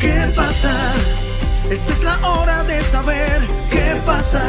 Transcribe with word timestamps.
¿Qué 0.00 0.32
pasa? 0.34 0.92
Esta 1.70 1.92
es 1.92 2.02
la 2.04 2.28
hora 2.28 2.62
de 2.64 2.84
saber 2.84 3.48
qué 3.70 4.02
pasa. 4.04 4.42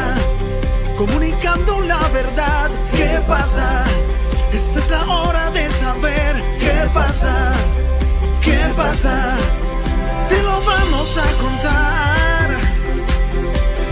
Comunicando 0.98 1.82
la 1.82 2.08
verdad, 2.10 2.70
¿qué 2.96 3.22
pasa? 3.28 3.86
Esta 4.54 4.80
es 4.80 4.90
la 4.90 5.06
hora 5.06 5.52
de 5.52 5.70
saber 5.72 6.44
qué 6.60 6.90
pasa. 6.94 7.54
¿Qué 8.42 8.60
pasa? 8.76 9.36
Te 10.30 10.42
lo 10.44 10.62
vamos 10.62 11.18
a 11.18 11.42
contar. 11.44 12.50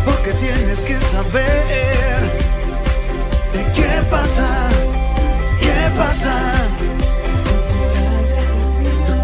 Porque 0.06 0.32
tienes 0.34 0.80
que 0.80 0.98
saber 0.98 2.22
de 3.54 3.74
qué 3.74 4.02
pasa. 4.10 4.70
¿Qué 5.60 5.92
pasa? 5.98 6.36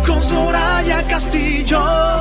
Con 0.05 0.21
Soraya 0.21 1.07
Castillo. 1.07 2.20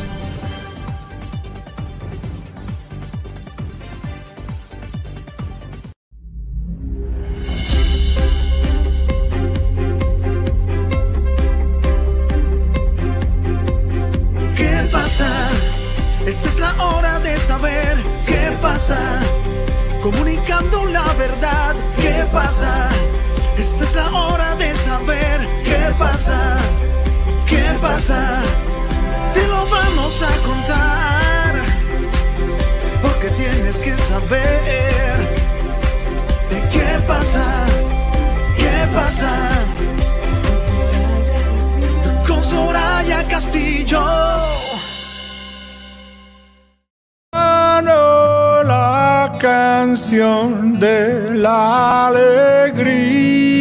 Canción 49.91 50.79
de 50.79 51.35
la 51.35 52.07
alegría. 52.07 53.59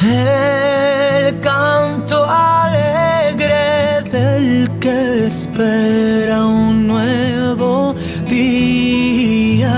El 0.00 1.40
canto 1.40 2.24
alegre 2.24 4.04
del 4.08 4.70
que 4.78 5.26
espera 5.26 6.46
un 6.46 6.86
nuevo 6.86 7.96
día. 8.28 9.74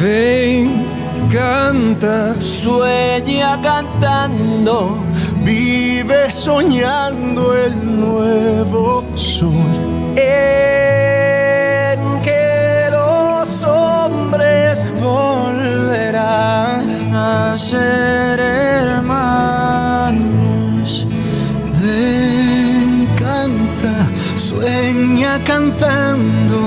Ven, 0.00 0.86
canta, 1.30 2.40
Sueña 2.40 3.60
cantando, 3.62 5.04
Vive 5.44 6.30
soñando 6.30 7.54
el 7.54 8.00
nuevo 8.00 9.04
sol. 9.14 9.84
Ser 17.58 18.40
hermanos. 18.40 19.06
Ven, 21.80 23.08
canta, 23.16 24.10
Sueña 24.36 25.42
cantando, 25.44 26.60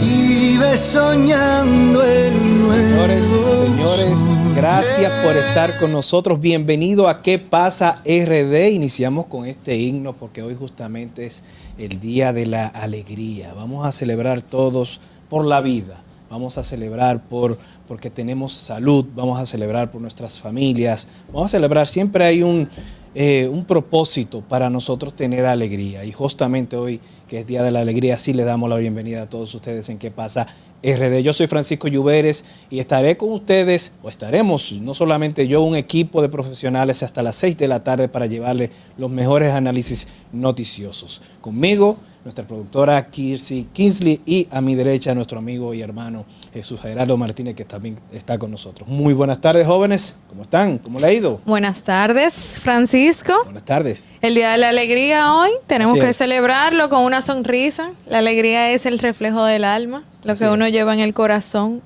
vive 0.00 0.76
soñando 0.76 2.02
el 2.02 2.60
nuevo 2.60 3.06
Señores, 3.06 3.26
señores, 3.26 4.38
gracias 4.54 5.12
por 5.24 5.36
estar 5.36 5.78
con 5.80 5.90
nosotros. 5.92 6.38
Bienvenido 6.38 7.08
a 7.08 7.22
¿Qué 7.22 7.38
pasa 7.38 8.02
RD? 8.04 8.70
Iniciamos 8.70 9.26
con 9.26 9.46
este 9.46 9.76
himno 9.76 10.12
porque 10.12 10.42
hoy 10.42 10.54
justamente 10.54 11.26
es 11.26 11.42
el 11.78 11.98
Día 11.98 12.32
de 12.32 12.46
la 12.46 12.66
Alegría. 12.68 13.52
Vamos 13.54 13.84
a 13.86 13.92
celebrar 13.92 14.42
todos 14.42 15.00
por 15.28 15.44
la 15.44 15.60
vida. 15.60 16.04
Vamos 16.30 16.58
a 16.58 16.62
celebrar 16.62 17.26
por 17.26 17.58
porque 17.88 18.08
tenemos 18.08 18.52
salud, 18.52 19.04
vamos 19.16 19.40
a 19.40 19.46
celebrar 19.46 19.90
por 19.90 20.00
nuestras 20.00 20.38
familias, 20.38 21.08
vamos 21.26 21.46
a 21.46 21.48
celebrar, 21.48 21.88
siempre 21.88 22.24
hay 22.24 22.44
un, 22.44 22.68
eh, 23.16 23.48
un 23.52 23.64
propósito 23.64 24.40
para 24.40 24.70
nosotros 24.70 25.16
tener 25.16 25.44
alegría. 25.44 26.04
Y 26.04 26.12
justamente 26.12 26.76
hoy, 26.76 27.00
que 27.26 27.40
es 27.40 27.46
Día 27.48 27.64
de 27.64 27.72
la 27.72 27.80
Alegría, 27.80 28.16
sí 28.16 28.32
le 28.32 28.44
damos 28.44 28.70
la 28.70 28.76
bienvenida 28.76 29.22
a 29.22 29.28
todos 29.28 29.52
ustedes 29.56 29.88
en 29.88 29.98
¿Qué 29.98 30.12
pasa 30.12 30.46
RD? 30.84 31.18
Yo 31.20 31.32
soy 31.32 31.48
Francisco 31.48 31.88
Lluveres 31.88 32.44
y 32.70 32.78
estaré 32.78 33.16
con 33.16 33.32
ustedes, 33.32 33.90
o 34.00 34.08
estaremos, 34.08 34.70
no 34.80 34.94
solamente 34.94 35.48
yo, 35.48 35.62
un 35.62 35.74
equipo 35.74 36.22
de 36.22 36.28
profesionales 36.28 37.02
hasta 37.02 37.24
las 37.24 37.34
6 37.34 37.58
de 37.58 37.66
la 37.66 37.82
tarde 37.82 38.08
para 38.08 38.26
llevarle 38.26 38.70
los 38.96 39.10
mejores 39.10 39.52
análisis 39.52 40.06
noticiosos. 40.32 41.22
Conmigo, 41.40 41.96
nuestra 42.24 42.44
productora 42.46 43.02
Kirsi 43.10 43.66
Kingsley 43.72 44.20
y 44.26 44.46
a 44.50 44.60
mi 44.60 44.74
derecha 44.74 45.14
nuestro 45.14 45.38
amigo 45.38 45.72
y 45.72 45.80
hermano 45.80 46.26
Jesús 46.52 46.80
Gerardo 46.80 47.16
Martínez 47.16 47.54
que 47.54 47.64
también 47.64 47.98
está 48.12 48.36
con 48.38 48.50
nosotros. 48.50 48.88
Muy 48.88 49.14
buenas 49.14 49.40
tardes 49.40 49.66
jóvenes, 49.66 50.18
¿cómo 50.28 50.42
están? 50.42 50.78
¿Cómo 50.78 51.00
le 51.00 51.06
ha 51.06 51.12
ido? 51.12 51.40
Buenas 51.46 51.82
tardes, 51.82 52.58
Francisco. 52.62 53.32
Buenas 53.44 53.64
tardes. 53.64 54.10
El 54.20 54.34
Día 54.34 54.50
de 54.52 54.58
la 54.58 54.68
Alegría 54.68 55.32
hoy, 55.34 55.50
tenemos 55.66 55.92
Así 55.94 56.00
que 56.02 56.10
es. 56.10 56.16
celebrarlo 56.16 56.88
con 56.90 57.04
una 57.04 57.22
sonrisa. 57.22 57.92
La 58.06 58.18
alegría 58.18 58.70
es 58.72 58.84
el 58.86 58.98
reflejo 58.98 59.44
del 59.44 59.64
alma, 59.64 60.04
lo 60.24 60.32
Así 60.34 60.44
que 60.44 60.50
uno 60.50 60.66
es. 60.66 60.72
lleva 60.72 60.92
en 60.92 61.00
el 61.00 61.14
corazón 61.14 61.80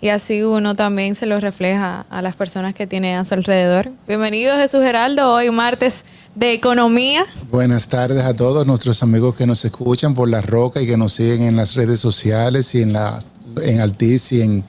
y 0.00 0.08
así 0.08 0.42
uno 0.42 0.74
también 0.74 1.14
se 1.14 1.26
lo 1.26 1.38
refleja 1.40 2.06
a 2.10 2.22
las 2.22 2.34
personas 2.36 2.74
que 2.74 2.86
tiene 2.86 3.16
a 3.16 3.24
su 3.24 3.34
alrededor. 3.34 3.90
Bienvenido 4.08 4.56
Jesús 4.56 4.82
Geraldo, 4.82 5.32
hoy 5.32 5.50
martes 5.50 6.04
de 6.36 6.52
economía. 6.52 7.26
Buenas 7.50 7.88
tardes 7.88 8.22
a 8.22 8.34
todos 8.34 8.66
nuestros 8.66 9.02
amigos 9.02 9.34
que 9.34 9.46
nos 9.46 9.64
escuchan 9.64 10.14
por 10.14 10.28
La 10.28 10.42
Roca 10.42 10.82
y 10.82 10.86
que 10.86 10.98
nos 10.98 11.14
siguen 11.14 11.42
en 11.42 11.56
las 11.56 11.74
redes 11.74 11.98
sociales 11.98 12.74
y 12.74 12.82
en 12.82 12.92
la 12.92 13.18
en 13.62 13.80
Altiz 13.80 14.32
y 14.32 14.42
en, 14.42 14.64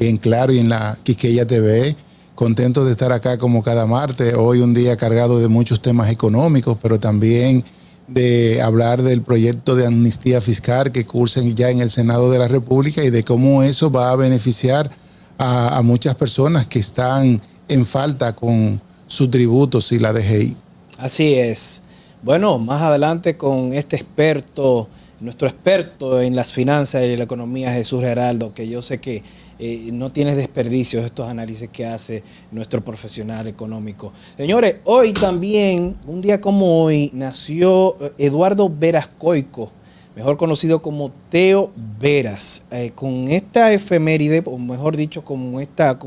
en 0.00 0.16
Claro 0.16 0.52
y 0.52 0.58
en 0.58 0.68
la 0.68 0.98
Quiqueya 1.04 1.46
TV. 1.46 1.94
Contentos 2.34 2.86
de 2.86 2.90
estar 2.90 3.12
acá 3.12 3.38
como 3.38 3.62
cada 3.62 3.86
martes. 3.86 4.34
Hoy 4.36 4.58
un 4.60 4.74
día 4.74 4.96
cargado 4.96 5.38
de 5.38 5.46
muchos 5.46 5.80
temas 5.80 6.10
económicos, 6.10 6.76
pero 6.82 6.98
también 6.98 7.62
de 8.08 8.60
hablar 8.60 9.02
del 9.02 9.22
proyecto 9.22 9.76
de 9.76 9.86
amnistía 9.86 10.40
fiscal 10.40 10.90
que 10.90 11.06
cursen 11.06 11.54
ya 11.54 11.70
en 11.70 11.80
el 11.80 11.90
Senado 11.90 12.32
de 12.32 12.38
la 12.38 12.48
República 12.48 13.04
y 13.04 13.10
de 13.10 13.22
cómo 13.22 13.62
eso 13.62 13.92
va 13.92 14.10
a 14.10 14.16
beneficiar 14.16 14.90
a, 15.38 15.78
a 15.78 15.82
muchas 15.82 16.16
personas 16.16 16.66
que 16.66 16.80
están 16.80 17.40
en 17.68 17.86
falta 17.86 18.34
con 18.34 18.80
sus 19.06 19.30
tributos 19.30 19.92
y 19.92 20.00
la 20.00 20.12
DGI. 20.12 20.56
Así 21.02 21.34
es. 21.34 21.82
Bueno, 22.22 22.60
más 22.60 22.80
adelante 22.80 23.36
con 23.36 23.72
este 23.72 23.96
experto, 23.96 24.88
nuestro 25.18 25.48
experto 25.48 26.22
en 26.22 26.36
las 26.36 26.52
finanzas 26.52 27.02
y 27.04 27.16
la 27.16 27.24
economía, 27.24 27.72
Jesús 27.72 28.02
Geraldo, 28.02 28.54
que 28.54 28.68
yo 28.68 28.80
sé 28.82 28.98
que 28.98 29.24
eh, 29.58 29.88
no 29.92 30.10
tiene 30.10 30.36
desperdicio 30.36 31.00
estos 31.00 31.28
análisis 31.28 31.68
que 31.70 31.86
hace 31.86 32.22
nuestro 32.52 32.84
profesional 32.84 33.48
económico. 33.48 34.12
Señores, 34.36 34.76
hoy 34.84 35.12
también, 35.12 35.96
un 36.06 36.20
día 36.20 36.40
como 36.40 36.84
hoy, 36.84 37.10
nació 37.12 37.96
eh, 38.00 38.12
Eduardo 38.18 38.70
Verascoico, 38.72 39.72
mejor 40.14 40.36
conocido 40.36 40.82
como 40.82 41.10
Teo 41.30 41.72
Veras. 41.98 42.62
Eh, 42.70 42.92
con 42.94 43.26
esta 43.26 43.72
efeméride, 43.72 44.40
o 44.44 44.56
mejor 44.56 44.96
dicho, 44.96 45.24
con 45.24 45.60
esta 45.60 45.98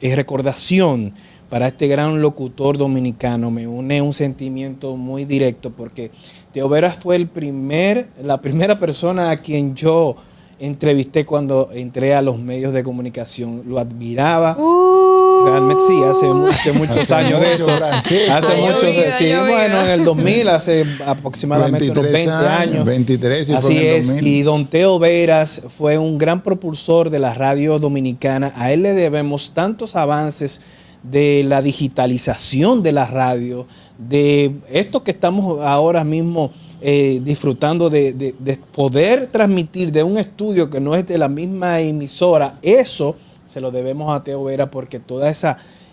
recordación 0.00 1.14
para 1.48 1.68
este 1.68 1.86
gran 1.88 2.20
locutor 2.20 2.76
dominicano, 2.78 3.50
me 3.50 3.66
une 3.66 4.02
un 4.02 4.12
sentimiento 4.12 4.96
muy 4.96 5.24
directo 5.24 5.70
porque 5.70 6.10
Teo 6.52 6.68
Veras 6.68 6.96
fue 6.96 7.16
el 7.16 7.28
primer, 7.28 8.08
la 8.22 8.40
primera 8.40 8.78
persona 8.78 9.30
a 9.30 9.36
quien 9.38 9.74
yo 9.74 10.16
entrevisté 10.58 11.26
cuando 11.26 11.68
entré 11.72 12.14
a 12.14 12.22
los 12.22 12.38
medios 12.38 12.72
de 12.72 12.82
comunicación. 12.82 13.62
Lo 13.66 13.78
admiraba. 13.78 14.56
Uh, 14.58 15.44
Realmente 15.44 15.82
sí, 15.86 15.92
hace, 16.02 16.26
mu- 16.26 16.46
hace 16.46 16.72
muchos 16.72 16.96
Hace 16.96 17.14
años 17.14 17.40
de 17.40 17.52
eso. 17.52 17.70
Hace 17.70 18.30
Ha 18.30 18.40
muchos, 18.56 18.80
sí, 19.18 19.24
llovido. 19.28 19.46
bueno, 19.46 19.84
en 19.84 19.90
el 19.90 20.04
2000, 20.04 20.48
hace 20.48 20.84
aproximadamente 21.06 21.90
unos 21.90 22.10
20 22.10 22.32
años. 22.32 22.84
23 22.86 23.48
y 23.50 23.52
fue 23.52 23.58
Así 23.58 23.76
en 23.76 23.86
el 23.86 23.96
es, 23.96 24.06
2000. 24.08 24.26
y 24.26 24.42
don 24.42 24.66
Teo 24.66 24.98
Veras 24.98 25.62
fue 25.76 25.98
un 25.98 26.16
gran 26.16 26.42
propulsor 26.42 27.10
de 27.10 27.18
la 27.18 27.34
radio 27.34 27.78
dominicana. 27.78 28.52
A 28.56 28.72
él 28.72 28.82
le 28.82 28.94
debemos 28.94 29.52
tantos 29.52 29.94
avances 29.94 30.62
de 31.10 31.44
la 31.44 31.62
digitalización 31.62 32.82
de 32.82 32.92
la 32.92 33.06
radio, 33.06 33.66
de 33.98 34.56
esto 34.70 35.02
que 35.02 35.10
estamos 35.12 35.60
ahora 35.60 36.04
mismo 36.04 36.50
eh, 36.80 37.20
disfrutando 37.24 37.88
de, 37.88 38.12
de- 38.12 38.34
de 38.38 38.56
poder 38.56 39.28
transmitir 39.28 39.90
de 39.92 40.02
un 40.02 40.18
estudio 40.18 40.68
que 40.68 40.80
no 40.80 40.94
es 40.94 41.06
de 41.06 41.18
la 41.18 41.28
misma 41.28 41.80
emisora. 41.80 42.58
Eso 42.62 43.16
se 43.44 43.60
lo 43.60 43.70
debemos 43.70 44.14
a 44.14 44.22
Teo 44.24 44.44
Vera 44.44 44.70
porque 44.70 45.00
todos 45.00 45.44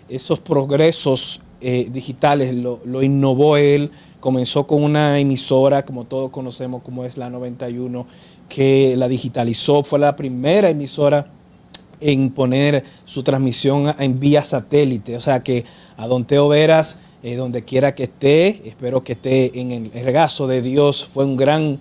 esos 0.08 0.40
progresos 0.40 1.40
eh, 1.60 1.88
digitales 1.90 2.54
lo, 2.54 2.80
lo 2.84 3.02
innovó 3.02 3.56
él. 3.56 3.90
Comenzó 4.20 4.66
con 4.66 4.82
una 4.82 5.18
emisora, 5.18 5.84
como 5.84 6.04
todos 6.04 6.30
conocemos, 6.30 6.82
como 6.82 7.04
es 7.04 7.16
la 7.16 7.30
91, 7.30 8.06
que 8.48 8.94
la 8.96 9.08
digitalizó. 9.08 9.82
Fue 9.82 9.98
la 9.98 10.16
primera 10.16 10.68
emisora 10.70 11.30
en 12.00 12.30
poner 12.30 12.84
su 13.04 13.22
transmisión 13.22 13.94
en 13.98 14.20
vía 14.20 14.42
satélite. 14.42 15.16
O 15.16 15.20
sea 15.20 15.42
que 15.42 15.64
a 15.96 16.06
Don 16.06 16.24
Teo 16.24 16.48
Veras, 16.48 16.98
eh, 17.22 17.36
donde 17.36 17.64
quiera 17.64 17.94
que 17.94 18.04
esté, 18.04 18.68
espero 18.68 19.04
que 19.04 19.12
esté 19.12 19.58
en 19.60 19.70
el 19.72 19.90
regazo 19.92 20.46
de 20.46 20.62
Dios, 20.62 21.04
fue 21.04 21.24
un 21.24 21.36
gran, 21.36 21.78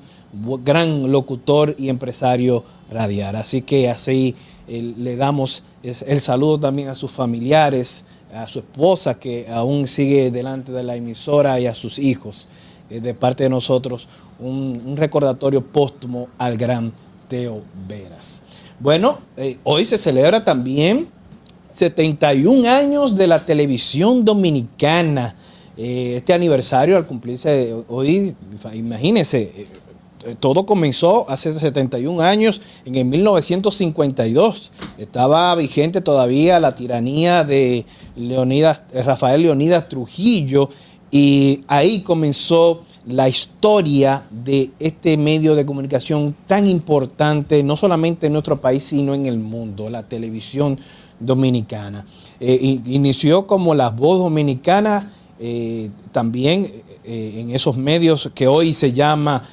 gran 0.63 1.11
locutor 1.11 1.75
y 1.77 1.89
empresario 1.89 2.63
radial. 2.91 3.35
Así 3.35 3.61
que 3.61 3.89
así 3.89 4.35
eh, 4.67 4.93
le 4.97 5.15
damos 5.15 5.63
el 5.83 6.21
saludo 6.21 6.59
también 6.59 6.87
a 6.87 6.95
sus 6.95 7.11
familiares, 7.11 8.05
a 8.33 8.47
su 8.47 8.59
esposa 8.59 9.19
que 9.19 9.47
aún 9.49 9.85
sigue 9.85 10.31
delante 10.31 10.71
de 10.71 10.83
la 10.83 10.95
emisora 10.95 11.59
y 11.59 11.67
a 11.67 11.73
sus 11.73 11.99
hijos. 11.99 12.47
Eh, 12.89 13.01
de 13.01 13.13
parte 13.13 13.43
de 13.43 13.49
nosotros, 13.49 14.07
un 14.39 14.95
recordatorio 14.95 15.61
póstumo 15.61 16.29
al 16.37 16.57
gran 16.57 16.91
Teo 17.27 17.61
Veras. 17.87 18.41
Bueno, 18.79 19.19
eh, 19.37 19.57
hoy 19.63 19.85
se 19.85 19.97
celebra 19.97 20.43
también 20.43 21.07
71 21.75 22.69
años 22.69 23.15
de 23.15 23.27
la 23.27 23.39
televisión 23.39 24.25
dominicana. 24.25 25.35
Eh, 25.77 26.15
este 26.17 26.33
aniversario 26.33 26.97
al 26.97 27.05
cumplirse 27.05 27.73
hoy, 27.87 28.35
imagínense, 28.73 29.67
eh, 30.25 30.35
todo 30.39 30.65
comenzó 30.65 31.29
hace 31.29 31.57
71 31.57 32.21
años, 32.21 32.61
en 32.85 32.95
el 32.95 33.05
1952. 33.05 34.71
Estaba 34.97 35.53
vigente 35.55 36.01
todavía 36.01 36.59
la 36.59 36.73
tiranía 36.73 37.43
de 37.43 37.85
Rafael 39.05 39.41
Leonidas 39.41 39.89
Trujillo 39.89 40.69
y 41.11 41.61
ahí 41.67 42.01
comenzó 42.01 42.83
la 43.05 43.27
historia 43.27 44.23
de 44.29 44.71
este 44.79 45.17
medio 45.17 45.55
de 45.55 45.65
comunicación 45.65 46.35
tan 46.47 46.67
importante, 46.67 47.63
no 47.63 47.75
solamente 47.75 48.27
en 48.27 48.33
nuestro 48.33 48.61
país, 48.61 48.83
sino 48.83 49.13
en 49.13 49.25
el 49.25 49.39
mundo, 49.39 49.89
la 49.89 50.03
televisión 50.03 50.79
dominicana. 51.19 52.05
Eh, 52.39 52.79
inició 52.85 53.45
como 53.47 53.75
la 53.75 53.89
voz 53.89 54.19
dominicana, 54.19 55.11
eh, 55.39 55.89
también 56.11 56.71
eh, 57.03 57.35
en 57.37 57.51
esos 57.51 57.75
medios 57.75 58.31
que 58.33 58.47
hoy 58.47 58.73
se 58.73 58.93
llama 58.93 59.43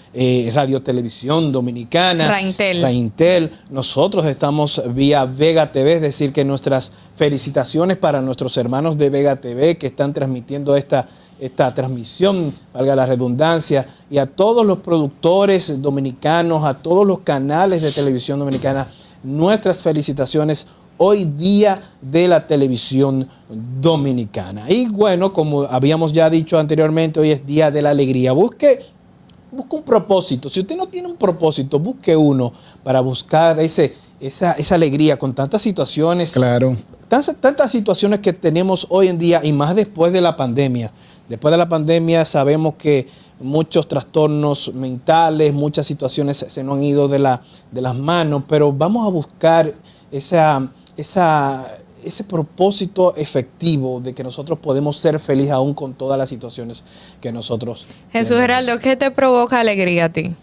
Radio 0.52 0.82
Televisión 0.82 1.50
Dominicana. 1.50 2.28
Raintel. 2.28 2.82
Raintel. 2.82 3.50
Nosotros 3.70 4.26
estamos 4.26 4.82
vía 4.94 5.24
Vega 5.24 5.72
TV, 5.72 5.94
es 5.94 6.00
decir, 6.00 6.32
que 6.32 6.44
nuestras 6.44 6.92
felicitaciones 7.16 7.96
para 7.96 8.20
nuestros 8.20 8.56
hermanos 8.56 8.98
de 8.98 9.10
Vega 9.10 9.36
TV 9.36 9.78
que 9.78 9.88
están 9.88 10.12
transmitiendo 10.12 10.76
esta, 10.76 11.08
esta 11.40 11.74
transmisión, 11.74 12.52
valga 12.72 12.94
la 12.94 13.06
redundancia, 13.06 13.86
y 14.10 14.18
a 14.18 14.26
todos 14.26 14.64
los 14.66 14.78
productores 14.78 15.80
dominicanos, 15.80 16.64
a 16.64 16.74
todos 16.74 17.06
los 17.06 17.20
canales 17.20 17.82
de 17.82 17.90
televisión 17.90 18.38
dominicana, 18.38 18.86
nuestras 19.22 19.82
felicitaciones 19.82 20.66
hoy 21.02 21.24
día 21.24 21.80
de 22.02 22.28
la 22.28 22.46
televisión 22.46 23.26
dominicana. 23.80 24.70
Y 24.70 24.88
bueno, 24.88 25.32
como 25.32 25.62
habíamos 25.62 26.12
ya 26.12 26.28
dicho 26.28 26.58
anteriormente, 26.58 27.18
hoy 27.20 27.30
es 27.30 27.46
día 27.46 27.70
de 27.70 27.80
la 27.80 27.90
alegría. 27.90 28.32
Busque, 28.32 28.80
busque 29.50 29.76
un 29.76 29.82
propósito. 29.82 30.50
Si 30.50 30.60
usted 30.60 30.76
no 30.76 30.86
tiene 30.86 31.08
un 31.08 31.16
propósito, 31.16 31.78
busque 31.78 32.14
uno 32.14 32.52
para 32.84 33.00
buscar 33.00 33.58
ese, 33.60 33.94
esa, 34.20 34.52
esa 34.52 34.74
alegría 34.74 35.18
con 35.18 35.32
tantas 35.34 35.62
situaciones 35.62 36.32
Claro. 36.32 36.76
tantas, 37.08 37.34
tantas 37.40 37.72
situaciones 37.72 38.18
que 38.20 38.34
tenemos 38.34 38.86
hoy 38.90 39.08
en 39.08 39.18
día 39.18 39.40
y 39.42 39.54
más 39.54 39.74
después 39.74 40.12
de 40.12 40.20
la 40.20 40.36
pandemia. 40.36 40.92
Después 41.30 41.50
de 41.52 41.56
la 41.58 41.68
pandemia 41.68 42.24
sabemos 42.26 42.74
que 42.74 43.06
muchos 43.40 43.88
trastornos 43.88 44.74
mentales, 44.74 45.54
muchas 45.54 45.86
situaciones 45.86 46.44
se- 46.46 46.62
nos 46.62 46.76
han 46.76 46.82
ido 46.84 47.08
de, 47.08 47.20
la, 47.20 47.40
de 47.70 47.80
las 47.80 47.94
manos, 47.96 48.42
pero 48.48 48.70
vamos 48.72 49.06
a 49.06 49.10
buscar 49.10 49.72
esa, 50.12 50.68
esa, 50.96 51.78
ese 52.04 52.24
propósito 52.24 53.14
efectivo 53.16 54.00
de 54.00 54.12
que 54.12 54.22
nosotros 54.24 54.58
podemos 54.58 54.98
ser 54.98 55.18
felices 55.20 55.52
aún 55.52 55.72
con 55.72 55.94
todas 55.94 56.18
las 56.18 56.28
situaciones 56.28 56.84
que 57.20 57.32
nosotros 57.32 57.86
Jesús 58.12 58.28
tenemos. 58.30 58.42
Geraldo, 58.42 58.78
¿qué 58.80 58.96
te 58.96 59.10
provoca 59.10 59.60
alegría 59.60 60.06
a 60.06 60.08
ti? 60.10 60.34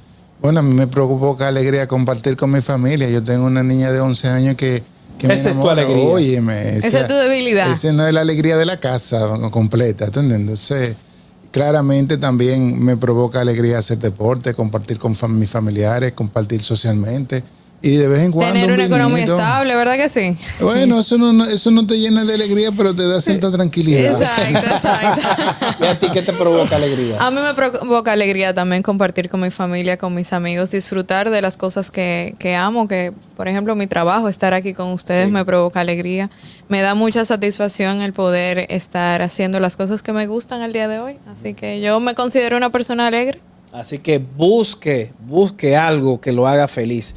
Bueno, 0.42 0.60
a 0.62 0.64
mí 0.64 0.74
me 0.74 0.88
provoca 0.88 1.48
alegría 1.48 1.86
compartir 1.88 2.38
con 2.38 2.52
mi 2.52 2.62
familia. 2.62 3.10
Yo 3.10 3.24
tengo 3.24 3.46
una 3.46 3.64
niña 3.64 3.92
de 3.92 4.00
11 4.00 4.28
años 4.30 4.56
que, 4.56 4.84
que 5.18 5.28
Esa 5.34 5.50
es 5.52 5.56
tu 5.62 5.70
alegría. 5.70 6.04
Óyeme, 6.08 6.78
Esa 6.78 7.02
es 7.02 7.08
tu 7.08 7.14
debilidad. 7.14 7.72
Esa 7.72 7.92
no 7.92 8.06
es 8.08 8.14
la 8.14 8.22
alegría 8.22 8.58
de 8.58 8.66
la 8.66 8.78
casa 8.80 9.28
completa. 9.52 10.06
Entonces, 10.06 10.96
claramente 11.52 12.18
también 12.18 12.80
me 12.84 12.98
provoca 12.98 13.42
alegría 13.42 13.80
hacer 13.80 13.98
deporte, 14.00 14.54
compartir 14.54 15.00
con 15.00 15.16
fam- 15.16 15.30
mis 15.30 15.50
familiares, 15.50 16.12
compartir 16.14 16.62
socialmente. 16.62 17.44
Y 17.80 17.96
de 17.96 18.08
vez 18.08 18.24
en 18.24 18.32
cuando. 18.32 18.54
Tener 18.54 18.70
un 18.70 18.76
una 18.76 18.86
economía 18.86 19.24
estable, 19.24 19.76
¿verdad 19.76 19.98
que 19.98 20.10
sí? 20.10 20.36
Bueno, 20.60 21.00
eso 21.00 21.18
no, 21.20 21.32
no- 21.32 21.46
eso 21.46 21.70
no 21.70 21.86
te 21.86 22.00
llena 22.00 22.26
de 22.26 22.34
alegría, 22.34 22.72
pero 22.76 22.96
te 22.96 23.08
da 23.08 23.22
cierta 23.22 23.52
tranquilidad. 23.52 24.20
Exacto, 24.20 24.58
exacto. 24.76 25.28
¿Y 25.84 25.86
a 25.86 26.00
ti 26.00 26.08
qué 26.12 26.24
te 26.24 26.34
provoca 26.34 26.76
alegría? 26.76 27.18
A 27.20 27.30
mí 27.30 27.40
me 27.40 27.54
provoca 27.54 28.12
alegría 28.14 28.54
también 28.54 28.82
compartir 28.82 29.30
con 29.30 29.42
mi 29.42 29.52
familia, 29.52 29.98
con 29.98 30.16
mis 30.16 30.34
amigos, 30.34 30.72
disfrutar 30.72 31.30
de 31.30 31.40
las 31.42 31.56
cosas 31.56 31.92
que, 31.92 32.36
que 32.40 32.56
amo, 32.56 32.88
que 32.88 33.14
por 33.36 33.48
ejemplo 33.48 33.76
mi 33.76 33.86
trabajo, 33.86 34.28
estar 34.28 34.56
aquí 34.56 34.74
con 34.74 34.88
ustedes 34.92 35.28
Sí. 35.28 35.32
me 35.32 35.46
provoca 35.46 35.80
alegría. 35.80 36.32
Me 36.70 36.82
da 36.82 36.96
mucha 36.96 37.26
satisfacción 37.26 38.02
el 38.02 38.12
poder 38.12 38.66
estar 38.70 39.22
haciendo 39.22 39.60
las 39.60 39.76
cosas 39.78 40.02
que 40.02 40.14
me 40.14 40.26
gustan 40.26 40.64
el 40.64 40.74
día 40.74 40.88
de 40.88 41.00
hoy. 41.00 41.18
Así 41.32 41.54
que 41.54 41.80
yo 41.80 42.00
me 42.00 42.16
considero 42.16 42.58
una 42.58 42.72
persona 42.72 43.06
alegre. 43.08 43.40
Así 43.72 44.00
que 44.00 44.18
busque, 44.18 45.14
busque 45.28 45.76
algo 45.78 46.20
que 46.20 46.32
lo 46.32 46.48
haga 46.48 46.68
feliz 46.68 47.14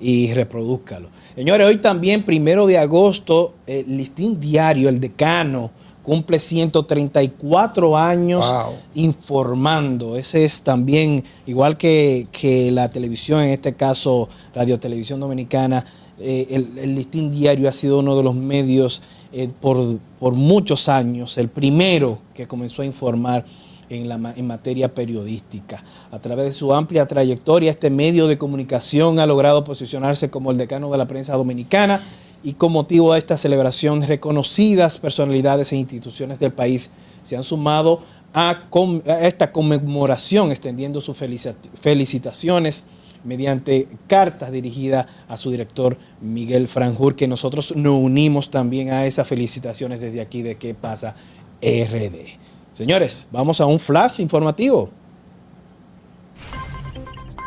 y 0.00 0.32
reproduzcalo. 0.34 1.08
Señores, 1.34 1.66
hoy 1.66 1.76
también, 1.78 2.22
primero 2.24 2.66
de 2.66 2.78
agosto, 2.78 3.54
el 3.66 3.96
listín 3.96 4.40
diario, 4.40 4.88
el 4.88 5.00
decano, 5.00 5.70
cumple 6.02 6.38
134 6.38 7.96
años 7.96 8.46
Wow. 8.46 8.74
informando. 8.94 10.16
Ese 10.16 10.44
es 10.44 10.62
también, 10.62 11.22
igual 11.46 11.76
que, 11.76 12.26
que 12.32 12.70
la 12.70 12.88
televisión, 12.90 13.40
en 13.42 13.50
este 13.50 13.74
caso 13.74 14.28
Radio 14.54 14.78
Televisión 14.80 15.20
Dominicana, 15.20 15.84
eh, 16.18 16.46
el, 16.50 16.78
el 16.78 16.94
listín 16.94 17.30
diario 17.30 17.68
ha 17.68 17.72
sido 17.72 18.00
uno 18.00 18.16
de 18.16 18.22
los 18.22 18.34
medios 18.34 19.02
eh, 19.32 19.48
por, 19.60 19.98
por 20.18 20.32
muchos 20.34 20.88
años, 20.88 21.36
el 21.38 21.48
primero 21.48 22.18
que 22.34 22.46
comenzó 22.48 22.82
a 22.82 22.86
informar 22.86 23.44
en, 23.90 24.46
materia 24.46 24.94
periodística. 24.94 25.84
A 26.10 26.18
través 26.18 26.46
de 26.46 26.52
su 26.52 26.72
amplia 26.72 27.06
trayectoria, 27.06 27.70
este 27.70 27.90
medio 27.90 28.26
de 28.26 28.38
comunicación 28.38 29.18
ha 29.18 29.26
logrado 29.26 29.64
posicionarse 29.64 30.30
como 30.30 30.50
el 30.50 30.58
decano 30.58 30.90
de 30.90 30.98
la 30.98 31.08
prensa 31.08 31.34
dominicana 31.34 32.00
y 32.42 32.54
con 32.54 32.72
motivo 32.72 33.12
de 33.12 33.18
esta 33.18 33.36
celebración, 33.36 34.02
reconocidas 34.02 34.98
personalidades 34.98 35.72
e 35.72 35.76
instituciones 35.76 36.38
del 36.38 36.52
país 36.52 36.90
se 37.22 37.36
han 37.36 37.42
sumado 37.42 38.02
a, 38.32 38.62
a 39.06 39.26
esta 39.26 39.52
conmemoración, 39.52 40.50
extendiendo 40.50 41.00
sus 41.00 41.20
felici- 41.20 41.54
felicitaciones 41.80 42.84
mediante 43.24 43.88
cartas 44.06 44.52
dirigidas 44.52 45.06
a 45.28 45.36
su 45.36 45.50
director 45.50 45.98
Miguel 46.20 46.68
Franjur, 46.68 47.16
que 47.16 47.26
nosotros 47.26 47.74
nos 47.76 47.94
unimos 47.94 48.50
también 48.50 48.92
a 48.92 49.06
esas 49.06 49.26
felicitaciones 49.26 50.00
desde 50.00 50.20
aquí 50.20 50.42
de 50.42 50.56
qué 50.56 50.74
pasa 50.74 51.16
RD. 51.60 52.38
Señores, 52.78 53.26
vamos 53.32 53.60
a 53.60 53.66
un 53.66 53.80
flash 53.80 54.20
informativo. 54.20 54.88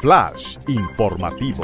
Flash 0.01 0.57
informativo. 0.67 1.63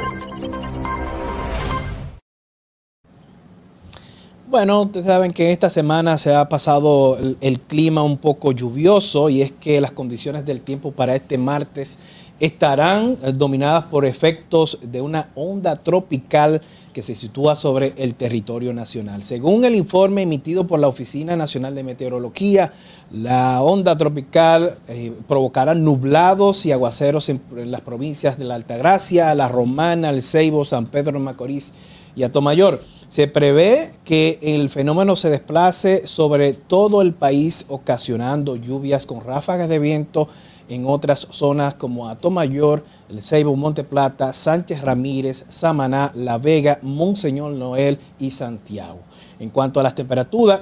Bueno, 4.46 4.80
ustedes 4.84 5.04
saben 5.04 5.34
que 5.34 5.52
esta 5.52 5.68
semana 5.68 6.16
se 6.16 6.34
ha 6.34 6.48
pasado 6.48 7.18
el, 7.18 7.36
el, 7.42 7.60
clima 7.60 8.02
un 8.02 8.16
poco 8.16 8.52
lluvioso 8.52 9.28
y 9.28 9.42
es 9.42 9.52
que 9.52 9.82
las 9.82 9.92
condiciones 9.92 10.46
del 10.46 10.62
tiempo 10.62 10.92
para 10.92 11.14
este 11.14 11.36
martes 11.36 11.98
estarán 12.40 13.18
eh, 13.22 13.32
dominadas 13.34 13.84
por 13.84 14.06
efectos 14.06 14.78
de 14.80 15.02
una 15.02 15.28
onda 15.34 15.76
tropical 15.76 16.62
que 16.92 17.02
se 17.02 17.14
sitúa 17.14 17.54
sobre 17.54 17.92
el 17.96 18.14
territorio 18.14 18.72
nacional. 18.72 19.22
Según 19.22 19.64
el 19.64 19.74
informe 19.74 20.22
emitido 20.22 20.66
por 20.66 20.80
la 20.80 20.88
Oficina 20.88 21.36
Nacional 21.36 21.74
de 21.74 21.84
Meteorología, 21.84 22.72
la 23.10 23.62
onda 23.62 23.96
tropical 23.96 24.76
eh, 24.88 25.12
provocará 25.26 25.74
nublados 25.74 26.66
y 26.66 26.72
aguaceros 26.72 27.28
en, 27.28 27.40
las 27.70 27.80
provincias 27.80 28.38
de 28.38 28.44
la 28.44 28.54
Altagracia, 28.54 29.34
La 29.34 29.48
Romana, 29.48 30.10
El 30.10 30.22
Ceibo, 30.22 30.64
San 30.64 30.86
Pedro 30.86 31.18
Macorís 31.20 31.72
y 32.16 32.22
Atomayor. 32.22 32.82
Se 33.08 33.26
prevé 33.26 33.92
que 34.04 34.38
el 34.42 34.68
fenómeno 34.68 35.16
se 35.16 35.30
desplace 35.30 36.06
sobre 36.06 36.52
todo 36.52 37.00
el 37.00 37.14
país 37.14 37.64
ocasionando 37.68 38.56
lluvias 38.56 39.06
con 39.06 39.22
ráfagas 39.22 39.68
de 39.68 39.78
viento 39.78 40.28
en 40.68 40.86
otras 40.86 41.26
zonas 41.30 41.74
como 41.74 42.08
Atomayor, 42.08 42.84
El 43.08 43.22
Ceibo, 43.22 43.56
Monte 43.56 43.84
Plata, 43.84 44.32
Sánchez 44.32 44.82
Ramírez, 44.82 45.44
Samaná, 45.48 46.12
La 46.14 46.38
Vega, 46.38 46.78
Monseñor 46.82 47.52
Noel 47.52 47.98
y 48.18 48.30
Santiago. 48.30 48.98
En 49.38 49.50
cuanto 49.50 49.80
a 49.80 49.82
las 49.82 49.94
temperaturas, 49.94 50.60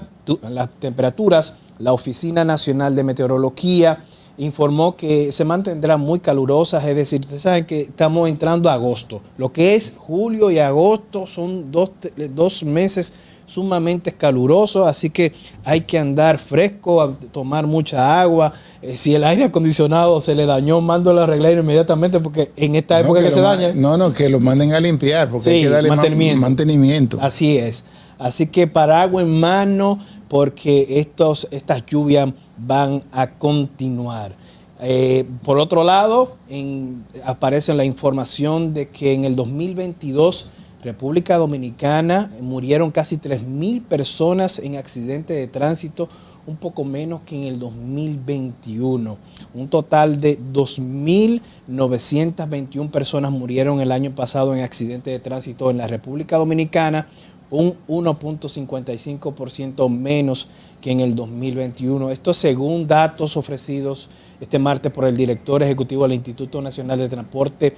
las 0.49 0.69
temperaturas, 0.79 1.57
la 1.79 1.93
Oficina 1.93 2.45
Nacional 2.45 2.95
de 2.95 3.05
Meteorología 3.05 4.05
informó 4.39 4.97
que 4.97 5.33
se 5.33 5.45
mantendrán 5.45 6.01
muy 6.01 6.21
calurosas, 6.21 6.85
es 6.85 6.95
decir, 6.95 7.21
ustedes 7.21 7.43
saben 7.43 7.65
que 7.65 7.83
estamos 7.83 8.29
entrando 8.29 8.69
a 8.69 8.75
agosto. 8.75 9.23
Lo 9.39 9.53
que 9.53 9.75
es 9.75 9.97
julio 9.99 10.51
y 10.51 10.59
agosto 10.59 11.27
son 11.27 11.73
dos, 11.73 11.93
dos 12.35 12.63
meses 12.63 13.15
sumamente 13.47 14.13
calurosos, 14.13 14.87
así 14.87 15.09
que 15.11 15.33
hay 15.65 15.83
que 15.83 15.99
andar 15.99 16.39
fresco, 16.39 17.17
tomar 17.33 17.67
mucha 17.67 18.21
agua. 18.21 18.53
Eh, 18.83 18.97
si 18.97 19.15
el 19.15 19.25
aire 19.25 19.45
acondicionado 19.45 20.21
se 20.21 20.35
le 20.35 20.47
dañó, 20.47 20.81
mándalo 20.81 21.21
a 21.21 21.25
arreglar 21.25 21.53
inmediatamente 21.55 22.21
porque 22.21 22.51
en 22.57 22.75
esta 22.75 22.99
época 23.01 23.21
no, 23.21 23.25
que, 23.25 23.29
que 23.31 23.35
se 23.35 23.41
daña... 23.41 23.73
No, 23.75 23.97
no, 23.97 24.13
que 24.13 24.29
lo 24.29 24.41
manden 24.41 24.73
a 24.75 24.81
limpiar 24.81 25.29
porque 25.31 25.45
Sí, 25.51 25.57
hay 25.57 25.63
que 25.63 25.69
darle 25.71 25.89
mantenimiento. 25.89 26.41
mantenimiento. 26.41 27.19
Así 27.21 27.57
es. 27.57 27.85
Así 28.19 28.47
que 28.49 28.67
paraguas 28.67 29.25
en 29.25 29.39
mano 29.41 29.99
porque 30.29 30.99
estos, 30.99 31.47
estas 31.51 31.87
lluvias 31.87 32.31
van 32.59 33.03
a 33.13 33.29
continuar. 33.31 34.33
Eh, 34.81 35.25
por 35.45 35.59
otro 35.59 35.85
lado, 35.85 36.37
en- 36.51 37.05
aparece 37.25 37.73
la 37.75 37.85
información 37.85 38.75
de 38.75 38.89
que 38.89 39.13
en 39.15 39.25
el 39.25 39.37
2022 39.37 40.49
República 40.87 41.37
Dominicana 41.37 42.31
murieron 42.41 42.91
casi 42.93 43.17
3.000 43.17 43.83
personas 43.83 44.61
en 44.61 44.77
accidentes 44.77 45.37
de 45.37 45.49
tránsito, 45.49 46.09
un 46.47 46.57
poco 46.57 46.85
menos 46.85 47.23
que 47.23 47.35
en 47.35 47.43
el 47.43 47.59
2021. 47.59 49.17
Un 49.53 49.69
total 49.69 50.21
de 50.21 50.39
2.921 50.39 52.91
personas 52.91 53.33
murieron 53.33 53.81
el 53.81 53.91
año 53.91 54.15
pasado 54.15 54.55
en 54.55 54.63
accidentes 54.63 55.13
de 55.13 55.19
tránsito 55.19 55.73
en 55.73 55.79
la 55.79 55.89
República 55.89 56.37
Dominicana, 56.37 57.09
un 57.51 57.75
1.55% 57.89 59.91
menos 59.91 60.49
que 60.81 60.93
en 60.93 61.01
el 61.01 61.17
2021. 61.17 62.13
Esto 62.13 62.33
según 62.33 62.87
datos 62.87 63.37
ofrecidos 63.37 64.09
este 64.41 64.61
martes 64.61 64.93
por 64.93 65.05
el 65.05 65.17
director 65.17 65.65
ejecutivo 65.65 66.05
del 66.05 66.13
Instituto 66.13 66.63
Nacional 66.63 67.01
de 67.01 67.09
Transporte 67.09 67.75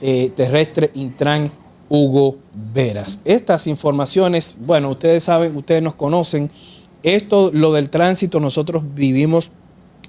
eh, 0.00 0.32
Terrestre, 0.34 0.90
Intran, 0.94 1.50
Hugo 1.88 2.38
Veras. 2.74 3.20
Estas 3.24 3.66
informaciones, 3.66 4.56
bueno, 4.60 4.90
ustedes 4.90 5.24
saben, 5.24 5.56
ustedes 5.56 5.82
nos 5.82 5.94
conocen. 5.94 6.50
Esto, 7.02 7.50
lo 7.52 7.72
del 7.72 7.90
tránsito, 7.90 8.40
nosotros 8.40 8.82
vivimos 8.94 9.50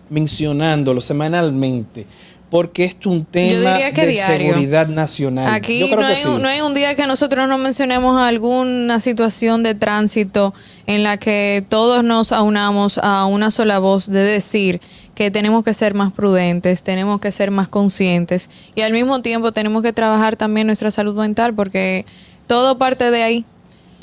mencionándolo 0.09 1.01
semanalmente, 1.01 2.07
porque 2.49 2.85
es 2.85 2.97
un 3.05 3.25
tema 3.25 3.77
de 3.77 4.07
diario. 4.07 4.53
seguridad 4.53 4.87
nacional. 4.87 5.53
Aquí 5.53 5.79
Yo 5.79 5.87
creo 5.87 6.01
no 6.01 6.07
que 6.07 6.13
hay, 6.13 6.23
sí. 6.23 6.37
no 6.39 6.47
hay 6.47 6.61
un 6.61 6.73
día 6.73 6.95
que 6.95 7.05
nosotros 7.05 7.47
no 7.47 7.57
mencionemos 7.57 8.19
alguna 8.19 8.99
situación 8.99 9.63
de 9.63 9.75
tránsito 9.75 10.53
en 10.85 11.03
la 11.03 11.17
que 11.17 11.65
todos 11.67 12.03
nos 12.03 12.31
aunamos 12.31 12.97
a 12.99 13.25
una 13.25 13.51
sola 13.51 13.79
voz 13.79 14.07
de 14.07 14.21
decir 14.21 14.79
que 15.17 15.31
tenemos 15.31 15.63
que 15.63 15.73
ser 15.73 15.95
más 15.95 16.13
prudentes, 16.13 16.83
tenemos 16.83 17.19
que 17.19 17.31
ser 17.31 17.49
más 17.49 17.67
conscientes 17.67 18.51
y 18.75 18.81
al 18.81 18.93
mismo 18.93 19.19
tiempo 19.23 19.51
tenemos 19.51 19.81
que 19.81 19.91
trabajar 19.91 20.35
también 20.35 20.67
nuestra 20.67 20.91
salud 20.91 21.15
mental 21.15 21.55
porque 21.55 22.05
todo 22.45 22.77
parte 22.77 23.09
de 23.09 23.23
ahí. 23.23 23.45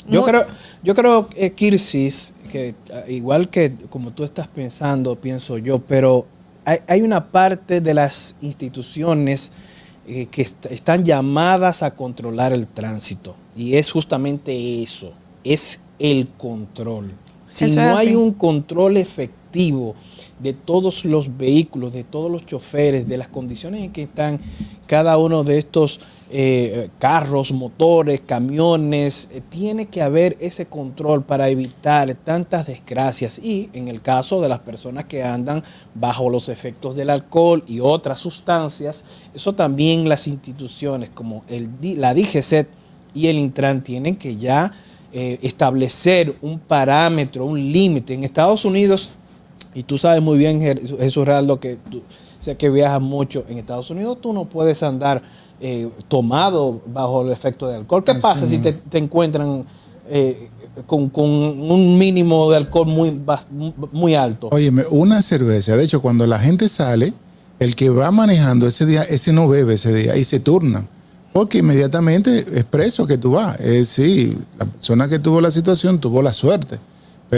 Yo 0.09 0.25
creo, 0.25 0.45
yo 0.83 0.93
creo 0.93 1.29
eh, 1.37 1.51
Kirsis, 1.51 2.33
que 2.51 2.75
ah, 2.93 3.03
igual 3.07 3.47
que 3.47 3.71
como 3.89 4.11
tú 4.11 4.25
estás 4.25 4.49
pensando, 4.49 5.15
pienso 5.15 5.57
yo, 5.57 5.79
pero 5.79 6.27
hay, 6.65 6.79
hay 6.85 7.01
una 7.01 7.27
parte 7.31 7.79
de 7.79 7.93
las 7.93 8.35
instituciones 8.41 9.53
eh, 10.09 10.27
que 10.29 10.41
est- 10.41 10.65
están 10.65 11.05
llamadas 11.05 11.81
a 11.81 11.91
controlar 11.91 12.51
el 12.51 12.67
tránsito. 12.67 13.37
Y 13.55 13.77
es 13.77 13.89
justamente 13.89 14.83
eso, 14.83 15.13
es 15.45 15.79
el 15.97 16.27
control. 16.37 17.13
Si 17.47 17.65
Eso 17.65 17.79
no 17.79 17.95
hay 17.97 18.15
un 18.15 18.33
control 18.33 18.97
efectivo 18.97 19.95
de 20.39 20.53
todos 20.53 21.05
los 21.05 21.37
vehículos, 21.37 21.93
de 21.93 22.03
todos 22.03 22.31
los 22.31 22.45
choferes, 22.45 23.07
de 23.07 23.17
las 23.17 23.27
condiciones 23.27 23.83
en 23.83 23.91
que 23.91 24.03
están 24.03 24.39
cada 24.87 25.17
uno 25.17 25.43
de 25.43 25.57
estos 25.57 25.99
eh, 26.29 26.89
carros, 26.99 27.51
motores, 27.51 28.21
camiones, 28.25 29.29
eh, 29.31 29.41
tiene 29.49 29.85
que 29.87 30.01
haber 30.01 30.35
ese 30.39 30.65
control 30.65 31.23
para 31.23 31.49
evitar 31.49 32.13
tantas 32.15 32.67
desgracias 32.67 33.39
y 33.39 33.69
en 33.73 33.87
el 33.87 34.01
caso 34.01 34.41
de 34.41 34.49
las 34.49 34.59
personas 34.59 35.05
que 35.05 35.23
andan 35.23 35.63
bajo 35.93 36.29
los 36.29 36.49
efectos 36.49 36.95
del 36.95 37.09
alcohol 37.09 37.63
y 37.67 37.79
otras 37.79 38.19
sustancias, 38.19 39.03
eso 39.33 39.53
también 39.53 40.09
las 40.09 40.27
instituciones 40.27 41.09
como 41.09 41.43
la 41.79 42.13
DGCET 42.13 42.67
y 43.13 43.27
el 43.27 43.37
Intran 43.37 43.83
tienen 43.83 44.17
que 44.17 44.35
ya 44.35 44.71
eh, 45.13 45.39
establecer 45.41 46.35
un 46.41 46.59
parámetro, 46.59 47.45
un 47.45 47.71
límite. 47.71 48.13
En 48.13 48.25
Estados 48.25 48.65
Unidos, 48.65 49.11
y 49.75 49.83
tú 49.83 49.97
sabes 49.97 50.21
muy 50.21 50.37
bien, 50.37 50.61
Jesús 50.61 51.25
Realdo, 51.25 51.59
que 51.59 51.77
tú 51.91 52.01
sé 52.39 52.55
que 52.55 52.69
viajas 52.69 53.01
mucho 53.01 53.45
en 53.49 53.57
Estados 53.57 53.89
Unidos, 53.89 54.19
tú 54.21 54.33
no 54.33 54.45
puedes 54.45 54.81
andar 54.81 55.21
eh, 55.59 55.89
tomado 56.07 56.81
bajo 56.87 57.23
el 57.23 57.31
efecto 57.31 57.67
de 57.67 57.75
alcohol. 57.75 58.03
¿Qué 58.03 58.11
Así 58.11 58.21
pasa 58.21 58.47
si 58.47 58.57
te, 58.59 58.73
te 58.73 58.97
encuentran 58.97 59.65
eh, 60.09 60.49
con, 60.85 61.09
con 61.09 61.25
un 61.25 61.97
mínimo 61.97 62.49
de 62.51 62.57
alcohol 62.57 62.87
muy, 63.91 64.15
alto? 64.15 64.49
Óyeme, 64.51 64.83
una 64.91 65.21
cerveza. 65.21 65.75
De 65.75 65.83
hecho, 65.83 66.01
cuando 66.01 66.25
la 66.25 66.39
gente 66.39 66.69
sale, 66.69 67.13
el 67.59 67.75
que 67.75 67.89
va 67.89 68.11
manejando 68.11 68.67
ese 68.67 68.85
día, 68.85 69.03
ese 69.03 69.33
no 69.33 69.47
bebe 69.47 69.73
ese 69.73 69.93
día 69.93 70.15
y 70.15 70.23
se 70.23 70.39
turna. 70.39 70.87
Porque 71.33 71.57
inmediatamente 71.57 72.45
es 72.53 72.63
preso 72.63 73.07
que 73.07 73.17
tú 73.17 73.31
vas. 73.31 73.59
Es 73.59 73.89
sí, 73.89 74.37
la 74.57 74.65
persona 74.65 75.09
que 75.09 75.19
tuvo 75.19 75.41
la 75.41 75.51
situación 75.51 75.99
tuvo 75.99 76.21
la 76.21 76.31
suerte. 76.31 76.79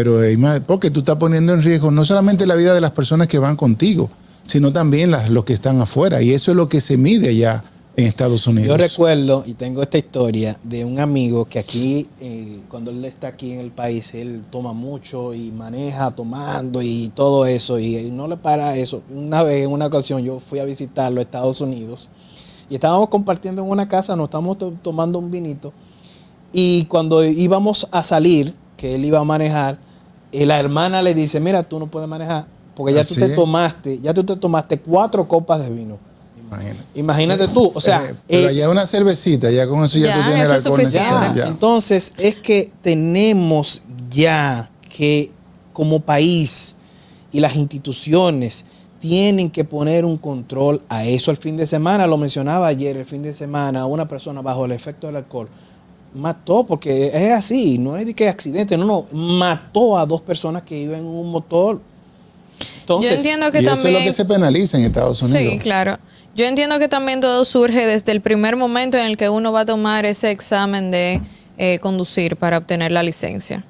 Pero 0.04 0.20
más- 0.38 0.60
porque 0.60 0.92
tú 0.92 1.00
estás 1.00 1.16
poniendo 1.16 1.54
en 1.56 1.64
riesgo 1.64 1.90
no 1.90 2.06
solamente 2.06 2.46
la 2.46 2.54
vida 2.56 2.76
de 2.76 2.82
las 2.82 2.92
personas 2.92 3.28
que 3.28 3.40
van 3.40 3.56
contigo, 3.56 4.12
sino 4.46 4.72
también 4.72 5.10
las, 5.10 5.32
los 5.32 5.44
que 5.44 5.54
están 5.54 5.82
afuera. 5.82 6.22
Y 6.22 6.34
eso 6.34 6.52
es 6.52 6.58
lo 6.58 6.70
que 6.70 6.82
se 6.82 6.98
mide 7.00 7.30
allá 7.30 7.64
en 7.96 8.06
Estados 8.06 8.46
Unidos. 8.46 8.68
Yo 8.68 8.78
recuerdo, 8.78 9.44
y 9.48 9.56
tengo 9.56 9.82
esta 9.82 9.98
historia, 9.98 10.60
de 10.64 10.86
un 10.86 11.00
amigo 11.00 11.46
que 11.46 11.58
aquí, 11.58 12.08
eh, 12.20 12.60
cuando 12.70 12.92
él 12.92 13.04
está 13.06 13.30
aquí 13.30 13.54
en 13.54 13.60
el 13.60 13.72
país, 13.72 14.14
él 14.14 14.44
toma 14.52 14.72
mucho 14.72 15.34
y 15.34 15.52
maneja 15.52 16.12
tomando 16.12 16.84
y 16.84 17.12
todo 17.16 17.48
eso, 17.48 17.80
y 17.80 18.12
no 18.12 18.28
le 18.28 18.38
para 18.38 18.78
eso. 18.78 19.02
Una 19.10 19.42
vez, 19.42 19.66
en 19.66 19.72
una 19.72 19.88
ocasión, 19.88 20.22
yo 20.24 20.40
fui 20.40 20.60
a 20.60 20.64
visitarlo 20.66 21.22
a 21.22 21.24
Estados 21.24 21.60
Unidos 21.60 22.10
y 22.70 22.76
estábamos 22.76 23.10
compartiendo 23.10 23.64
en 23.64 23.70
una 23.72 23.90
casa, 23.90 24.16
nos 24.16 24.26
estábamos 24.26 24.60
to- 24.60 24.76
tomando 24.84 25.18
un 25.18 25.32
vinito, 25.32 25.74
y 26.54 26.86
cuando 26.86 27.24
íbamos 27.26 27.88
a 27.90 28.04
salir, 28.04 28.54
que 28.78 28.94
él 28.94 29.06
iba 29.06 29.18
a 29.18 29.24
manejar, 29.24 29.80
eh, 30.42 30.46
la 30.46 30.60
hermana 30.60 31.02
le 31.02 31.14
dice, 31.14 31.40
mira, 31.40 31.64
tú 31.64 31.80
no 31.80 31.88
puedes 31.88 32.08
manejar, 32.08 32.46
porque 32.76 32.94
ya 32.94 33.04
tú 33.04 33.16
te 33.16 33.30
tomaste, 33.30 34.00
ya 34.02 34.14
tú 34.14 34.24
te 34.24 34.36
tomaste 34.36 34.80
cuatro 34.80 35.28
copas 35.28 35.60
de 35.62 35.70
vino. 35.70 35.98
Imagínate. 36.40 36.86
Imagínate 36.96 37.48
tú, 37.50 37.72
o 37.74 37.82
sea, 37.82 38.06
Eh, 38.06 38.16
pero 38.28 38.44
eh, 38.44 38.50
allá 38.50 38.70
una 38.70 38.86
cervecita, 38.86 39.52
ya 39.52 39.68
con 39.68 39.84
eso 39.84 39.98
ya, 39.98 40.08
Ya, 40.08 40.16
tú 40.16 40.28
tienes 40.28 40.46
el 40.46 40.52
alcohol 40.56 40.78
necesario. 40.78 41.36
Ya, 41.36 41.44
ya. 41.44 41.48
Entonces, 41.50 42.14
es 42.18 42.36
que 42.36 42.72
tenemos 42.82 43.82
ya 44.12 44.70
que 44.96 45.32
como 45.74 46.00
país 46.00 46.76
y 47.32 47.40
las 47.40 47.56
instituciones 47.56 48.64
tienen 49.00 49.52
que 49.52 49.64
poner 49.64 50.06
un 50.06 50.18
control 50.18 50.82
a 50.88 51.06
eso. 51.06 51.32
El 51.32 51.38
fin 51.38 51.58
de 51.58 51.68
semana, 51.68 52.08
lo 52.08 52.18
mencionaba 52.18 52.68
ayer, 52.68 52.96
el 52.96 53.06
fin 53.06 53.24
de 53.24 53.34
semana, 53.34 53.86
una 53.86 54.08
persona 54.08 54.42
bajo 54.42 54.66
el 54.66 54.72
efecto 54.72 55.08
del 55.08 55.18
alcohol 55.18 55.50
mató, 56.14 56.64
porque 56.64 57.12
es 57.14 57.32
así, 57.34 57.78
no 57.78 57.98
es 57.98 58.06
de 58.06 58.14
que 58.14 58.28
accidente, 58.28 58.78
no, 58.78 58.86
no, 58.86 59.08
mató 59.12 59.98
a 59.98 60.06
dos 60.06 60.22
personas 60.22 60.64
que 60.64 60.78
iban 60.78 61.00
en 61.02 61.06
un 61.06 61.30
motor. 61.30 61.82
Entonces, 62.82 63.12
Yo 63.12 63.18
entiendo 63.18 63.52
que 63.52 63.62
y 63.62 63.66
eso 63.66 63.88
es 63.88 63.94
lo 63.94 64.00
que 64.00 64.14
se 64.14 64.26
penaliza 64.26 64.78
en 64.78 64.86
Estados 64.86 65.22
Unidos. 65.22 65.54
Sí, 65.54 65.60
claro. 65.60 65.98
Yo 66.36 66.46
entiendo 66.46 66.80
que 66.80 66.88
también 66.88 67.20
todo 67.20 67.44
surge 67.46 67.86
desde 67.86 68.12
el 68.12 68.22
primer 68.22 68.56
momento 68.56 68.98
en 68.98 69.08
el 69.08 69.18
que 69.18 69.28
uno 69.30 69.52
va 69.52 69.62
a 69.62 69.66
tomar 69.66 70.06
ese 70.06 70.32
examen 70.32 70.92
de 70.92 71.20
eh, 71.58 71.80
conducir 71.80 72.38
para 72.38 72.60
obtener 72.60 72.92
la 72.92 73.02
licencia. 73.04 73.66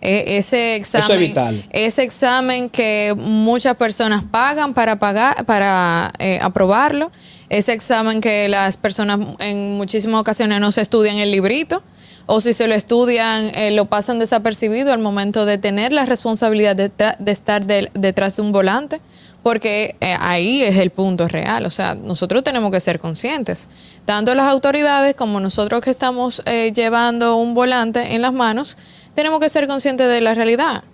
E- 0.00 0.36
ese 0.36 0.76
examen, 0.76 1.18
vital. 1.18 1.64
ese 1.70 2.02
examen 2.02 2.68
que 2.70 3.14
muchas 3.16 3.76
personas 3.76 4.24
pagan 4.24 4.74
para 4.74 4.98
pagar, 4.98 5.44
para 5.44 6.12
eh, 6.18 6.38
aprobarlo, 6.42 7.10
ese 7.48 7.72
examen 7.72 8.20
que 8.20 8.48
las 8.48 8.76
personas 8.76 9.20
en 9.38 9.76
muchísimas 9.76 10.20
ocasiones 10.20 10.60
no 10.60 10.72
se 10.72 10.80
estudian 10.80 11.16
el 11.16 11.30
librito, 11.30 11.82
o 12.26 12.42
si 12.42 12.52
se 12.52 12.68
lo 12.68 12.74
estudian, 12.74 13.46
eh, 13.54 13.70
lo 13.70 13.86
pasan 13.86 14.18
desapercibido 14.18 14.92
al 14.92 15.00
momento 15.00 15.46
de 15.46 15.56
tener 15.56 15.92
la 15.92 16.04
responsabilidad 16.04 16.76
de, 16.76 16.90
de 17.18 17.32
estar 17.32 17.64
detrás 17.64 18.36
de 18.36 18.42
un 18.42 18.52
volante, 18.52 19.00
porque 19.42 19.96
eh, 20.00 20.14
ahí 20.20 20.62
es 20.62 20.76
el 20.76 20.90
punto 20.90 21.26
real. 21.26 21.64
O 21.64 21.70
sea, 21.70 21.94
nosotros 21.94 22.44
tenemos 22.44 22.70
que 22.70 22.80
ser 22.80 22.98
conscientes, 22.98 23.70
tanto 24.04 24.34
las 24.34 24.46
autoridades 24.46 25.14
como 25.14 25.40
nosotros 25.40 25.80
que 25.80 25.88
estamos 25.90 26.42
eh, 26.44 26.70
llevando 26.74 27.36
un 27.36 27.54
volante 27.54 28.14
en 28.14 28.20
las 28.20 28.34
manos, 28.34 28.76
tenemos 29.14 29.40
que 29.40 29.48
ser 29.48 29.66
conscientes 29.66 30.06
de 30.08 30.20
la 30.20 30.34
realidad. 30.34 30.84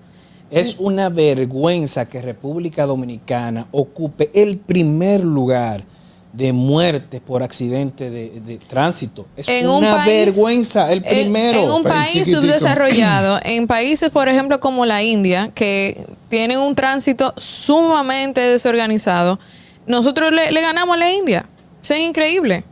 Es 0.50 0.76
una 0.78 1.08
vergüenza 1.08 2.08
que 2.08 2.22
República 2.22 2.86
Dominicana 2.86 3.66
ocupe 3.72 4.30
el 4.34 4.58
primer 4.58 5.24
lugar 5.24 5.84
de 6.36 6.52
muertes 6.52 7.20
por 7.20 7.42
accidente 7.44 8.10
de, 8.10 8.40
de 8.40 8.56
tránsito. 8.58 9.26
Es 9.36 9.46
en 9.48 9.68
un 9.68 9.76
una 9.76 9.98
país- 9.98 10.26
vergüenza, 10.34 10.90
el 10.92 10.98
en- 11.04 11.04
primero. 11.04 11.58
En, 11.60 11.70
un 11.70 11.82
País 11.84 12.28
subdesarrollado, 12.30 13.38
en 13.44 13.66
países, 13.68 14.10
por 14.10 14.28
ejemplo, 14.28 14.58
como 14.58 14.84
la 14.84 15.02
India, 15.04 15.50
que 15.54 16.04
tienen 16.28 16.58
un 16.58 16.74
tránsito 16.74 17.32
sumamente 17.36 18.40
desorganizado, 18.40 19.38
nosotros 19.86 20.32
le, 20.32 20.50
le 20.50 20.60
ganamos 20.60 20.96
a 20.96 20.98
la 20.98 21.12
India. 21.12 21.46
Eso 21.80 21.94
es 21.94 22.00
increíble. 22.00 22.64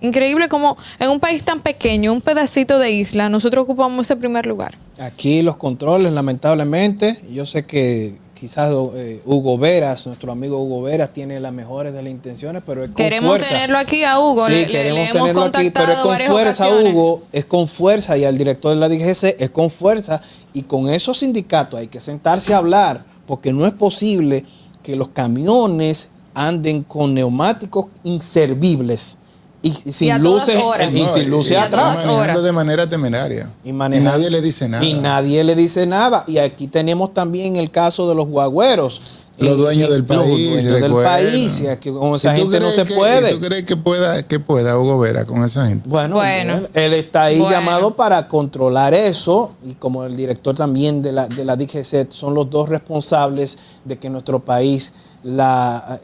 Increíble 0.00 0.48
como 0.48 0.76
en 1.00 1.10
un 1.10 1.18
país 1.18 1.42
tan 1.42 1.60
pequeño, 1.60 2.12
un 2.12 2.20
pedacito 2.20 2.78
de 2.78 2.92
isla, 2.92 3.28
nosotros 3.28 3.64
ocupamos 3.64 4.06
ese 4.06 4.14
primer 4.14 4.46
lugar. 4.46 4.78
Aquí 5.00 5.42
los 5.42 5.56
controles, 5.56 6.12
lamentablemente, 6.12 7.18
yo 7.32 7.46
sé 7.46 7.66
que 7.66 8.14
quizás 8.38 8.70
eh, 8.94 9.20
Hugo 9.24 9.58
Veras, 9.58 10.06
nuestro 10.06 10.30
amigo 10.32 10.62
Hugo 10.62 10.82
Veras, 10.82 11.12
tiene 11.12 11.40
las 11.40 11.52
mejores 11.52 11.92
de 11.92 12.02
las 12.02 12.10
intenciones, 12.10 12.62
pero 12.64 12.84
es 12.84 12.90
con 12.90 12.96
Queremos 12.96 13.30
fuerza. 13.30 13.48
tenerlo 13.48 13.78
aquí 13.78 14.04
a 14.04 14.18
Hugo, 14.18 14.46
Sí, 14.46 14.52
le, 14.52 14.66
queremos 14.66 14.94
le 14.98 15.02
hemos 15.04 15.12
tenerlo 15.12 15.42
aquí, 15.42 15.70
contactado 15.70 15.86
pero 15.86 15.92
es 15.98 16.02
con 16.02 16.32
fuerza, 16.34 16.66
ocasiones. 16.68 16.94
Hugo, 16.94 17.22
es 17.32 17.44
con 17.44 17.68
fuerza 17.68 18.16
y 18.16 18.24
al 18.24 18.38
director 18.38 18.74
de 18.74 18.76
la 18.80 18.88
DGC 18.88 19.36
es 19.38 19.50
con 19.50 19.70
fuerza 19.70 20.22
y 20.52 20.62
con 20.62 20.88
esos 20.88 21.18
sindicatos 21.18 21.80
hay 21.80 21.88
que 21.88 22.00
sentarse 22.00 22.54
a 22.54 22.58
hablar 22.58 23.04
porque 23.26 23.52
no 23.52 23.66
es 23.66 23.72
posible 23.72 24.44
que 24.82 24.96
los 24.96 25.08
camiones 25.10 26.08
anden 26.34 26.82
con 26.84 27.14
neumáticos 27.14 27.86
inservibles 28.04 29.16
y, 29.62 29.68
y 29.84 29.92
sin 29.92 30.08
todas 30.08 30.20
luces 30.22 30.56
horas. 30.62 30.94
y 30.94 31.00
No, 31.02 31.08
sin 31.08 31.22
y- 31.22 31.26
luces 31.26 31.52
y 31.52 31.56
atrás. 31.56 32.04
horas. 32.06 32.42
de 32.42 32.52
manera 32.52 32.86
temeraria. 32.88 33.50
Y, 33.64 33.70
Y, 33.70 33.72
nadie 33.72 34.30
le 34.30 34.40
dice 34.40 34.68
nada. 34.68 34.84
Y 34.84 34.94
nadie 34.94 35.42
le 35.44 35.54
dice 35.54 35.86
nada. 35.86 36.24
Y 36.26 36.38
aquí 36.38 36.66
tenemos 36.68 37.12
también 37.14 37.56
el 37.56 37.70
caso 37.70 38.08
de 38.08 38.14
los 38.14 38.28
guagüeros. 38.28 39.00
Los 39.40 39.56
Y- 39.56 39.60
dueños 39.60 39.88
y 39.88 39.92
del 39.92 40.00
los 40.00 40.08
país, 40.08 40.50
dueños 40.64 40.80
del 40.82 40.92
país. 40.92 41.60
Y 41.60 41.66
aquí 41.68 41.90
con 41.92 42.12
esa 42.16 42.32
¿Y 42.36 42.40
tú 42.40 42.50
gente 42.50 42.58
no 42.58 42.66
crees 42.72 42.74
se 42.74 42.84
que- 42.84 42.94
puede. 42.94 43.30
y 43.32 43.38
¿Tú 43.38 43.46
crees 43.46 43.62
que 43.64 43.76
pueda, 43.76 44.22
que 44.24 44.40
pueda 44.40 44.76
Hugo 44.76 44.98
Vera 44.98 45.24
con 45.26 45.44
esa 45.44 45.68
gente? 45.68 45.88
Bueno, 45.88 46.16
Bueno. 46.16 46.54
él, 46.54 46.68
él 46.74 46.92
está 46.94 47.22
ahí 47.24 47.38
Bueno. 47.38 47.52
llamado 47.52 47.94
para 47.94 48.26
controlar 48.26 48.94
eso 48.94 49.52
y 49.64 49.74
como 49.74 50.04
el 50.04 50.16
director 50.16 50.56
también 50.56 51.02
de 51.02 51.12
la, 51.12 51.28
de 51.28 51.44
la 51.44 51.54
DGC 51.54 52.10
son 52.10 52.34
los 52.34 52.50
dos 52.50 52.68
responsables 52.68 53.58
de 53.84 53.96
que 53.98 54.10
nuestro 54.10 54.40
país 54.40 54.92
la, 55.22 56.00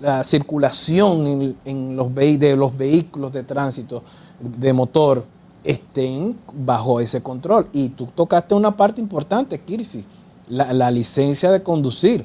la 0.00 0.24
circulación 0.24 1.26
en, 1.26 1.56
en 1.64 1.96
los 1.96 2.14
de 2.14 2.56
los 2.56 2.76
vehículos 2.76 3.32
de 3.32 3.42
tránsito 3.42 4.02
de 4.40 4.72
motor 4.72 5.24
estén 5.62 6.36
bajo 6.52 7.00
ese 7.00 7.22
control. 7.22 7.68
Y 7.72 7.90
tú 7.90 8.06
tocaste 8.14 8.54
una 8.54 8.76
parte 8.76 9.00
importante, 9.00 9.60
Kirsi, 9.60 10.04
la, 10.48 10.72
la 10.72 10.90
licencia 10.90 11.50
de 11.50 11.62
conducir. 11.62 12.24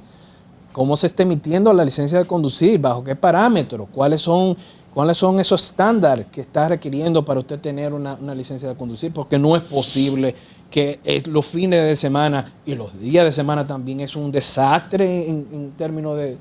Cómo 0.72 0.96
se 0.96 1.08
está 1.08 1.24
emitiendo 1.24 1.74
la 1.74 1.84
licencia 1.84 2.20
de 2.20 2.26
conducir, 2.26 2.80
bajo 2.80 3.04
qué 3.04 3.16
parámetros, 3.16 3.88
cuáles 3.94 4.22
son, 4.22 4.56
cuáles 4.94 5.18
son 5.18 5.40
esos 5.40 5.64
estándares 5.64 6.28
que 6.28 6.42
está 6.42 6.68
requiriendo 6.68 7.26
para 7.26 7.40
usted 7.40 7.60
tener 7.60 7.92
una, 7.92 8.14
una 8.22 8.36
licencia 8.36 8.70
de 8.70 8.76
conducir, 8.76 9.12
porque 9.12 9.40
no 9.40 9.56
es 9.56 9.64
posible 9.64 10.36
que 10.70 11.00
los 11.26 11.46
fines 11.46 11.84
de 11.84 11.96
semana 11.96 12.52
y 12.66 12.76
los 12.76 13.00
días 13.00 13.26
de 13.26 13.32
semana 13.32 13.66
también 13.66 14.00
es 14.02 14.16
un 14.16 14.32
desastre 14.32 15.28
en, 15.28 15.48
en 15.52 15.72
términos 15.72 16.16
de, 16.18 16.38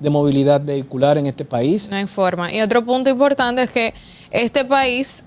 de 0.00 0.10
movilidad 0.10 0.60
vehicular 0.62 1.18
en 1.18 1.26
este 1.26 1.44
país. 1.44 1.88
No 1.90 1.96
hay 1.96 2.06
forma. 2.06 2.52
Y 2.52 2.60
otro 2.60 2.84
punto 2.84 3.10
importante 3.10 3.62
es 3.62 3.70
que 3.70 3.94
este 4.30 4.64
país, 4.64 5.24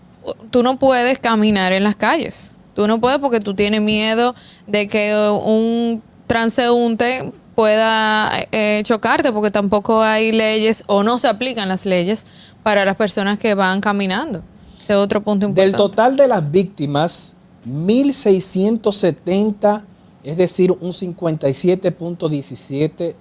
tú 0.50 0.64
no 0.64 0.78
puedes 0.78 1.20
caminar 1.20 1.72
en 1.72 1.84
las 1.84 1.96
calles. 1.96 2.52
Tú 2.76 2.88
no 2.88 3.00
puedes 3.00 3.20
porque 3.20 3.40
tú 3.40 3.54
tienes 3.54 3.82
miedo 3.82 4.34
de 4.66 4.88
que 4.88 5.16
un 5.16 6.02
transeúnte 6.26 7.32
pueda 7.54 8.32
eh, 8.52 8.82
chocarte 8.84 9.32
porque 9.32 9.52
tampoco 9.52 10.02
hay 10.02 10.32
leyes 10.32 10.84
o 10.88 11.04
no 11.04 11.20
se 11.20 11.28
aplican 11.28 11.70
las 11.70 11.86
leyes 11.86 12.26
para 12.64 12.84
las 12.84 12.96
personas 12.96 13.38
que 13.38 13.54
van 13.54 13.80
caminando. 13.80 14.42
Ese 14.80 14.94
es 14.94 15.00
otro 15.00 15.22
punto 15.22 15.46
importante. 15.46 15.72
Del 15.72 15.78
total 15.78 16.16
de 16.16 16.28
las 16.28 16.50
víctimas, 16.50 17.36
1.670, 17.66 19.84
es 20.24 20.38
decir, 20.38 20.72
un 20.72 20.92
57.17, 20.92 23.16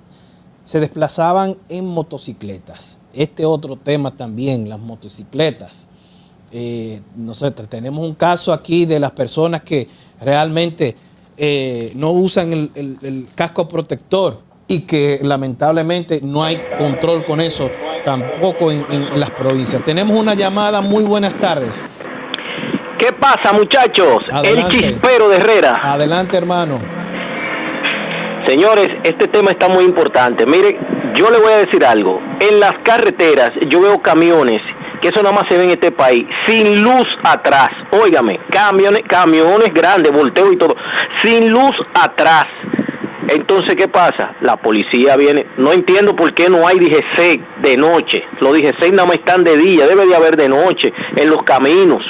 se 0.64 0.80
desplazaban 0.80 1.56
en 1.68 1.86
motocicletas. 1.86 2.98
Este 3.12 3.44
otro 3.44 3.76
tema 3.76 4.16
también, 4.16 4.68
las 4.68 4.78
motocicletas. 4.78 5.88
Eh, 6.50 7.00
nosotros 7.16 7.68
tenemos 7.68 8.06
un 8.06 8.14
caso 8.14 8.52
aquí 8.52 8.84
de 8.84 9.00
las 9.00 9.10
personas 9.12 9.62
que 9.62 9.88
realmente 10.20 10.94
eh, 11.36 11.92
no 11.94 12.10
usan 12.10 12.52
el, 12.52 13.28
casco 13.34 13.66
protector 13.66 14.40
y 14.68 14.80
que 14.80 15.18
lamentablemente 15.22 16.20
no 16.22 16.44
hay 16.44 16.60
control 16.78 17.24
con 17.24 17.40
eso 17.40 17.70
tampoco 18.04 18.70
en 18.70 19.18
las 19.18 19.30
provincias. 19.30 19.82
Tenemos 19.84 20.18
una 20.18 20.34
llamada, 20.34 20.82
muy 20.82 21.04
buenas 21.04 21.38
tardes. 21.38 21.90
¿Qué 23.02 23.12
pasa, 23.14 23.52
muchachos? 23.52 24.24
Adelante. 24.30 24.76
El 24.76 24.80
chispero 24.80 25.28
de 25.28 25.38
Herrera. 25.38 25.72
Adelante, 25.82 26.36
hermano. 26.36 26.78
Señores, 28.46 28.86
este 29.02 29.26
tema 29.26 29.50
está 29.50 29.68
muy 29.68 29.82
importante. 29.82 30.46
Mire, 30.46 30.78
yo 31.16 31.28
le 31.28 31.38
voy 31.38 31.52
a 31.52 31.56
decir 31.58 31.84
algo. 31.84 32.20
En 32.38 32.60
las 32.60 32.74
carreteras 32.84 33.50
yo 33.66 33.80
veo 33.80 33.98
camiones, 33.98 34.62
que 35.00 35.08
eso 35.08 35.20
nada 35.20 35.34
más 35.34 35.46
se 35.48 35.58
ve 35.58 35.64
en 35.64 35.70
este 35.70 35.90
país, 35.90 36.28
sin 36.46 36.84
luz 36.84 37.08
atrás. 37.24 37.70
Óigame, 37.90 38.38
camiones, 38.50 39.02
camiones 39.08 39.74
grandes, 39.74 40.12
volteo 40.12 40.52
y 40.52 40.56
todo, 40.56 40.76
sin 41.24 41.50
luz 41.50 41.74
atrás. 41.94 42.44
Entonces, 43.28 43.76
¿qué 43.76 43.88
pasa? 43.88 44.34
La 44.40 44.56
policía 44.56 45.16
viene. 45.16 45.46
No 45.56 45.72
entiendo 45.72 46.16
por 46.16 46.34
qué 46.34 46.48
no 46.48 46.66
hay 46.66 46.78
DGC 46.78 47.62
de 47.62 47.76
noche. 47.76 48.24
Los 48.40 48.52
DGC 48.52 48.92
nada 48.92 49.06
más 49.06 49.16
están 49.16 49.44
de 49.44 49.56
día. 49.56 49.86
Debe 49.86 50.06
de 50.06 50.16
haber 50.16 50.36
de 50.36 50.48
noche 50.48 50.92
en 51.16 51.30
los 51.30 51.42
caminos. 51.44 52.04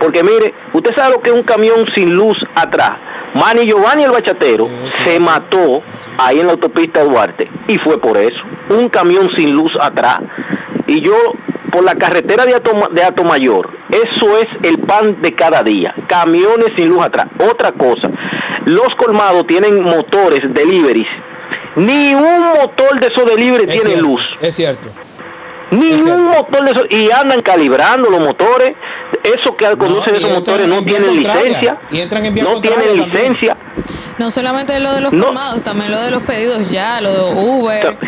Porque 0.00 0.22
mire, 0.22 0.54
usted 0.72 0.94
sabe 0.94 1.14
lo 1.14 1.22
que 1.22 1.30
es 1.30 1.36
un 1.36 1.42
camión 1.42 1.86
sin 1.94 2.12
luz 2.14 2.36
atrás. 2.54 2.92
Manny 3.34 3.66
Giovanni 3.66 4.04
el 4.04 4.10
bachatero 4.10 4.68
se 5.04 5.20
mató 5.20 5.82
ahí 6.16 6.40
en 6.40 6.46
la 6.46 6.52
autopista 6.52 7.04
Duarte 7.04 7.50
y 7.68 7.76
fue 7.78 8.00
por 8.00 8.16
eso. 8.16 8.42
Un 8.70 8.88
camión 8.88 9.28
sin 9.36 9.52
luz 9.52 9.72
atrás. 9.80 10.20
Y 10.86 11.00
yo, 11.00 11.14
por 11.70 11.84
la 11.84 11.94
carretera 11.96 12.46
de 12.46 12.54
Ato, 12.54 12.72
de 12.92 13.02
Ato 13.02 13.24
Mayor, 13.24 13.70
eso 13.90 14.38
es 14.38 14.46
el 14.62 14.78
pan 14.80 15.20
de 15.20 15.32
cada 15.32 15.62
día. 15.62 15.94
Camiones 16.06 16.70
sin 16.76 16.88
luz 16.88 17.04
atrás. 17.04 17.26
Otra 17.50 17.72
cosa, 17.72 18.10
los 18.66 18.94
colmados 18.96 19.46
tienen 19.46 19.82
motores 19.82 20.40
deliveries. 20.52 21.08
Ni 21.76 22.14
un 22.14 22.40
motor 22.48 23.00
de 23.00 23.06
esos 23.08 23.24
deliveries 23.24 23.68
Es 23.68 23.74
tiene 23.82 23.90
cierto, 23.96 24.02
luz. 24.08 24.20
Es 24.40 24.54
cierto. 24.54 24.88
Ni 25.70 25.92
Es 25.92 26.02
cierto. 26.02 26.20
un 26.20 26.26
motor 26.28 26.64
de 26.64 26.70
esos. 26.72 26.84
Y 26.90 27.10
andan 27.10 27.42
calibrando 27.42 28.10
los 28.10 28.20
motores. 28.20 28.72
Esos 29.22 29.54
que 29.56 29.66
conducen 29.76 30.14
y 30.14 30.18
esos 30.18 30.30
motores 30.30 30.66
no 30.68 30.82
tienen 30.82 31.10
contraria. 31.14 31.42
licencia. 31.44 31.80
Y 31.90 32.00
entran 32.00 32.24
en 32.26 32.34
No 32.34 32.60
tienen 32.60 32.96
licencia. 32.96 33.56
No 34.18 34.30
solamente 34.30 34.78
lo 34.80 34.92
de 34.94 35.00
los 35.00 35.12
No. 35.12 35.24
colmados, 35.26 35.62
también 35.62 35.90
lo 35.90 36.00
de 36.02 36.10
los 36.10 36.22
pedidos 36.22 36.70
ya, 36.70 37.00
lo 37.00 37.12
de 37.12 37.34
Uber. 37.34 37.98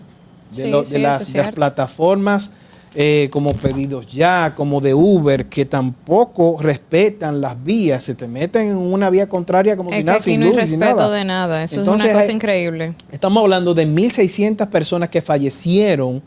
de, 0.54 0.64
Sí, 0.64 0.70
lo- 0.70 0.84
sí, 0.84 0.92
de 0.92 0.98
eso 0.98 1.08
las, 1.08 1.34
es 1.34 1.54
plataformas 1.54 2.52
eh, 2.96 3.28
como 3.32 3.54
Pedidos 3.54 4.06
Ya, 4.06 4.54
como 4.56 4.80
de 4.80 4.94
Uber, 4.94 5.46
que 5.46 5.64
tampoco 5.64 6.58
respetan 6.60 7.40
las 7.40 7.60
vías, 7.64 8.04
se 8.04 8.14
te 8.14 8.28
meten 8.28 8.68
en 8.68 8.76
una 8.76 9.10
vía 9.10 9.28
contraria 9.28 9.76
como 9.76 9.90
Es 9.90 9.96
si 9.96 10.04
nada, 10.04 10.18
sin 10.20 10.40
no 10.40 10.46
luz 10.46 10.62
y 10.62 10.66
sin 10.68 10.80
respeto 10.80 11.00
nada. 11.02 11.10
de 11.16 11.24
nada. 11.24 11.62
Eso 11.64 11.80
Entonces, 11.80 12.04
es 12.06 12.10
una 12.12 12.20
cosa 12.20 12.30
hay- 12.30 12.34
increíble. 12.36 12.94
Estamos 13.10 13.42
hablando 13.42 13.74
de 13.74 13.84
1.600 13.86 14.68
personas 14.68 15.08
que 15.08 15.20
fallecieron 15.22 16.22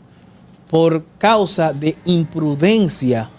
por 0.68 1.02
causa 1.16 1.72
de 1.72 1.96
imprudencia, 2.04 3.30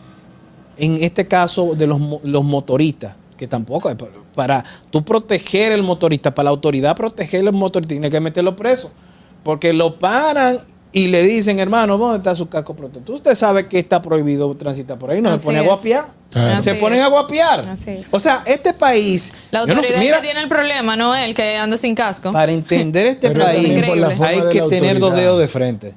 en 0.78 0.98
este 1.04 1.28
caso 1.28 1.76
de 1.76 1.86
los, 1.88 2.00
los 2.24 2.44
motoristas, 2.44 3.16
que 3.38 3.48
tampoco, 3.48 3.92
para 4.34 4.64
tú 4.90 5.04
proteger 5.04 5.72
el 5.72 5.84
motorista, 5.84 6.34
para 6.34 6.46
la 6.46 6.50
autoridad 6.52 6.96
proteger 6.96 7.42
el 7.46 7.54
motorista, 7.54 7.90
tiene 7.90 8.10
que 8.10 8.20
meterlo 8.20 8.56
preso, 8.56 8.92
porque 9.44 9.72
lo 9.74 10.00
paran 10.00 10.58
y 10.92 11.08
le 11.08 11.22
dicen, 11.24 11.60
hermano, 11.60 11.98
¿dónde 11.98 12.18
está 12.18 12.34
su 12.36 12.50
casco 12.50 12.76
protector? 12.76 13.16
Usted 13.16 13.36
sabe 13.36 13.68
que 13.68 13.78
está 13.80 14.02
prohibido 14.02 14.54
transitar 14.56 14.98
por 14.98 15.12
ahí, 15.12 15.22
no 15.22 15.30
Así 15.30 15.40
se 15.42 15.46
pone 15.46 15.60
a 15.60 15.62
guapiar. 15.64 16.08
Claro. 16.32 16.62
Se 16.64 16.76
ponen 16.76 17.00
es. 17.00 17.06
a 17.06 17.08
guapiar. 17.10 17.68
Así 17.70 17.90
es. 17.92 18.14
O 18.14 18.20
sea, 18.20 18.44
este 18.46 18.74
país... 18.74 19.32
La 19.52 19.62
yo 19.62 19.68
no 19.68 19.74
sé, 19.74 19.80
autoridad 19.80 20.00
mira, 20.02 20.18
que 20.18 20.24
tiene 20.24 20.42
el 20.42 20.48
problema, 20.50 20.96
no 20.96 21.16
él 21.16 21.34
que 21.34 21.58
anda 21.58 21.76
sin 21.78 21.96
casco. 21.96 22.32
para 22.32 22.52
entender 22.52 23.06
este 23.08 23.32
país 23.32 23.88
hay 24.22 24.42
que 24.52 24.62
tener 24.64 25.00
dos 25.00 25.14
dedos 25.16 25.40
de 25.40 25.48
frente. 25.48 25.94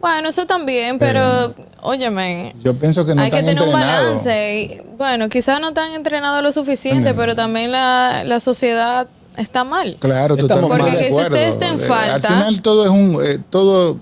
Bueno, 0.00 0.30
eso 0.30 0.46
también, 0.46 0.98
pero 0.98 1.54
óyeme, 1.82 2.54
Yo 2.64 2.74
pienso 2.74 3.06
que 3.06 3.14
no 3.14 3.22
hay 3.22 3.30
que 3.30 3.36
tener 3.42 3.62
un 3.62 3.72
balance. 3.72 4.54
Y, 4.62 4.82
bueno, 4.98 5.28
quizás 5.28 5.60
no 5.60 5.68
están 5.68 5.92
entrenados 5.92 6.42
lo 6.42 6.50
suficiente, 6.50 7.04
También. 7.04 7.16
pero 7.16 7.36
también 7.36 7.70
la, 7.70 8.24
la 8.24 8.40
sociedad 8.40 9.06
está 9.36 9.62
mal. 9.62 9.96
Claro, 10.00 10.36
totalmente 10.36 10.76
Porque 10.76 10.90
de 10.90 10.98
que 10.98 11.04
si 11.04 11.08
acuerdo. 11.10 11.28
usted 11.36 11.48
está 11.48 11.68
en 11.68 11.76
Eh, 11.76 11.84
falta- 11.84 12.14
Al 12.16 12.22
final 12.34 12.62
todo 12.62 12.84
es 12.84 12.90
un 12.90 13.18
eh, 13.24 13.38
todo 13.48 13.98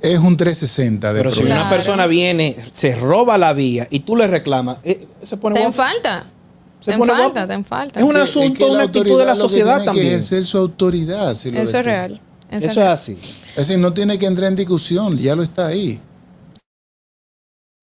es 0.00 0.18
un 0.18 0.36
360 0.36 1.12
de 1.12 1.20
Pero 1.20 1.32
si 1.34 1.42
una 1.42 1.68
persona 1.68 2.06
viene, 2.06 2.56
se 2.72 2.94
roba 2.94 3.36
la 3.38 3.52
vía 3.52 3.86
y 3.90 4.00
tú 4.00 4.16
le 4.16 4.26
reclamas, 4.26 4.78
eh, 4.84 5.06
se 5.22 5.36
pone 5.36 5.54
Te 5.56 5.62
en 5.62 5.72
guapo. 5.72 5.76
falta. 5.82 6.24
Se 6.80 6.86
Te 6.86 6.92
en 6.92 6.98
pone 7.00 7.12
falta, 7.12 7.24
guapo. 7.40 7.48
te 7.48 7.54
en 7.54 7.64
falta. 7.64 8.00
Es 8.00 8.06
un 8.06 8.12
Que- 8.12 8.18
asunto, 8.20 8.58
que 8.66 8.70
una 8.70 8.82
actitud 8.84 9.18
de 9.18 9.24
la 9.26 9.32
lo 9.32 9.34
que 9.34 9.40
sociedad 9.40 9.76
tiene 9.78 9.82
que 9.82 9.86
también. 9.86 10.06
ejercer 10.08 10.44
su 10.44 10.58
autoridad. 10.58 11.34
si 11.34 11.50
lo 11.50 11.60
Eso 11.60 11.78
es 11.78 11.84
real. 11.84 12.20
Eso, 12.50 12.56
Eso 12.58 12.66
es 12.68 12.74
real. 12.76 12.88
así. 12.92 13.12
Es 13.50 13.56
decir, 13.56 13.78
no 13.78 13.92
tiene 13.92 14.18
que 14.18 14.26
entrar 14.26 14.48
en 14.48 14.56
discusión, 14.56 15.18
ya 15.18 15.34
lo 15.36 15.42
está 15.42 15.66
ahí. 15.66 16.00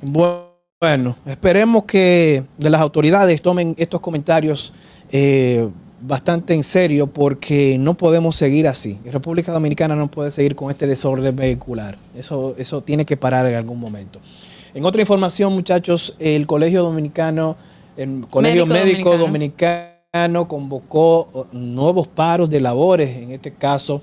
Bueno, 0.01 1.15
esperemos 1.25 1.83
que 1.85 2.43
de 2.57 2.69
las 2.69 2.81
autoridades 2.81 3.41
tomen 3.41 3.75
estos 3.77 3.99
comentarios 4.01 4.73
eh, 5.11 5.67
bastante 6.07 6.53
en 6.53 6.63
serio 6.63 7.07
porque 7.07 7.77
no 7.79 7.95
podemos 7.95 8.35
seguir 8.35 8.67
así. 8.67 8.99
República 9.05 9.51
Dominicana 9.51 9.95
no 9.95 10.09
puede 10.09 10.31
seguir 10.31 10.55
con 10.55 10.69
este 10.69 10.87
desorden 10.87 11.35
vehicular. 11.35 11.97
Eso, 12.15 12.55
eso 12.57 12.81
tiene 12.81 13.05
que 13.05 13.17
parar 13.17 13.45
en 13.45 13.55
algún 13.55 13.79
momento. 13.79 14.19
En 14.73 14.85
otra 14.85 15.01
información, 15.01 15.53
muchachos, 15.53 16.15
el 16.19 16.47
Colegio 16.47 16.83
Dominicano, 16.83 17.55
el 17.97 18.25
Colegio 18.29 18.65
Médico 18.65 18.85
Médico 18.85 19.17
Dominicano. 19.17 19.95
Dominicano 20.13 20.47
convocó 20.47 21.29
oh, 21.33 21.47
nuevos 21.51 22.07
paros 22.07 22.49
de 22.49 22.61
labores, 22.61 23.17
en 23.17 23.31
este 23.31 23.53
caso 23.53 24.01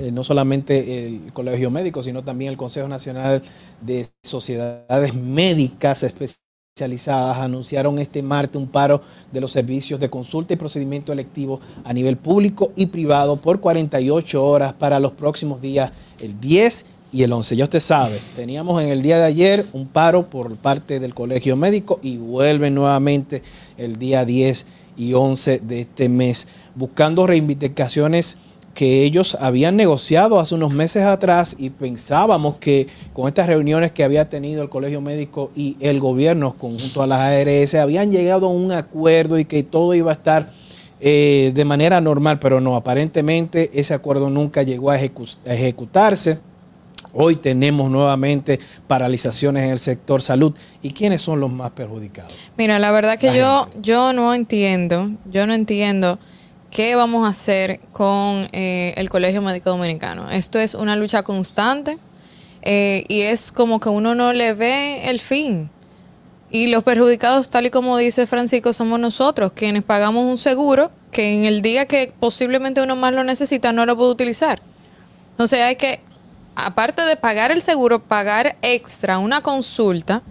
eh, 0.00 0.10
no 0.10 0.24
solamente 0.24 1.06
el 1.06 1.32
Colegio 1.32 1.70
Médico, 1.70 2.02
sino 2.02 2.22
también 2.22 2.50
el 2.50 2.56
Consejo 2.56 2.88
Nacional 2.88 3.42
de 3.80 4.08
Sociedades 4.22 5.14
Médicas 5.14 6.02
Especializadas 6.76 7.38
anunciaron 7.38 8.00
este 8.00 8.20
martes 8.20 8.60
un 8.60 8.66
paro 8.66 9.00
de 9.30 9.40
los 9.40 9.52
servicios 9.52 10.00
de 10.00 10.10
consulta 10.10 10.54
y 10.54 10.56
procedimiento 10.56 11.12
electivo 11.12 11.60
a 11.84 11.92
nivel 11.92 12.16
público 12.16 12.72
y 12.74 12.86
privado 12.86 13.36
por 13.36 13.60
48 13.60 14.44
horas 14.44 14.72
para 14.72 14.98
los 14.98 15.12
próximos 15.12 15.60
días, 15.60 15.92
el 16.18 16.40
10 16.40 16.86
y 17.12 17.22
el 17.22 17.32
11. 17.32 17.54
Ya 17.54 17.62
usted 17.62 17.78
sabe, 17.78 18.18
teníamos 18.34 18.82
en 18.82 18.88
el 18.88 19.02
día 19.02 19.18
de 19.18 19.24
ayer 19.24 19.64
un 19.72 19.86
paro 19.86 20.26
por 20.26 20.56
parte 20.56 20.98
del 20.98 21.14
Colegio 21.14 21.56
Médico 21.56 22.00
y 22.02 22.16
vuelven 22.16 22.74
nuevamente 22.74 23.44
el 23.78 23.94
día 23.94 24.24
10 24.24 24.66
y 24.96 25.14
11 25.14 25.60
de 25.60 25.82
este 25.82 26.08
mes, 26.08 26.48
buscando 26.74 27.28
reivindicaciones 27.28 28.38
que 28.74 29.04
ellos 29.04 29.36
habían 29.40 29.76
negociado 29.76 30.40
hace 30.40 30.54
unos 30.56 30.72
meses 30.74 31.04
atrás 31.04 31.54
y 31.58 31.70
pensábamos 31.70 32.56
que 32.56 32.88
con 33.12 33.28
estas 33.28 33.46
reuniones 33.46 33.92
que 33.92 34.02
había 34.04 34.24
tenido 34.24 34.62
el 34.62 34.68
Colegio 34.68 35.00
Médico 35.00 35.52
y 35.54 35.76
el 35.80 36.00
gobierno 36.00 36.54
conjunto 36.54 37.00
a 37.02 37.06
las 37.06 37.20
ARS 37.20 37.74
habían 37.76 38.10
llegado 38.10 38.46
a 38.46 38.50
un 38.50 38.72
acuerdo 38.72 39.38
y 39.38 39.44
que 39.44 39.62
todo 39.62 39.94
iba 39.94 40.10
a 40.10 40.14
estar 40.14 40.50
eh, 41.00 41.52
de 41.54 41.64
manera 41.64 42.00
normal, 42.00 42.38
pero 42.40 42.60
no, 42.60 42.74
aparentemente 42.76 43.70
ese 43.74 43.94
acuerdo 43.94 44.28
nunca 44.30 44.62
llegó 44.62 44.90
a, 44.90 44.98
ejecu- 44.98 45.36
a 45.46 45.54
ejecutarse. 45.54 46.38
Hoy 47.16 47.36
tenemos 47.36 47.90
nuevamente 47.92 48.58
paralizaciones 48.88 49.64
en 49.64 49.70
el 49.70 49.78
sector 49.78 50.20
salud. 50.20 50.52
¿Y 50.82 50.90
quiénes 50.90 51.22
son 51.22 51.38
los 51.38 51.52
más 51.52 51.70
perjudicados? 51.70 52.36
Mira, 52.58 52.80
la 52.80 52.90
verdad 52.90 53.18
que 53.18 53.28
La 53.28 53.36
yo, 53.36 53.64
gente. 53.66 53.78
yo 53.82 54.12
no 54.12 54.34
entiendo, 54.34 55.10
yo 55.30 55.46
no 55.46 55.54
entiendo 55.54 56.18
qué 56.74 56.96
vamos 56.96 57.24
a 57.24 57.30
hacer 57.30 57.78
con 57.92 58.48
eh, 58.50 58.94
el 58.96 59.08
Colegio 59.08 59.40
Médico 59.40 59.70
Dominicano. 59.70 60.28
Esto 60.28 60.58
es 60.58 60.74
una 60.74 60.96
lucha 60.96 61.22
constante 61.22 61.98
eh, 62.62 63.04
y 63.06 63.20
es 63.22 63.52
como 63.52 63.78
que 63.78 63.88
uno 63.88 64.16
no 64.16 64.32
le 64.32 64.54
ve 64.54 65.08
el 65.08 65.20
fin. 65.20 65.70
Y 66.50 66.66
los 66.66 66.82
perjudicados, 66.82 67.48
tal 67.48 67.66
y 67.66 67.70
como 67.70 67.96
dice 67.96 68.26
Francisco, 68.26 68.72
somos 68.72 68.98
nosotros, 68.98 69.52
quienes 69.52 69.84
pagamos 69.84 70.24
un 70.24 70.36
seguro 70.36 70.90
que 71.12 71.32
en 71.32 71.44
el 71.44 71.62
día 71.62 71.86
que 71.86 72.12
posiblemente 72.18 72.82
uno 72.82 72.96
más 72.96 73.12
lo 73.12 73.22
necesita 73.22 73.72
no 73.72 73.86
lo 73.86 73.96
puede 73.96 74.10
utilizar. 74.10 74.60
Entonces 75.30 75.60
hay 75.60 75.76
que, 75.76 76.00
aparte 76.56 77.02
de 77.02 77.14
pagar 77.14 77.52
el 77.52 77.62
seguro, 77.62 78.02
pagar 78.02 78.56
extra 78.62 79.18
una 79.18 79.42
consulta 79.42 80.22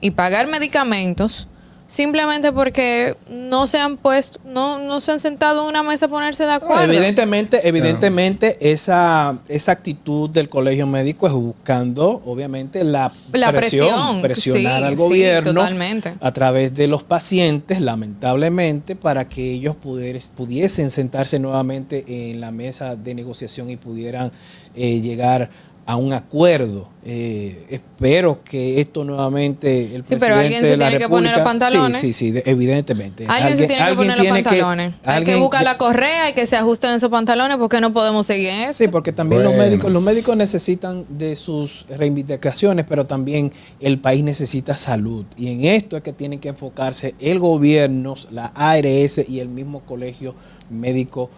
y 0.00 0.12
pagar 0.12 0.46
medicamentos 0.46 1.48
simplemente 1.90 2.52
porque 2.52 3.16
no 3.28 3.66
se 3.66 3.78
han 3.78 3.96
puesto, 3.96 4.38
no, 4.44 4.78
no 4.78 5.00
se 5.00 5.10
han 5.10 5.18
sentado 5.18 5.62
en 5.64 5.70
una 5.70 5.82
mesa 5.82 6.06
a 6.06 6.08
ponerse 6.08 6.44
de 6.44 6.52
acuerdo. 6.52 6.84
Evidentemente, 6.84 7.66
evidentemente 7.66 8.56
esa, 8.60 9.38
esa 9.48 9.72
actitud 9.72 10.30
del 10.30 10.48
colegio 10.48 10.86
médico 10.86 11.26
es 11.26 11.32
buscando, 11.32 12.22
obviamente, 12.24 12.84
la, 12.84 13.10
La 13.32 13.50
presión, 13.50 14.22
presionar 14.22 14.78
sí, 14.78 14.84
al 14.86 14.94
gobierno 14.94 15.52
totalmente. 15.52 16.14
a 16.20 16.32
través 16.32 16.72
de 16.74 16.86
los 16.86 17.02
pacientes, 17.02 17.80
lamentablemente, 17.80 18.94
para 18.94 19.28
que 19.28 19.50
ellos 19.54 19.74
puder- 19.82 20.20
pudiesen 20.36 20.90
sentarse 20.90 21.40
nuevamente 21.40 22.04
en 22.30 22.40
la 22.40 22.52
mesa 22.52 22.94
de 22.94 23.14
negociación 23.16 23.68
y 23.68 23.76
pudieran 23.76 24.30
eh, 24.76 25.00
llegar 25.00 25.50
a 25.90 25.96
un 25.96 26.12
acuerdo. 26.12 26.88
Eh, 27.04 27.64
espero 27.70 28.44
que 28.44 28.80
esto 28.80 29.02
nuevamente 29.04 29.94
el 29.96 30.04
Sí, 30.04 30.14
pero 30.20 30.34
alguien 30.36 30.60
presidente 30.60 30.66
se 30.66 30.70
de 30.72 30.76
la 30.76 30.88
tiene 30.90 31.02
que 31.04 31.08
poner 31.08 31.32
los 31.32 31.38
República- 31.40 31.66
pantalones. 31.68 31.96
Sí, 31.96 32.12
sí, 32.12 32.26
sí, 32.26 32.30
de- 32.30 32.42
evidentemente. 32.46 33.24
Alguien, 33.26 33.56
se 33.56 33.66
tiene 33.66 33.88
que 33.88 33.94
poner 33.96 34.18
los 34.18 34.26
pantalones. 34.28 34.86
Hay 34.88 35.00
que 35.02 35.10
alguien- 35.10 35.40
buscar 35.40 35.64
la 35.64 35.78
correa 35.78 36.30
y 36.30 36.34
que 36.34 36.46
se 36.46 36.56
ajusten 36.56 36.90
esos 36.92 37.08
pantalones 37.10 37.56
porque 37.56 37.80
no 37.80 37.92
podemos 37.92 38.24
seguir 38.26 38.50
en 38.50 38.60
eso. 38.70 38.84
Sí, 38.84 38.88
porque 38.88 39.12
también 39.12 39.42
los 39.42 39.56
médicos, 39.56 39.90
los 39.90 40.02
médicos 40.02 40.36
necesitan 40.36 41.06
de 41.08 41.34
sus 41.34 41.86
reivindicaciones, 41.88 42.84
pero 42.88 43.06
también 43.06 43.52
el 43.80 43.98
país 43.98 44.22
necesita 44.22 44.76
salud. 44.76 45.24
Y 45.36 45.48
en 45.48 45.64
esto 45.64 45.96
es 45.96 46.02
que 46.04 46.12
tienen 46.12 46.38
que 46.38 46.50
enfocarse 46.50 47.14
el 47.18 47.40
gobierno, 47.40 48.14
la 48.30 48.52
ARS 48.54 49.24
y 49.26 49.40
el 49.40 49.48
mismo 49.48 49.80
colegio 49.80 50.34
médico 50.70 51.30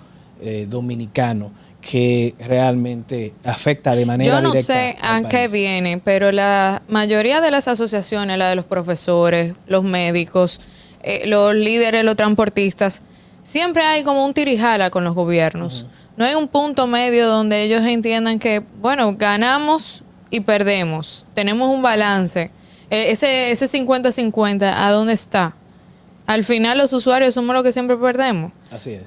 eh, 0.45 0.67
dominicano, 0.69 1.53
que 1.83 2.35
realmente 2.39 3.35
afecta 3.45 3.95
de 3.97 4.07
manera 4.07 4.31
Yo 4.31 4.41
no 4.41 4.53
directa 4.53 4.73
sé 4.73 4.97
a 5.03 5.29
qué 5.29 5.49
viene, 5.49 6.01
pero 6.03 6.31
la 6.31 6.81
mayoría 6.89 7.41
de 7.41 7.51
las 7.51 7.67
asociaciones, 7.69 8.39
la 8.39 8.49
de 8.49 8.55
los 8.55 8.65
profesores, 8.65 9.55
los 9.67 9.83
médicos, 9.83 10.61
eh, 11.03 11.27
los 11.27 11.55
líderes, 11.55 12.05
los 12.05 12.15
transportistas, 12.17 13.03
siempre 13.43 13.83
hay 13.83 14.05
como 14.05 14.25
un 14.25 14.33
tirijala 14.33 14.91
con 14.91 15.03
los 15.03 15.15
gobiernos. 15.15 15.87
No 16.17 16.25
hay 16.25 16.37
un 16.37 16.47
punto 16.47 16.87
medio 16.87 17.27
donde 17.27 17.63
ellos 17.63 17.85
entiendan 17.85 18.39
que, 18.39 18.63
bueno, 18.81 19.15
ganamos 19.19 20.05
y 20.31 20.41
perdemos. 20.41 21.27
Tenemos 21.35 21.69
un 21.69 21.83
balance. 21.83 22.51
Eh, 22.91 23.11
ese 23.11 23.51
ese 23.51 23.67
50-50, 23.67 24.73
¿a 24.77 24.91
dónde 24.93 25.15
está? 25.15 25.57
Al 26.27 26.45
final 26.45 26.79
los 26.79 26.93
usuarios 26.93 27.35
somos 27.35 27.55
los 27.55 27.65
que 27.65 27.73
siempre 27.73 27.97
perdemos. 27.97 28.53
Así 28.71 28.93
es. 28.93 29.03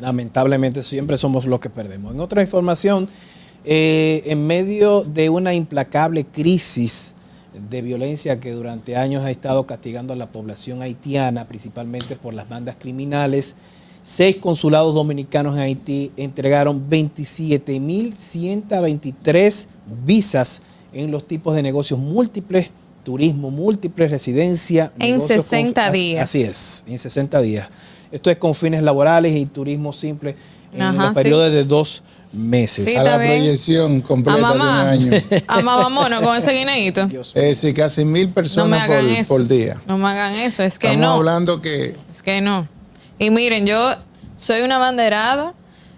Lamentablemente 0.00 0.82
siempre 0.82 1.16
somos 1.18 1.46
los 1.46 1.60
que 1.60 1.70
perdemos. 1.70 2.14
En 2.14 2.20
otra 2.20 2.42
información, 2.42 3.08
eh, 3.64 4.22
en 4.26 4.46
medio 4.46 5.02
de 5.02 5.28
una 5.30 5.54
implacable 5.54 6.24
crisis 6.24 7.14
de 7.70 7.82
violencia 7.82 8.38
que 8.38 8.52
durante 8.52 8.96
años 8.96 9.24
ha 9.24 9.30
estado 9.30 9.66
castigando 9.66 10.12
a 10.12 10.16
la 10.16 10.30
población 10.30 10.82
haitiana, 10.82 11.46
principalmente 11.48 12.14
por 12.14 12.32
las 12.34 12.48
bandas 12.48 12.76
criminales, 12.78 13.56
seis 14.04 14.36
consulados 14.36 14.94
dominicanos 14.94 15.54
en 15.56 15.62
Haití 15.62 16.12
entregaron 16.16 16.88
27.123 16.88 19.66
visas 20.04 20.62
en 20.92 21.10
los 21.10 21.26
tipos 21.26 21.54
de 21.54 21.62
negocios 21.62 21.98
múltiples, 22.00 22.70
turismo 23.04 23.50
múltiple, 23.50 24.08
residencia. 24.08 24.92
En 24.98 25.12
negocios 25.14 25.42
60 25.44 25.86
así- 25.88 25.98
días. 25.98 26.22
Así 26.24 26.42
es, 26.42 26.84
en 26.86 26.98
60 26.98 27.40
días. 27.40 27.68
Esto 28.10 28.30
es 28.30 28.36
con 28.36 28.54
fines 28.54 28.82
laborales 28.82 29.34
y 29.36 29.46
turismo 29.46 29.92
simple 29.92 30.36
en 30.72 30.82
Ajá, 30.82 30.92
los 30.92 31.08
sí. 31.08 31.14
periodos 31.14 31.52
de 31.52 31.64
dos 31.64 32.02
meses. 32.32 32.84
Sí, 32.84 32.96
a 32.96 33.02
la 33.02 33.18
bien. 33.18 33.38
proyección 33.38 34.00
completa 34.00 34.52
de 34.52 34.60
un 34.60 34.62
año. 34.62 35.12
A 35.46 35.60
mamá 35.60 35.88
mono 35.88 36.20
con 36.22 36.36
ese 36.36 36.52
guineíto. 36.52 37.08
Es 37.20 37.34
decir, 37.34 37.74
casi 37.74 38.04
mil 38.04 38.28
personas 38.28 38.88
por, 39.26 39.46
día. 39.46 39.76
No 39.86 39.98
me 39.98 40.08
hagan 40.08 40.34
eso. 40.34 40.62
Es 40.62 40.78
que 40.78 40.88
Estamos 40.88 41.06
no. 41.06 41.14
hablando 41.14 41.60
que 41.62 41.94
Es 42.10 42.22
que 42.22 42.40
no. 42.40 42.68
Y 43.18 43.30
miren, 43.30 43.66
yo 43.66 43.94
soy 44.36 44.60
una 44.62 44.78
banderada 44.78 45.54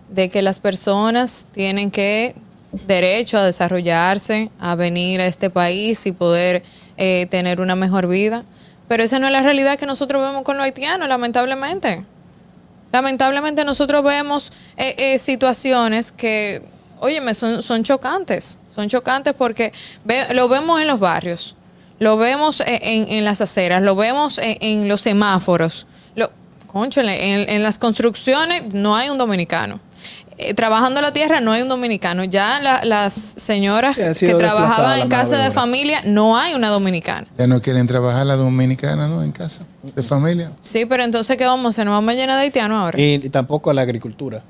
de 0.08 0.28
que 0.28 0.42
las 0.42 0.60
personas 0.60 1.48
tienen 1.52 1.90
que 1.90 2.34
derecho 2.86 3.36
a 3.38 3.44
desarrollarse, 3.44 4.50
a 4.60 4.74
venir 4.74 5.20
a 5.20 5.26
este 5.26 5.50
país 5.50 6.06
y 6.06 6.12
poder 6.12 6.62
eh, 6.96 7.26
tener 7.30 7.60
una 7.60 7.76
mejor 7.76 8.06
vida. 8.06 8.44
Pero 8.90 9.04
esa 9.04 9.20
no 9.20 9.26
es 9.28 9.32
la 9.32 9.40
realidad 9.40 9.78
que 9.78 9.86
nosotros 9.86 10.20
vemos 10.20 10.42
con 10.42 10.56
los 10.56 10.64
haitianos, 10.64 11.08
lamentablemente. 11.08 12.04
Lamentablemente 12.92 13.64
nosotros 13.64 14.02
vemos 14.02 14.52
eh, 14.76 14.96
eh, 14.98 15.18
situaciones 15.20 16.10
que, 16.10 16.60
óyeme, 16.98 17.34
son, 17.34 17.62
son 17.62 17.84
chocantes. 17.84 18.58
Son 18.68 18.88
chocantes 18.88 19.32
porque 19.34 19.72
lo 20.32 20.48
vemos 20.48 20.80
en 20.80 20.88
los 20.88 20.98
barrios, 20.98 21.54
lo 22.00 22.16
vemos 22.16 22.58
en, 22.66 22.78
en- 22.82 23.08
en 23.10 23.24
las 23.24 23.40
aceras, 23.40 23.80
lo 23.80 23.94
vemos 23.94 24.38
en, 24.38 24.56
en 24.60 24.88
los 24.88 25.02
semáforos. 25.02 25.86
Lo, 26.16 26.32
cónchale, 26.66 27.32
en, 27.32 27.48
en 27.48 27.62
las 27.62 27.78
construcciones 27.78 28.74
no 28.74 28.96
hay 28.96 29.08
un 29.08 29.18
dominicano. 29.18 29.78
Eh, 30.42 30.54
trabajando 30.54 31.00
la 31.02 31.12
tierra 31.12 31.40
no 31.40 31.52
hay 31.52 31.60
un 31.60 31.68
dominicano. 31.68 32.24
Ya 32.24 32.60
la- 32.60 32.82
las 32.84 33.12
señoras 33.12 33.94
Sí, 33.96 34.02
han 34.02 34.14
que 34.14 34.26
desplazadas 34.26 34.38
trabajaban 34.56 34.90
la 34.98 35.02
en 35.02 35.08
mano 35.08 35.10
casa 35.10 35.36
de 35.36 35.42
de 35.42 35.48
obra. 35.50 35.60
familia 35.60 36.00
no 36.06 36.36
hay 36.38 36.54
una 36.54 36.68
dominicana. 36.68 37.26
ya 37.36 37.46
no 37.46 37.60
quieren 37.60 37.86
trabajar 37.86 38.24
la 38.26 38.36
dominicana, 38.36 39.06
¿no? 39.08 39.22
En 39.22 39.32
casa, 39.32 39.66
de 39.94 40.02
familia. 40.02 40.52
Sí, 40.62 40.86
pero 40.86 41.04
entonces 41.04 41.36
¿qué 41.36 41.44
vamos 41.44 41.66
a 41.66 41.68
hacer? 41.70 41.84
¿Nos 41.84 41.92
vamos 41.92 42.12
a 42.12 42.16
llenar 42.16 42.36
de 42.36 42.42
haitianos 42.44 42.82
ahora? 42.82 42.98
Y 42.98 43.18
tampoco 43.28 43.70
a 43.70 43.74
la 43.74 43.82
agricultura. 43.82 44.42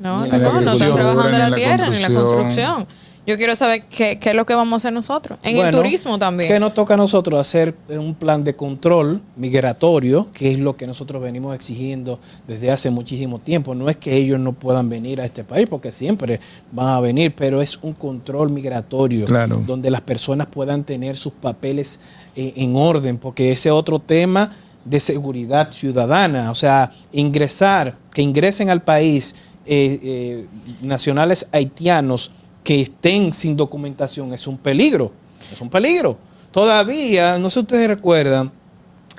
No, 0.00 0.22
Ni 0.24 0.30
no, 0.30 0.34
en 0.36 0.42
la 0.42 0.48
no, 0.48 0.60
no 0.60 0.72
están 0.72 0.88
agricultura, 0.88 0.94
trabajando 1.04 1.30
ni 1.32 1.38
la, 1.38 1.44
en 1.44 1.50
la 1.50 1.56
tierra 1.56 1.88
ni 1.88 1.98
la 2.00 2.08
construcción. 2.08 2.24
construcción. 2.24 2.86
Yo 3.26 3.36
quiero 3.38 3.56
saber 3.56 3.84
qué, 3.84 4.18
qué 4.18 4.30
es 4.30 4.36
lo 4.36 4.44
que 4.44 4.54
vamos 4.54 4.72
a 4.72 4.76
hacer 4.76 4.92
nosotros. 4.92 5.38
En 5.42 5.56
el 5.56 5.70
turismo 5.70 6.18
también. 6.18 6.50
¿Qué 6.50 6.60
nos 6.60 6.74
toca 6.74 6.94
a 6.94 6.96
nosotros 6.96 7.40
hacer 7.40 7.74
un 7.88 8.14
plan 8.14 8.44
de 8.44 8.54
control 8.54 9.22
migratorio, 9.36 10.28
que 10.32 10.52
es 10.52 10.58
lo 10.58 10.76
que 10.76 10.86
nosotros 10.86 11.22
venimos 11.22 11.54
exigiendo 11.54 12.20
desde 12.46 12.70
hace 12.70 12.90
muchísimo 12.90 13.38
tiempo? 13.38 13.74
No 13.74 13.88
es 13.88 13.96
que 13.96 14.14
ellos 14.14 14.38
no 14.38 14.52
puedan 14.52 14.90
venir 14.90 15.20
a 15.20 15.24
este 15.24 15.42
país, 15.42 15.66
porque 15.70 15.90
siempre 15.90 16.38
van 16.70 16.88
a 16.88 17.00
venir, 17.00 17.34
pero 17.34 17.62
es 17.62 17.78
un 17.80 17.94
control 17.94 18.50
migratorio 18.50 19.24
Claro. 19.24 19.62
donde 19.66 19.90
las 19.90 20.02
personas 20.02 20.48
puedan 20.48 20.84
tener 20.84 21.16
sus 21.16 21.32
papeles 21.32 22.00
eh, 22.36 22.52
en 22.56 22.76
orden, 22.76 23.16
porque 23.16 23.52
ese 23.52 23.70
otro 23.70 24.00
tema 24.00 24.50
de 24.84 25.00
seguridad 25.00 25.72
ciudadana, 25.72 26.50
o 26.50 26.54
sea, 26.54 26.92
ingresar, 27.10 27.96
que 28.12 28.20
ingresen 28.20 28.68
al 28.68 28.82
país 28.82 29.34
eh, 29.66 29.98
eh, 30.02 30.46
nacionales 30.82 31.46
haitianos 31.52 32.32
que 32.64 32.80
estén 32.80 33.32
sin 33.32 33.56
documentación 33.56 34.32
es 34.34 34.46
un 34.48 34.58
peligro, 34.58 35.12
es 35.52 35.60
un 35.60 35.70
peligro. 35.70 36.16
Todavía, 36.50 37.38
no 37.38 37.50
sé 37.50 37.54
si 37.54 37.60
ustedes 37.60 37.86
recuerdan, 37.88 38.50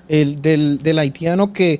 el 0.08 0.42
del, 0.42 0.80
del 0.80 0.98
haitiano 1.00 1.54
que, 1.54 1.80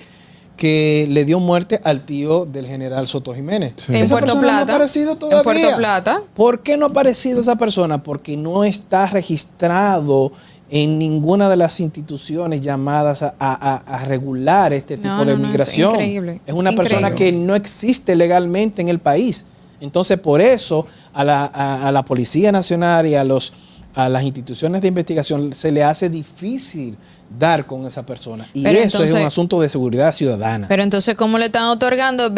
que 0.58 1.08
le 1.10 1.26
dio 1.26 1.40
muerte 1.40 1.80
al 1.84 2.02
tío 2.02 2.46
del 2.46 2.68
general 2.68 3.08
Soto 3.08 3.34
Jiménez. 3.34 3.74
Sí. 3.78 3.96
en 3.96 4.04
Esa 4.04 4.10
Puerto 4.16 4.26
persona 4.34 4.42
no 4.42 4.48
ha 4.48 4.58
Plata. 4.62 4.74
aparecido 4.76 5.16
todavía. 5.18 5.38
En 5.40 5.44
Puerto 5.62 5.78
Plata. 5.78 6.22
¿Por 6.36 6.62
qué 6.62 6.78
no 6.78 6.86
ha 6.86 6.90
aparecido 6.90 7.40
esa 7.42 7.56
persona? 7.56 8.04
Porque 8.04 8.38
no 8.38 8.64
está 8.64 9.08
registrado 9.08 10.32
en 10.70 10.98
ninguna 11.00 11.48
de 11.50 11.58
las 11.58 11.80
instituciones 11.80 12.62
llamadas 12.62 13.22
a, 13.22 13.34
a- 13.40 13.84
a 13.86 14.04
regular 14.06 14.74
este 14.74 14.98
tipo 14.98 15.08
No, 15.10 15.26
de 15.26 15.34
no, 15.34 15.38
no, 15.38 15.44
es 15.44 15.50
migración. 15.50 15.92
increíble, 15.92 16.42
Es 16.46 16.54
es 16.54 16.60
una 16.60 16.72
persona 16.74 17.14
que 17.16 17.32
no 17.32 17.56
existe 17.56 18.16
legalmente 18.16 18.82
en 18.82 18.90
el 18.90 19.00
país. 19.00 19.46
Entonces, 19.80 20.18
por 20.18 20.42
eso 20.42 20.88
a 21.16 21.24
la, 21.24 21.46
a- 21.46 21.88
a 21.88 21.92
la 21.92 22.04
Policía 22.06 22.52
Nacional 22.52 23.08
y 23.08 23.16
a, 23.16 23.24
los, 23.24 23.54
a 23.96 24.08
las 24.10 24.22
instituciones 24.24 24.82
de 24.82 24.90
investigación 24.90 25.52
se 25.54 25.72
le 25.72 25.84
hace 25.84 26.10
difícil 26.10 26.98
dar 27.40 27.66
con 27.66 27.86
esa 27.88 28.06
persona. 28.06 28.48
Y 28.54 28.64
Pero 28.64 28.80
eso 28.80 29.04
es 29.04 29.12
un 29.12 29.18
asunto 29.26 29.60
de 29.60 29.70
seguridad 29.70 30.14
ciudadana. 30.14 30.68
Pero 30.68 30.84
entonces, 30.84 31.16
¿cómo 31.16 31.38
le 31.40 31.46
están 31.46 31.64
otorgando 31.70 32.30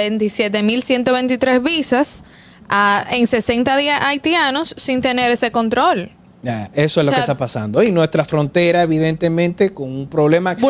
27.123 0.56 1.62
visas 1.64 2.24
a, 2.70 3.06
en 3.12 3.28
60 3.28 3.76
días 3.78 4.02
haitianos 4.04 4.74
sin 4.78 5.02
tener 5.02 5.32
ese 5.32 5.52
control? 5.52 6.12
Ya, 6.44 6.70
eso 6.74 7.02
es 7.02 7.08
O 7.08 7.10
lo 7.10 7.16
que 7.16 7.22
está 7.22 7.38
pasando. 7.38 7.82
Y 7.84 7.92
nuestra 7.92 8.24
frontera, 8.24 8.84
evidentemente, 8.84 9.74
con 9.74 9.90
un 9.92 10.08
problema 10.08 10.56
que 10.56 10.62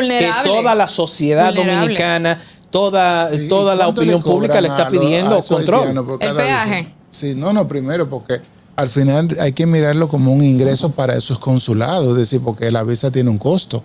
toda 0.44 0.74
la 0.76 0.88
sociedad 0.88 1.54
Vulnerable. 1.54 1.82
dominicana, 1.82 2.42
toda, 2.72 3.34
¿Y 3.36 3.48
toda 3.48 3.76
la 3.76 3.88
opinión 3.88 4.22
pública 4.22 4.60
le 4.62 4.70
está 4.70 4.90
pidiendo 4.90 5.42
control. 5.44 5.90
El 6.22 6.34
visa? 6.34 6.86
Sí, 7.12 7.36
no, 7.36 7.54
no, 7.54 7.68
primero 7.68 8.10
porque 8.10 8.40
al 8.76 8.90
final 8.90 9.28
hay 9.40 9.54
que 9.54 9.66
mirarlo 9.66 10.08
como 10.08 10.32
un 10.32 10.44
ingreso 10.44 10.92
para 10.92 11.16
esos 11.16 11.40
consulados, 11.40 12.10
es 12.10 12.16
decir, 12.18 12.42
porque 12.42 12.72
la 12.72 12.84
visa 12.84 13.10
tiene 13.12 13.30
un 13.30 13.38
costo. 13.38 13.84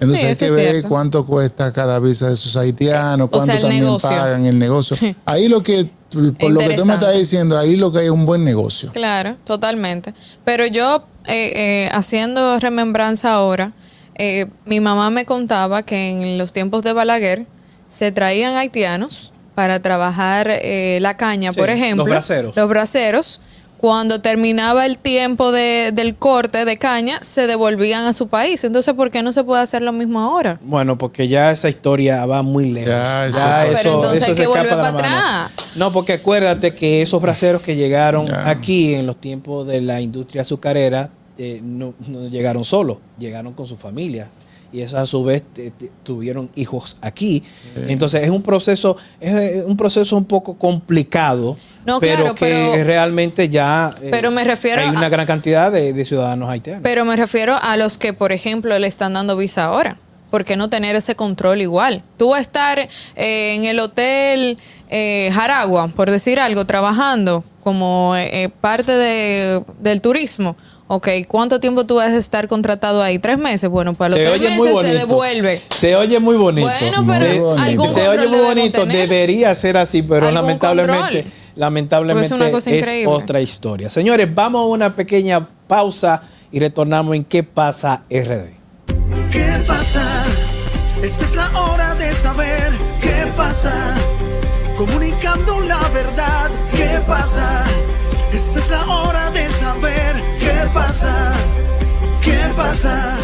Entonces 0.00 0.20
Sí, 0.20 0.26
hay 0.26 0.36
que 0.50 0.50
ver 0.56 0.70
cierto. 0.72 0.88
cuánto 0.88 1.24
cuesta 1.26 1.72
cada 1.72 2.00
visa 2.00 2.26
de 2.26 2.34
esos 2.34 2.56
haitianos, 2.56 3.26
O 3.26 3.30
cuánto 3.30 3.52
sea, 3.52 3.60
también 3.60 3.84
negocio. 3.84 4.08
pagan 4.08 4.44
el 4.46 4.58
negocio. 4.58 4.96
Ahí 5.24 5.48
lo 5.48 5.62
que, 5.62 5.88
por 6.10 6.50
lo 6.50 6.58
que 6.60 6.74
tú 6.76 6.84
me 6.84 6.94
estás 6.94 7.14
diciendo, 7.16 7.56
ahí 7.56 7.76
lo 7.76 7.92
que 7.92 8.00
hay 8.00 8.06
es 8.06 8.10
un 8.10 8.26
buen 8.26 8.44
negocio. 8.44 8.90
Claro, 8.92 9.36
totalmente. 9.44 10.12
Pero 10.44 10.66
yo, 10.66 11.04
eh, 11.26 11.52
eh, 11.54 11.88
haciendo 11.92 12.58
remembranza 12.58 13.32
ahora, 13.32 13.72
eh, 14.16 14.46
mi 14.66 14.80
mamá 14.80 15.10
me 15.10 15.24
contaba 15.24 15.84
que 15.84 16.10
en 16.10 16.36
los 16.36 16.52
tiempos 16.52 16.82
de 16.82 16.92
Balaguer 16.92 17.46
se 17.88 18.10
traían 18.10 18.56
haitianos 18.56 19.31
para 19.54 19.80
trabajar 19.80 20.48
eh, 20.50 20.98
la 21.00 21.16
caña, 21.16 21.52
Sí, 21.52 21.58
por 21.60 21.70
ejemplo. 21.70 22.04
los 22.04 22.10
braceros. 22.10 22.56
Los 22.56 22.68
braceros. 22.68 23.40
Cuando 23.78 24.20
terminaba 24.20 24.86
el 24.86 24.96
tiempo 24.96 25.50
de- 25.50 25.90
del 25.92 26.14
corte 26.14 26.64
de 26.64 26.76
caña, 26.78 27.18
se 27.20 27.48
devolvían 27.48 28.04
a 28.04 28.12
su 28.12 28.28
país. 28.28 28.62
Entonces, 28.62 28.94
¿por 28.94 29.10
qué 29.10 29.22
no 29.24 29.32
se 29.32 29.42
puede 29.42 29.60
hacer 29.60 29.82
lo 29.82 29.90
mismo 29.92 30.20
ahora? 30.20 30.60
Bueno, 30.62 30.96
porque 30.96 31.26
ya 31.26 31.50
esa 31.50 31.68
historia 31.68 32.24
va 32.24 32.44
muy 32.44 32.70
lejos. 32.70 32.90
Ya, 32.90 33.26
eso- 33.26 33.38
Ya 33.38 33.66
Pero 33.82 33.94
entonces 33.96 34.28
hay 34.28 34.34
que 34.36 34.46
volver 34.46 34.68
para 34.68 34.88
atrás. 34.88 35.50
No, 35.74 35.92
porque 35.92 36.12
acuérdate 36.12 36.70
que 36.72 37.02
esos 37.02 37.20
braceros 37.20 37.60
que 37.60 37.74
llegaron 37.74 38.28
Ya. 38.28 38.48
aquí 38.50 38.94
en 38.94 39.04
los 39.04 39.16
tiempos 39.16 39.66
de 39.66 39.80
la 39.80 40.00
industria 40.00 40.42
azucarera 40.42 41.10
eh, 41.38 41.60
no, 41.64 41.94
no 42.06 42.28
llegaron 42.28 42.62
solos, 42.62 42.98
llegaron 43.18 43.52
con 43.54 43.66
su 43.66 43.76
familia. 43.76 44.28
Y 44.72 44.80
esos 44.80 44.94
a 44.98 45.06
su 45.06 45.22
vez 45.22 45.42
tuvieron 46.02 46.48
hijos 46.54 46.96
aquí. 47.00 47.42
Entonces 47.88 48.22
es 48.22 48.30
un 48.30 48.42
proceso, 48.42 48.96
es 49.20 49.64
un 49.64 49.76
proceso 49.76 50.16
un 50.16 50.24
poco 50.24 50.54
complicado, 50.56 51.56
No, 51.84 52.00
pero 52.00 52.16
claro, 52.16 52.34
que 52.34 52.46
pero- 52.72 52.84
realmente 52.84 53.48
ya 53.48 53.94
eh, 54.02 54.08
Pero 54.10 54.30
me 54.30 54.44
refiero 54.44 54.80
hay 54.82 54.88
una 54.88 55.06
a- 55.06 55.08
gran 55.10 55.26
cantidad 55.26 55.70
de, 55.70 55.92
de 55.92 56.04
ciudadanos 56.04 56.48
haitianos. 56.48 56.82
Pero 56.82 57.04
me 57.04 57.16
refiero 57.16 57.56
a 57.60 57.76
los 57.76 57.98
que, 57.98 58.12
por 58.12 58.32
ejemplo, 58.32 58.78
le 58.78 58.86
están 58.86 59.12
dando 59.14 59.36
visa 59.36 59.64
ahora. 59.64 59.96
¿Por 60.30 60.46
qué 60.46 60.56
no 60.56 60.70
tener 60.70 60.96
ese 60.96 61.14
control 61.14 61.60
igual? 61.60 62.02
Tú 62.16 62.30
vas 62.30 62.38
a 62.38 62.42
estar 62.42 62.78
eh, 62.78 62.88
en 63.54 63.64
el 63.66 63.78
hotel 63.80 64.56
eh, 64.88 65.30
Jaragua, 65.34 65.88
por 65.88 66.10
decir 66.10 66.40
algo, 66.40 66.64
trabajando 66.64 67.44
como 67.62 68.14
eh, 68.16 68.50
parte 68.62 68.92
de- 68.92 69.62
del 69.80 70.00
turismo. 70.00 70.56
Ok, 70.94 71.08
¿cuánto 71.26 71.58
tiempo 71.58 71.86
tú 71.86 71.94
vas 71.94 72.12
a 72.12 72.18
estar 72.18 72.48
contratado 72.48 73.02
ahí? 73.02 73.18
¿Tres 73.18 73.38
meses? 73.38 73.70
Bueno, 73.70 73.94
para 73.94 74.10
los 74.10 74.18
se 74.18 74.24
tres 74.26 74.34
oye 74.38 74.50
muy 74.50 74.58
meses 74.58 74.72
bonito. 74.74 74.92
se 74.92 74.98
devuelve. 74.98 75.60
Se 75.74 75.96
oye 75.96 76.20
muy 76.20 76.36
bonito. 76.36 76.68
Bueno, 76.68 77.04
pero 77.08 77.56
se, 77.56 77.62
algún 77.70 77.94
se 77.94 78.08
oye 78.08 78.28
muy 78.28 78.40
bonito. 78.40 78.80
tener. 78.82 79.08
Debería 79.08 79.54
ser 79.54 79.78
así, 79.78 80.02
pero 80.02 80.30
lamentablemente, 80.30 81.22
control. 81.22 81.32
lamentablemente 81.56 82.28
Pues 82.28 82.32
es 82.32 82.38
una 82.38 82.50
cosa 82.50 82.70
es 82.70 83.06
otra 83.06 83.40
historia. 83.40 83.88
Señores, 83.88 84.28
vamos 84.34 84.60
a 84.60 84.64
una 84.66 84.94
pequeña 84.94 85.48
pausa 85.66 86.24
y 86.50 86.60
retornamos 86.60 87.16
en 87.16 87.24
¿Qué 87.24 87.42
pasa 87.42 88.02
RD? 88.10 88.50
¿Qué 89.30 89.64
pasa? 89.66 90.24
Esta 91.02 91.24
es 91.24 91.34
la 91.36 91.58
hora 91.58 91.94
de 91.94 92.12
saber 92.16 92.72
qué 93.00 93.32
pasa. 93.34 93.94
Comunicando 94.76 95.58
la 95.60 95.88
verdad, 95.88 96.50
¿qué 96.72 97.00
pasa? 97.06 97.64
Esta 98.34 98.58
es 98.60 98.70
la 98.70 98.86
hora 98.86 99.30
de 99.30 99.50
saber 99.50 100.22
qué 100.38 100.41
pasa. 100.68 101.34
¿Qué 102.22 102.38
pasa? 102.56 103.18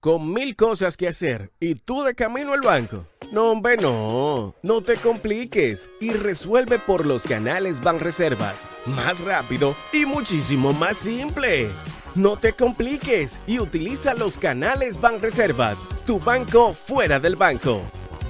Con 0.00 0.32
mil 0.32 0.56
cosas 0.56 0.96
que 0.96 1.06
hacer 1.06 1.52
y 1.60 1.76
tú 1.76 2.02
de 2.02 2.14
camino 2.14 2.54
al 2.54 2.60
banco. 2.60 3.06
No, 3.30 3.52
hombre, 3.52 3.76
no. 3.76 4.54
No 4.62 4.82
te 4.82 4.96
compliques 4.96 5.88
y 6.00 6.10
resuelve 6.10 6.78
por 6.78 7.06
los 7.06 7.22
canales 7.22 7.80
Banreservas. 7.80 8.58
Más 8.84 9.20
rápido 9.20 9.76
y 9.92 10.04
muchísimo 10.04 10.72
más 10.72 10.96
simple. 10.96 11.68
No 12.14 12.36
te 12.36 12.52
compliques 12.52 13.38
y 13.46 13.58
utiliza 13.58 14.14
los 14.14 14.36
canales 14.38 15.00
Banreservas. 15.00 15.78
Tu 16.04 16.18
banco 16.18 16.74
fuera 16.74 17.20
del 17.20 17.36
banco. 17.36 17.82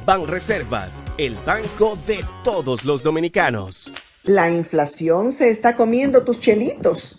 Banreservas, 0.05 1.01
el 1.17 1.37
banco 1.47 1.97
de 2.07 2.25
todos 2.45 2.85
los 2.85 3.03
dominicanos. 3.03 3.93
La 4.25 4.51
inflación 4.51 5.33
se 5.33 5.51
está 5.51 5.75
comiendo 5.75 6.23
tus 6.23 6.39
chelitos. 6.39 7.19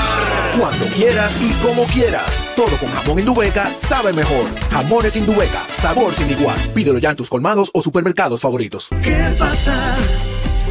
Cuando 0.59 0.85
quieras 0.95 1.31
y 1.41 1.53
como 1.65 1.83
quieras. 1.85 2.53
Todo 2.55 2.75
con 2.77 2.89
jamón 2.89 3.19
Indubeca 3.19 3.67
sabe 3.67 4.11
mejor. 4.13 4.47
Jamones 4.69 5.15
Indubeca, 5.15 5.61
sabor 5.81 6.13
sin 6.13 6.29
igual. 6.29 6.57
Pídelo 6.73 6.99
ya 6.99 7.11
en 7.11 7.15
tus 7.15 7.29
colmados 7.29 7.71
o 7.73 7.81
supermercados 7.81 8.41
favoritos. 8.41 8.89
¿Qué 9.01 9.35
pasa? 9.39 9.95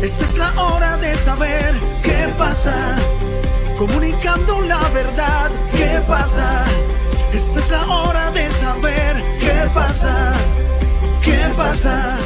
Esta 0.03 0.25
es 0.25 0.39
la 0.39 0.63
hora 0.63 0.97
de 0.99 1.17
saber 1.17 1.75
qué 2.03 2.35
pasa. 2.37 2.99
Comunicando 3.79 4.61
la 4.63 4.89
verdad, 4.91 5.51
¿qué 5.73 6.03
pasa? 6.07 6.65
Esta 7.33 7.61
es 7.61 7.71
la 7.71 7.87
hora 7.87 8.31
de 8.33 8.51
saber 8.51 9.25
qué 9.41 9.71
pasa. 9.73 10.33
¿Qué 11.25 11.39
pasa? 11.57 12.19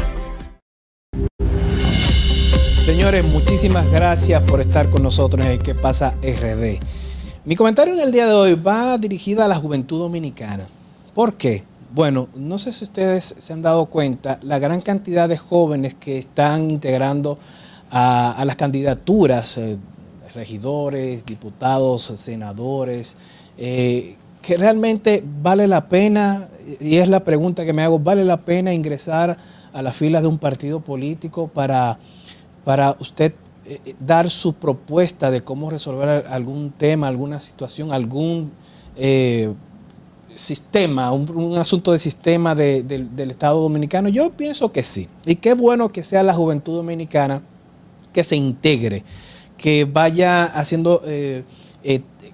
Señores, 2.84 3.24
muchísimas 3.24 3.90
gracias 3.90 4.42
por 4.42 4.60
estar 4.60 4.90
con 4.90 5.02
nosotros 5.02 5.46
en 5.46 5.58
¿Qué 5.58 5.74
pasa 5.74 6.14
RD? 6.22 6.80
Mi 7.46 7.57
comentario 7.57 7.92
en 7.92 8.00
el 8.00 8.11
día 8.11 8.26
de 8.26 8.33
hoy 8.33 8.54
va 8.54 8.96
dirigida 8.96 9.44
a 9.44 9.48
la 9.48 9.57
juventud 9.57 9.98
dominicana. 9.98 10.66
¿Por 11.12 11.35
qué? 11.35 11.62
Bueno, 11.94 12.28
no 12.35 12.59
sé 12.59 12.72
si 12.72 12.85
ustedes 12.85 13.35
se 13.37 13.52
han 13.52 13.61
dado 13.61 13.85
cuenta 13.85 14.38
la 14.40 14.59
gran 14.59 14.80
cantidad 14.80 15.28
de 15.28 15.37
jóvenes 15.37 15.92
que 15.94 16.16
están 16.16 16.70
integrando 16.70 17.38
a, 17.90 18.42
las 18.46 18.57
candidaturas, 18.57 19.59
eh, 19.59 19.76
regidores, 20.35 21.26
diputados, 21.26 22.04
senadores, 22.16 23.14
eh, 23.59 24.16
que 24.40 24.57
realmente 24.57 25.22
vale 25.42 25.68
la 25.68 25.90
pena, 25.90 26.48
y 26.80 26.96
es 26.96 27.09
la 27.09 27.24
pregunta 27.24 27.66
que 27.66 27.74
me 27.74 27.83
hago, 27.83 27.98
¿vale 27.98 28.24
la 28.24 28.38
pena 28.38 28.72
ingresar 28.72 29.37
a 29.74 29.83
las 29.83 29.94
filas 29.94 30.22
de 30.22 30.28
un 30.28 30.38
partido 30.38 30.80
político 30.80 31.48
para 31.48 31.98
para 32.64 32.96
usted 32.98 33.35
eh, 33.66 33.81
eh, 33.87 33.94
dar 33.98 34.29
su 34.29 34.53
propuesta 34.53 35.31
de 35.31 35.42
cómo 35.42 35.70
resolver 35.70 36.27
algún 36.29 36.70
tema, 36.70 37.07
alguna 37.07 37.40
situación, 37.40 37.92
algún 37.92 38.53
eh, 38.94 39.55
sistema, 40.35 41.11
un, 41.12 41.57
asunto 41.57 41.92
de 41.92 41.98
sistema 41.98 42.55
del 42.55 43.31
Estado 43.31 43.62
Dominicano? 43.62 44.11
Yo 44.11 44.33
pienso 44.33 44.70
que 44.70 44.83
sí. 44.83 45.09
Y 45.24 45.37
qué 45.37 45.55
bueno 45.55 45.88
que 45.88 46.03
sea 46.03 46.22
la 46.22 46.35
juventud 46.35 46.74
dominicana 46.74 47.42
que 48.12 48.22
se 48.22 48.37
integre, 48.37 49.03
que 49.57 49.87
vaya 49.87 50.44
haciendo 50.44 51.03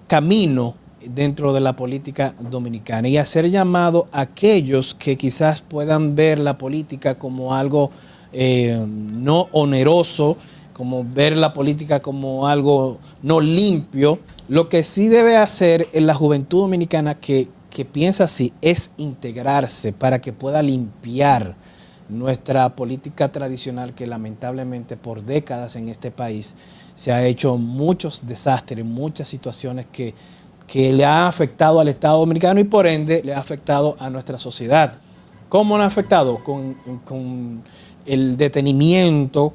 camino 0.09 0.75
dentro 1.07 1.53
de 1.53 1.61
la 1.61 1.77
política 1.77 2.35
dominicana 2.51 3.09
y 3.09 3.19
hacer 3.19 3.51
llamado 3.51 4.09
a 4.11 4.23
aquellos 4.23 4.95
que 4.95 5.17
quizás 5.17 5.63
puedan 5.63 6.17
ver 6.17 6.41
la 6.41 6.59
política 6.59 7.19
como 7.19 7.55
algo 7.55 7.93
no 8.33 9.49
oneroso, 9.53 10.37
como 10.73 11.05
ver 11.05 11.37
la 11.37 11.53
política 11.53 12.01
como 12.01 12.47
algo 12.47 12.99
no 13.23 13.41
limpio. 13.41 14.19
Lo 14.49 14.69
que 14.69 14.83
sí 14.83 15.09
debe 15.09 15.37
hacer 15.37 15.89
en 15.93 16.07
la 16.07 16.15
juventud 16.15 16.61
dominicana 16.63 17.17
que, 17.21 17.49
que 17.71 17.85
piensa 17.85 18.25
así 18.25 18.53
es 18.61 18.93
integrarse 18.97 19.93
para 19.93 20.21
que 20.21 20.33
pueda 20.33 20.63
limpiar 20.63 21.57
nuestra 22.09 22.75
política 22.75 23.31
tradicional 23.31 23.95
que 23.95 24.07
lamentablemente 24.07 24.97
por 24.97 25.25
décadas 25.25 25.77
en 25.77 25.89
este 25.89 26.11
país 26.11 26.57
se 26.95 27.13
ha 27.13 27.25
hecho 27.25 27.57
muchos 27.57 28.27
desastres, 28.27 28.85
muchas 28.85 29.29
situaciones 29.29 29.87
que, 29.91 30.15
que 30.67 30.93
le 30.93 31.05
ha 31.05 31.29
afectado 31.29 31.81
al 31.81 31.89
Estado 31.89 32.19
dominicano 32.19 32.61
y 32.61 32.65
por 32.65 32.87
ende 32.87 33.23
le 33.25 33.33
ha 33.33 33.39
afectado 33.39 33.97
a 33.99 34.11
nuestra 34.11 34.39
sociedad. 34.39 34.95
¿Cómo 35.49 35.77
lo 35.77 35.85
ha 35.85 35.87
afectado? 35.87 36.45
Con, 36.45 36.75
con 37.05 37.63
el 38.07 38.37
detenimiento, 38.37 39.55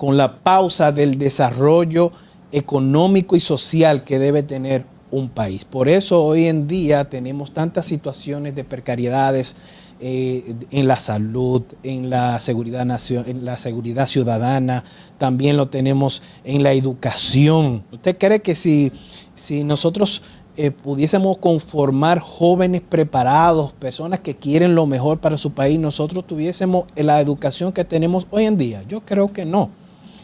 con 0.00 0.16
la 0.16 0.38
pausa 0.38 0.92
del 0.92 1.18
desarrollo 1.18 2.10
económico 2.52 3.36
y 3.36 3.40
social 3.40 4.02
que 4.02 4.18
debe 4.18 4.42
tener 4.42 4.86
un 5.10 5.28
país. 5.28 5.66
Por 5.66 5.90
eso 5.90 6.24
hoy 6.24 6.46
en 6.46 6.66
día 6.66 7.10
tenemos 7.10 7.52
tantas 7.52 7.84
situaciones 7.84 8.54
de 8.54 8.64
precariedades 8.64 9.56
eh, 10.00 10.54
en 10.70 10.88
la 10.88 10.96
salud, 10.96 11.64
en 11.82 12.08
la 12.08 12.40
seguridad 12.40 12.80
en 13.26 13.44
la 13.44 13.58
seguridad 13.58 14.06
ciudadana, 14.06 14.84
también 15.18 15.58
lo 15.58 15.68
tenemos 15.68 16.22
en 16.44 16.62
la 16.62 16.72
educación. 16.72 17.84
¿Usted 17.92 18.16
cree 18.16 18.40
que 18.40 18.54
si, 18.54 18.92
si 19.34 19.64
nosotros 19.64 20.22
eh, 20.56 20.70
pudiésemos 20.70 21.36
conformar 21.36 22.20
jóvenes 22.20 22.80
preparados, 22.80 23.74
personas 23.74 24.20
que 24.20 24.34
quieren 24.34 24.74
lo 24.74 24.86
mejor 24.86 25.18
para 25.18 25.36
su 25.36 25.52
país, 25.52 25.78
nosotros 25.78 26.26
tuviésemos 26.26 26.86
la 26.96 27.20
educación 27.20 27.72
que 27.72 27.84
tenemos 27.84 28.26
hoy 28.30 28.46
en 28.46 28.56
día? 28.56 28.82
Yo 28.88 29.04
creo 29.04 29.30
que 29.34 29.44
no. 29.44 29.78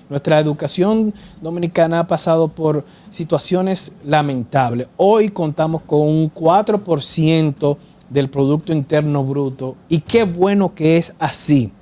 Nuestra 0.09 0.39
educación 0.39 1.13
dominicana 1.41 2.01
ha 2.01 2.07
pasado 2.07 2.47
por 2.47 2.85
situaciones 3.11 3.93
lamentables. 4.05 4.87
Hoy 4.97 5.31
contamos 5.31 5.83
con 5.83 6.03
un 6.03 6.33
4% 6.33 7.77
del 8.09 8.31
Producto 8.31 8.73
Interno 8.73 9.25
Bruto 9.25 9.75
y 9.89 9.99
qué 9.99 10.23
bueno 10.23 10.73
que 10.75 10.97
es 10.97 11.13
así. 11.19 11.73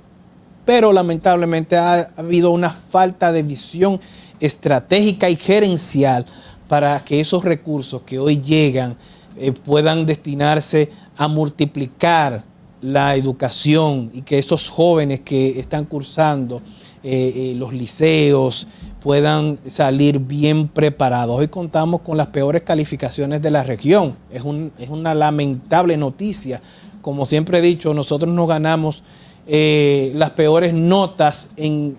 Pero 0.65 0.91
lamentablemente 0.91 1.77
ha 1.77 2.09
habido 2.17 2.49
una 2.49 2.71
falta 2.71 3.31
de 3.31 3.43
visión 3.43 3.99
estratégica 4.39 5.29
y 5.29 5.35
gerencial 5.35 6.25
para 6.67 6.99
que 7.01 7.19
esos 7.19 7.45
recursos 7.45 8.01
que 8.01 8.17
hoy 8.17 8.41
llegan 8.41 8.97
eh, 9.37 9.51
puedan 9.51 10.07
destinarse 10.07 10.89
a 11.15 11.27
multiplicar 11.27 12.43
la 12.81 13.15
educación 13.15 14.09
y 14.13 14.23
que 14.23 14.39
esos 14.39 14.69
jóvenes 14.69 15.21
que 15.21 15.59
están 15.59 15.85
cursando 15.85 16.61
eh, 17.05 17.51
eh, 17.51 17.53
los 17.55 17.71
liceos 17.71 18.67
puedan 18.99 19.59
salir 19.67 20.19
bien 20.19 20.67
preparados. 20.67 21.39
Hoy 21.39 21.47
contamos 21.47 22.01
con 22.01 22.17
las 22.17 22.27
peores 22.27 22.63
calificaciones 22.63 23.41
de 23.41 23.51
la 23.51 23.63
región. 23.63 24.15
Es, 24.31 24.43
una 24.89 25.13
lamentable 25.13 25.95
noticia. 25.95 26.61
Como 27.01 27.25
siempre 27.25 27.59
he 27.59 27.61
dicho, 27.61 27.93
nosotros 27.93 28.33
nos 28.33 28.47
ganamos 28.47 29.03
las 29.47 30.31
peores 30.31 30.73
notas 30.73 31.51
en 31.55 31.95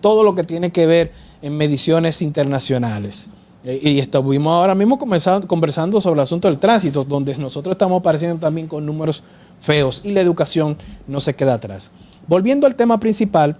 todo 0.00 0.24
lo 0.24 0.34
que 0.34 0.42
tiene 0.42 0.72
que 0.72 0.84
ver 0.86 1.12
en 1.42 1.56
mediciones 1.56 2.22
internacionales. 2.22 3.30
Eh, 3.64 3.80
y 3.82 3.98
estuvimos 3.98 4.52
ahora 4.52 4.74
mismo 4.74 4.98
conversando 4.98 6.00
sobre 6.00 6.14
el 6.14 6.22
asunto 6.22 6.48
del 6.48 6.58
tránsito, 6.58 7.04
donde 7.04 7.36
nosotros 7.36 7.72
estamos 7.72 8.00
apareciendo 8.00 8.38
también 8.38 8.68
con 8.68 8.86
números 8.86 9.22
feos 9.60 10.02
y 10.04 10.12
la 10.12 10.20
educación 10.20 10.76
no 11.06 11.20
se 11.20 11.34
queda 11.34 11.54
atrás. 11.54 11.90
Volviendo 12.26 12.66
al 12.66 12.76
tema 12.76 13.00
principal, 13.00 13.58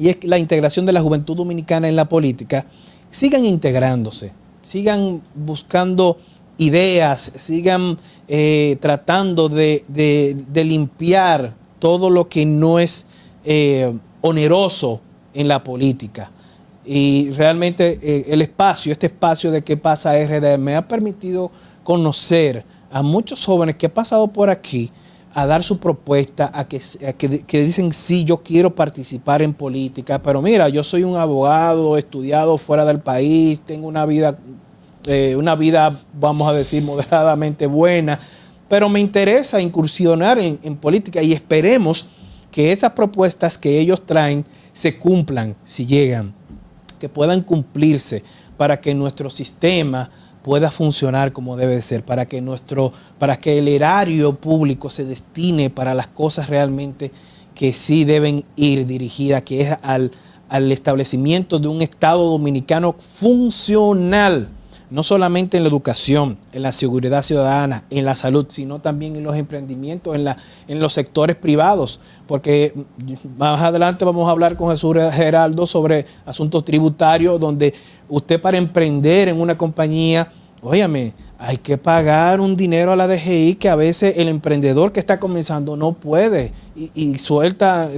y 0.00 0.08
es 0.08 0.24
la 0.24 0.38
integración 0.38 0.86
de 0.86 0.94
la 0.94 1.02
juventud 1.02 1.36
dominicana 1.36 1.86
en 1.86 1.94
la 1.94 2.08
política, 2.08 2.66
sigan 3.10 3.44
integrándose, 3.44 4.32
sigan 4.62 5.20
buscando 5.34 6.16
ideas, 6.56 7.32
sigan 7.36 7.98
eh, 8.26 8.78
tratando 8.80 9.50
de, 9.50 9.84
limpiar 10.54 11.54
todo 11.78 12.08
lo 12.08 12.30
que 12.30 12.46
no 12.46 12.78
es 12.78 13.04
eh, 13.44 13.92
oneroso 14.22 15.02
en 15.34 15.48
la 15.48 15.62
política. 15.62 16.32
Y 16.86 17.30
realmente 17.32 17.98
eh, 18.02 18.24
el 18.28 18.40
espacio, 18.40 18.92
este 18.92 19.08
espacio 19.08 19.50
de 19.50 19.62
qué 19.62 19.76
pasa 19.76 20.14
RD, 20.16 20.56
me 20.58 20.76
ha 20.76 20.88
permitido 20.88 21.50
conocer 21.84 22.64
a 22.90 23.02
muchos 23.02 23.44
jóvenes 23.44 23.76
que 23.76 23.86
han 23.86 23.92
pasado 23.92 24.28
por 24.28 24.48
aquí 24.48 24.90
a 25.32 25.46
dar 25.46 25.62
su 25.62 25.78
propuesta, 25.78 26.50
a 26.52 26.66
que, 26.66 26.80
que, 27.16 27.62
dicen, 27.62 27.92
sí, 27.92 28.24
yo 28.24 28.42
quiero 28.42 28.74
participar 28.74 29.42
en 29.42 29.54
política, 29.54 30.20
pero 30.20 30.42
mira, 30.42 30.68
yo 30.68 30.82
soy 30.82 31.04
un 31.04 31.16
abogado, 31.16 31.96
estudiado 31.96 32.58
fuera 32.58 32.84
del 32.84 33.00
país, 33.00 33.60
tengo 33.60 33.86
una 33.86 34.06
vida, 34.06 34.38
eh, 35.06 35.36
una 35.36 35.54
vida, 35.54 36.00
vamos 36.14 36.48
a 36.48 36.52
decir, 36.52 36.82
moderadamente 36.82 37.66
buena, 37.66 38.18
pero 38.68 38.88
me 38.88 39.00
interesa 39.00 39.60
incursionar 39.60 40.38
en, 40.38 40.58
en 40.62 40.76
política 40.76 41.22
y 41.22 41.32
esperemos 41.32 42.06
que 42.50 42.72
esas 42.72 42.92
propuestas 42.92 43.56
que 43.56 43.78
ellos 43.78 44.04
traen 44.04 44.44
se 44.72 44.98
cumplan 44.98 45.54
si 45.64 45.86
llegan, 45.86 46.34
que 46.98 47.08
puedan 47.08 47.42
cumplirse 47.42 48.24
para 48.56 48.80
que 48.80 48.94
nuestro 48.94 49.30
sistema 49.30 50.10
pueda 50.42 50.70
funcionar 50.70 51.32
como 51.32 51.56
debe 51.56 51.76
de 51.76 51.82
ser, 51.82 52.04
para 52.04 52.26
que 52.26 52.40
nuestro, 52.40 52.92
para 53.18 53.36
que 53.36 53.58
el 53.58 53.68
erario 53.68 54.34
público 54.34 54.90
se 54.90 55.04
destine 55.04 55.70
para 55.70 55.94
las 55.94 56.06
cosas 56.06 56.48
realmente 56.48 57.12
que 57.54 57.72
sí 57.72 58.04
deben 58.04 58.44
ir 58.56 58.86
dirigidas, 58.86 59.42
que 59.42 59.60
es 59.60 59.78
al, 59.82 60.12
al 60.48 60.72
establecimiento 60.72 61.58
de 61.58 61.68
un 61.68 61.82
Estado 61.82 62.24
dominicano 62.24 62.94
funcional, 62.98 64.48
no 64.90 65.02
solamente 65.02 65.56
en 65.56 65.62
la 65.62 65.68
educación, 65.68 66.36
en 66.52 66.62
la 66.62 66.72
seguridad 66.72 67.22
ciudadana, 67.22 67.84
en 67.90 68.04
la 68.04 68.14
salud, 68.14 68.46
sino 68.48 68.80
también 68.80 69.16
en 69.16 69.22
los 69.22 69.36
emprendimientos, 69.36 70.14
en, 70.14 70.24
la, 70.24 70.36
en 70.66 70.80
los 70.80 70.92
sectores 70.92 71.36
privados, 71.36 72.00
porque 72.26 72.74
más 73.38 73.60
adelante 73.60 74.04
vamos 74.04 74.28
a 74.28 74.32
hablar 74.32 74.56
con 74.56 74.70
Jesús 74.70 74.96
Geraldo 75.12 75.66
sobre 75.66 76.06
asuntos 76.26 76.64
tributarios, 76.64 77.38
donde 77.38 77.72
usted 78.08 78.40
para 78.40 78.58
emprender 78.58 79.28
en 79.28 79.40
una 79.40 79.56
compañía, 79.56 80.32
óyame, 80.62 81.14
hay 81.38 81.56
que 81.56 81.78
pagar 81.78 82.40
un 82.40 82.54
dinero 82.54 82.92
a 82.92 82.96
la 82.96 83.06
DGI 83.06 83.54
que 83.54 83.70
a 83.70 83.76
veces 83.76 84.18
el 84.18 84.28
emprendedor 84.28 84.92
que 84.92 85.00
está 85.00 85.18
comenzando 85.18 85.74
no 85.74 85.94
puede 85.94 86.52
y, 86.76 86.90
y 86.94 87.16
suelta, 87.16 87.90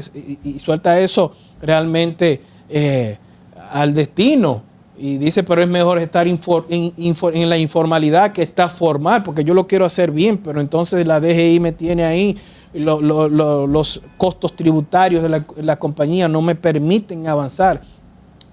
y, 0.44 0.60
suelta 0.60 1.00
eso 1.00 1.32
realmente 1.60 2.40
eh, 2.68 3.18
al 3.70 3.94
destino. 3.94 4.62
Y 5.04 5.18
dice, 5.18 5.42
pero 5.42 5.60
es 5.60 5.66
mejor 5.68 5.98
estar 5.98 6.28
en, 6.28 6.38
la 7.48 7.58
informalidad 7.58 8.30
que 8.32 8.42
estar 8.42 8.70
formal, 8.70 9.24
porque 9.24 9.42
yo 9.42 9.52
lo 9.52 9.66
quiero 9.66 9.84
hacer 9.84 10.12
bien, 10.12 10.38
pero 10.38 10.60
entonces 10.60 11.04
la 11.04 11.18
DGI 11.18 11.58
me 11.58 11.72
tiene 11.72 12.04
ahí, 12.04 12.38
lo- 12.72 13.00
lo- 13.00 13.28
lo- 13.28 13.66
los 13.66 14.00
costos 14.16 14.54
tributarios 14.54 15.24
de 15.24 15.28
la, 15.28 15.44
la 15.56 15.76
compañía 15.76 16.28
no 16.28 16.40
me 16.40 16.54
permiten 16.54 17.26
avanzar. 17.26 17.82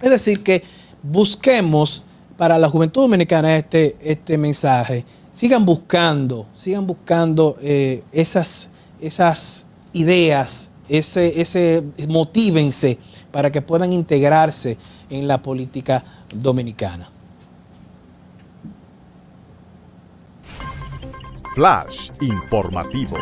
Es 0.02 0.10
decir, 0.10 0.42
que 0.42 0.64
busquemos 1.04 2.02
para 2.36 2.58
la 2.58 2.68
juventud 2.68 3.02
dominicana 3.04 3.56
este, 3.56 3.96
este 4.02 4.36
mensaje. 4.40 5.06
Sigan 5.32 5.64
buscando, 5.66 6.48
sigan 6.56 6.88
buscando 6.88 7.58
eh, 7.62 8.02
esas, 8.12 8.72
esas 9.00 9.68
ideas, 9.94 10.72
ese, 10.90 11.40
ese, 11.40 11.84
motívense 12.08 12.98
para 13.32 13.52
que 13.52 13.62
puedan 13.62 13.94
integrarse 13.94 14.78
en 15.10 15.28
la 15.28 15.42
política 15.42 16.02
dominicana. 16.34 17.10
Flash 21.56 22.12
informativo. 22.22 23.18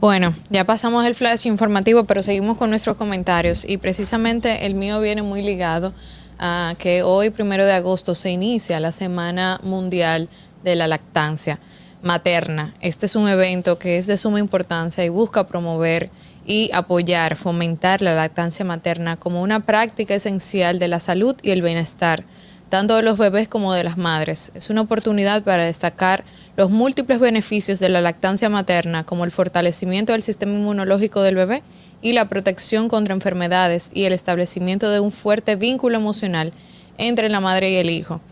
Bueno, 0.00 0.34
ya 0.50 0.64
pasamos 0.64 1.06
el 1.06 1.14
flash 1.14 1.46
informativo, 1.46 2.04
pero 2.04 2.22
seguimos 2.24 2.56
con 2.56 2.70
nuestros 2.70 2.96
comentarios 2.96 3.64
y 3.64 3.76
precisamente 3.76 4.66
el 4.66 4.74
mío 4.74 5.00
viene 5.00 5.22
muy 5.22 5.42
ligado 5.42 5.92
a 6.40 6.74
que 6.78 7.04
hoy, 7.04 7.30
primero 7.30 7.64
de 7.64 7.72
agosto, 7.72 8.16
se 8.16 8.30
inicia 8.30 8.80
la 8.80 8.90
Semana 8.90 9.60
Mundial 9.62 10.28
de 10.64 10.74
la 10.74 10.88
Lactancia 10.88 11.60
Materna. 12.02 12.74
Este 12.80 13.06
es 13.06 13.14
un 13.14 13.28
evento 13.28 13.78
que 13.78 13.96
es 13.96 14.06
de 14.06 14.16
suma 14.16 14.40
importancia 14.40 15.04
y 15.04 15.08
busca 15.08 15.46
promover 15.46 16.10
y 16.44 16.70
apoyar, 16.72 17.36
fomentar 17.36 18.02
la 18.02 18.14
lactancia 18.14 18.64
materna 18.64 19.16
como 19.16 19.42
una 19.42 19.60
práctica 19.60 20.14
esencial 20.14 20.78
de 20.78 20.88
la 20.88 20.98
salud 20.98 21.36
y 21.42 21.50
el 21.50 21.62
bienestar 21.62 22.24
tanto 22.72 22.96
de 22.96 23.02
los 23.02 23.18
bebés 23.18 23.48
como 23.48 23.74
de 23.74 23.84
las 23.84 23.98
madres. 23.98 24.50
Es 24.54 24.70
una 24.70 24.80
oportunidad 24.80 25.42
para 25.42 25.66
destacar 25.66 26.24
los 26.56 26.70
múltiples 26.70 27.20
beneficios 27.20 27.80
de 27.80 27.90
la 27.90 28.00
lactancia 28.00 28.48
materna, 28.48 29.04
como 29.04 29.26
el 29.26 29.30
fortalecimiento 29.30 30.12
del 30.12 30.22
sistema 30.22 30.54
inmunológico 30.54 31.20
del 31.20 31.34
bebé 31.34 31.62
y 32.00 32.14
la 32.14 32.30
protección 32.30 32.88
contra 32.88 33.12
enfermedades 33.12 33.90
y 33.92 34.04
el 34.04 34.14
establecimiento 34.14 34.88
de 34.88 35.00
un 35.00 35.12
fuerte 35.12 35.54
vínculo 35.54 35.98
emocional 35.98 36.54
entre 36.96 37.28
la 37.28 37.40
madre 37.40 37.72
y 37.72 37.76
el 37.76 37.90
hijo. 37.90 38.22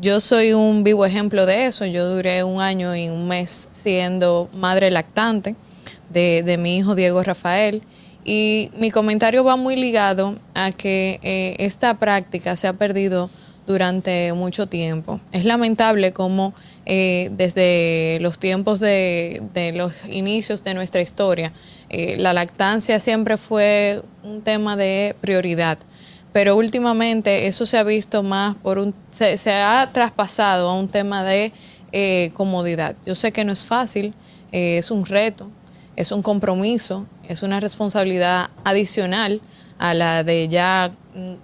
Yo 0.00 0.18
soy 0.20 0.54
un 0.54 0.82
vivo 0.82 1.04
ejemplo 1.04 1.44
de 1.44 1.66
eso. 1.66 1.84
Yo 1.84 2.08
duré 2.08 2.42
un 2.42 2.62
año 2.62 2.96
y 2.96 3.10
un 3.10 3.28
mes 3.28 3.68
siendo 3.70 4.48
madre 4.54 4.90
lactante 4.90 5.56
de, 6.08 6.56
mi 6.58 6.78
hijo 6.78 6.94
Diego 6.94 7.22
Rafael. 7.22 7.82
Y 8.24 8.70
mi 8.78 8.90
comentario 8.90 9.44
va 9.44 9.56
muy 9.56 9.76
ligado 9.76 10.38
a 10.54 10.72
que 10.72 11.20
eh, 11.22 11.54
esta 11.58 11.98
práctica 11.98 12.56
se 12.56 12.66
ha 12.66 12.72
perdido 12.72 13.28
durante 13.66 14.32
mucho 14.32 14.68
tiempo. 14.68 15.20
Es 15.32 15.44
lamentable 15.44 16.14
cómo 16.14 16.54
eh, 16.86 17.28
desde 17.32 18.18
los 18.22 18.38
tiempos 18.38 18.80
de, 18.80 19.42
de, 19.52 19.72
los 19.72 20.06
inicios 20.06 20.64
de 20.64 20.72
nuestra 20.72 21.02
historia, 21.02 21.52
eh, 21.90 22.16
la 22.18 22.32
lactancia 22.32 23.00
siempre 23.00 23.36
fue 23.36 24.02
un 24.22 24.40
tema 24.40 24.76
de 24.76 25.14
prioridad. 25.20 25.78
Pero 26.32 26.56
últimamente 26.56 27.46
eso 27.46 27.66
se 27.66 27.76
ha 27.78 27.82
visto 27.82 28.22
más 28.22 28.56
por 28.56 28.78
un, 28.78 28.94
se, 29.10 29.36
se 29.36 29.52
ha 29.52 29.88
traspasado 29.92 30.68
a 30.68 30.78
un 30.78 30.88
tema 30.88 31.24
de 31.24 31.52
eh, 31.92 32.30
comodidad. 32.34 32.94
Yo 33.04 33.14
sé 33.14 33.32
que 33.32 33.44
no 33.44 33.52
es 33.52 33.64
fácil, 33.64 34.14
es 34.52 34.90
un 34.90 35.04
reto, 35.04 35.48
es 35.96 36.12
un 36.12 36.22
compromiso, 36.22 37.06
es 37.28 37.42
una 37.42 37.58
responsabilidad 37.60 38.50
adicional 38.64 39.40
a 39.78 39.94
la 39.94 40.22
de 40.22 40.48
ya 40.48 40.92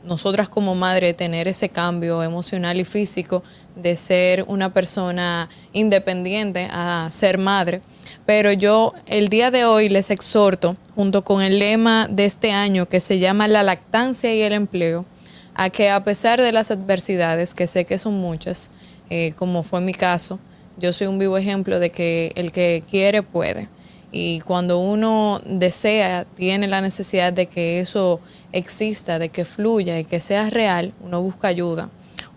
nosotras 0.05 0.49
como 0.49 0.75
madre 0.75 1.15
tener 1.15 1.49
ese 1.49 1.69
cambio 1.69 2.23
emocional 2.23 2.79
y 2.79 2.85
físico 2.85 3.43
de 3.75 3.97
ser 3.97 4.45
una 4.47 4.73
persona 4.73 5.49
independiente 5.73 6.69
a 6.71 7.09
ser 7.11 7.39
madre. 7.39 7.81
Pero 8.27 8.53
yo 8.53 8.93
el 9.07 9.29
día 9.29 9.53
de 9.53 9.65
hoy 9.65 9.89
les 9.89 10.11
exhorto, 10.11 10.77
junto 10.97 11.23
con 11.23 11.43
el 11.43 11.61
lema 11.61 12.09
de 12.11 12.25
este 12.25 12.51
año 12.51 12.89
que 12.89 12.99
se 12.99 13.21
llama 13.21 13.47
La 13.47 13.63
lactancia 13.63 14.35
y 14.35 14.43
el 14.43 14.53
empleo, 14.53 15.07
a 15.55 15.71
que 15.71 15.91
a 15.91 16.03
pesar 16.03 16.43
de 16.43 16.51
las 16.51 16.73
adversidades, 16.73 17.55
que 17.55 17.69
sé 17.69 17.85
que 17.85 17.99
son 17.99 18.15
muchas, 18.21 18.73
eh, 19.11 19.33
como 19.37 19.63
fue 19.63 19.81
mi 19.81 19.95
caso, 19.95 20.41
yo 20.77 20.93
soy 20.93 21.07
un 21.07 21.21
vivo 21.21 21.39
ejemplo 21.39 21.79
de 21.79 21.91
que 21.91 22.33
el 22.35 22.51
que 22.51 22.83
quiere 22.91 23.23
puede. 23.23 23.69
Y 24.11 24.41
cuando 24.41 24.81
uno 24.81 25.41
desea, 25.47 26.25
tiene 26.25 26.67
la 26.67 26.81
necesidad 26.81 27.33
de 27.33 27.47
que 27.47 27.81
eso 27.81 28.21
exista, 28.51 29.21
de 29.21 29.29
que 29.29 29.45
fluya 29.45 30.01
y 30.01 30.05
que 30.05 30.19
sea 30.19 30.51
real, 30.51 30.93
uno 31.01 31.23
busca 31.23 31.49
ayuda, 31.49 31.91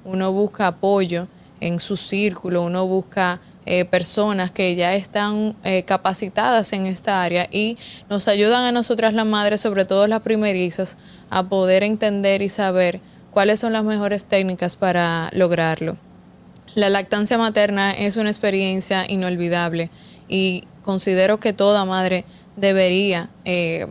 uno 0.05 0.31
busca 0.31 0.67
apoyo 0.67 1.27
en 1.61 1.79
su 1.79 1.97
círculo, 1.97 2.63
uno 2.63 2.85
busca 2.85 3.41
eh, 3.71 3.85
personas 3.85 4.51
que 4.51 4.73
ya 4.73 4.95
están 4.95 5.55
eh, 5.63 5.83
capacitadas 5.83 6.73
en 6.73 6.87
esta 6.87 7.21
área 7.21 7.47
y 7.51 7.77
nos 8.09 8.27
ayudan 8.27 8.63
a 8.63 8.71
nosotras 8.71 9.13
las 9.13 9.27
madres, 9.27 9.61
sobre 9.61 9.85
todo 9.85 10.07
las 10.07 10.21
primerizas, 10.21 10.97
a 11.29 11.49
poder 11.49 11.83
entender 11.83 12.41
y 12.41 12.49
saber 12.49 12.99
cuáles 13.29 13.59
son 13.59 13.71
las 13.71 13.83
mejores 13.83 14.25
técnicas 14.25 14.75
para 14.75 15.29
lograrlo. 15.33 15.97
La 16.73 16.89
lactancia 16.89 17.37
materna 17.37 17.91
es 17.91 18.17
una 18.17 18.31
experiencia 18.31 19.05
inolvidable 19.07 19.91
y 20.27 20.63
considero 20.81 21.39
que 21.39 21.53
toda 21.53 21.85
madre 21.85 22.25
debería 22.55 23.29
eh, 23.45 23.85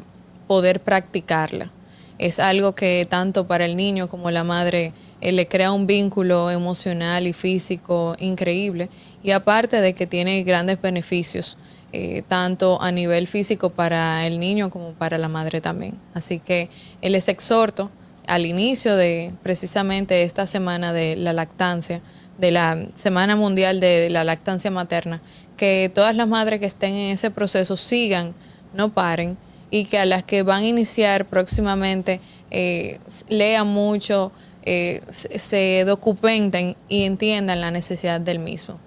poder 0.48 0.80
practicarla. 0.80 1.70
Es 2.18 2.40
algo 2.40 2.74
que 2.74 3.06
tanto 3.08 3.46
para 3.46 3.64
el 3.64 3.76
niño 3.76 4.08
como 4.08 4.32
la 4.32 4.42
madre 4.42 4.92
le 5.20 5.46
crea 5.46 5.70
un 5.70 5.86
vínculo 5.86 6.50
emocional 6.50 7.28
y 7.28 7.32
físico 7.32 8.16
increíble 8.18 8.88
y 9.22 9.32
aparte 9.32 9.80
de 9.80 9.94
que 9.94 10.06
tiene 10.06 10.42
grandes 10.42 10.80
beneficios, 10.80 11.56
eh, 11.92 12.22
tanto 12.28 12.80
a 12.82 12.92
nivel 12.92 13.26
físico 13.26 13.70
para 13.70 14.26
el 14.26 14.38
niño 14.38 14.68
como 14.68 14.92
para 14.92 15.16
la 15.16 15.28
madre 15.28 15.60
también. 15.60 15.98
Así 16.14 16.38
que 16.38 16.68
les 17.00 17.28
exhorto 17.28 17.90
al 18.26 18.44
inicio 18.44 18.94
de 18.94 19.32
precisamente 19.42 20.22
esta 20.22 20.46
semana 20.46 20.92
de 20.92 21.16
la 21.16 21.32
lactancia, 21.32 22.02
de 22.36 22.50
la 22.50 22.86
Semana 22.94 23.36
Mundial 23.36 23.80
de 23.80 24.10
la 24.10 24.22
Lactancia 24.22 24.70
Materna, 24.70 25.22
que 25.56 25.90
todas 25.92 26.14
las 26.14 26.28
madres 26.28 26.60
que 26.60 26.66
estén 26.66 26.94
en 26.94 27.12
ese 27.12 27.30
proceso 27.30 27.76
sigan, 27.76 28.34
no 28.74 28.92
paren, 28.92 29.38
y 29.70 29.84
que 29.86 29.98
a 29.98 30.06
las 30.06 30.24
que 30.24 30.42
van 30.42 30.62
a 30.62 30.66
iniciar 30.66 31.24
próximamente 31.24 32.20
eh, 32.50 32.98
lean 33.28 33.66
mucho, 33.66 34.32
eh, 34.62 35.00
se 35.10 35.84
documenten 35.86 36.76
y 36.88 37.04
entiendan 37.04 37.60
la 37.60 37.70
necesidad 37.70 38.20
del 38.20 38.38
mismo. 38.38 38.78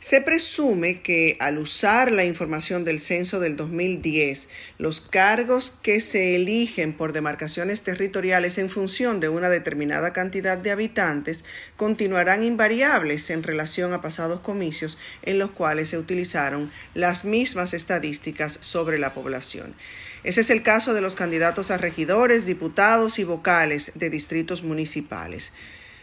Se 0.00 0.22
presume 0.22 1.02
que 1.02 1.36
al 1.40 1.58
usar 1.58 2.10
la 2.10 2.24
información 2.24 2.84
del 2.84 3.00
censo 3.00 3.38
del 3.38 3.56
2010, 3.56 4.48
los 4.78 5.02
cargos 5.02 5.78
que 5.82 6.00
se 6.00 6.36
eligen 6.36 6.94
por 6.94 7.12
demarcaciones 7.12 7.82
territoriales 7.82 8.56
en 8.56 8.70
función 8.70 9.20
de 9.20 9.28
una 9.28 9.50
determinada 9.50 10.14
cantidad 10.14 10.56
de 10.56 10.70
habitantes 10.70 11.44
continuarán 11.76 12.42
invariables 12.42 13.28
en 13.28 13.42
relación 13.42 13.92
a 13.92 14.00
pasados 14.00 14.40
comicios 14.40 14.96
en 15.22 15.38
los 15.38 15.50
cuales 15.50 15.90
se 15.90 15.98
utilizaron 15.98 16.72
las 16.94 17.26
mismas 17.26 17.74
estadísticas 17.74 18.56
sobre 18.62 18.98
la 18.98 19.12
población. 19.12 19.74
Ese 20.24 20.40
es 20.40 20.48
el 20.48 20.62
caso 20.62 20.94
de 20.94 21.02
los 21.02 21.14
candidatos 21.14 21.70
a 21.70 21.76
regidores, 21.76 22.46
diputados 22.46 23.18
y 23.18 23.24
vocales 23.24 23.92
de 23.96 24.08
distritos 24.08 24.62
municipales. 24.62 25.52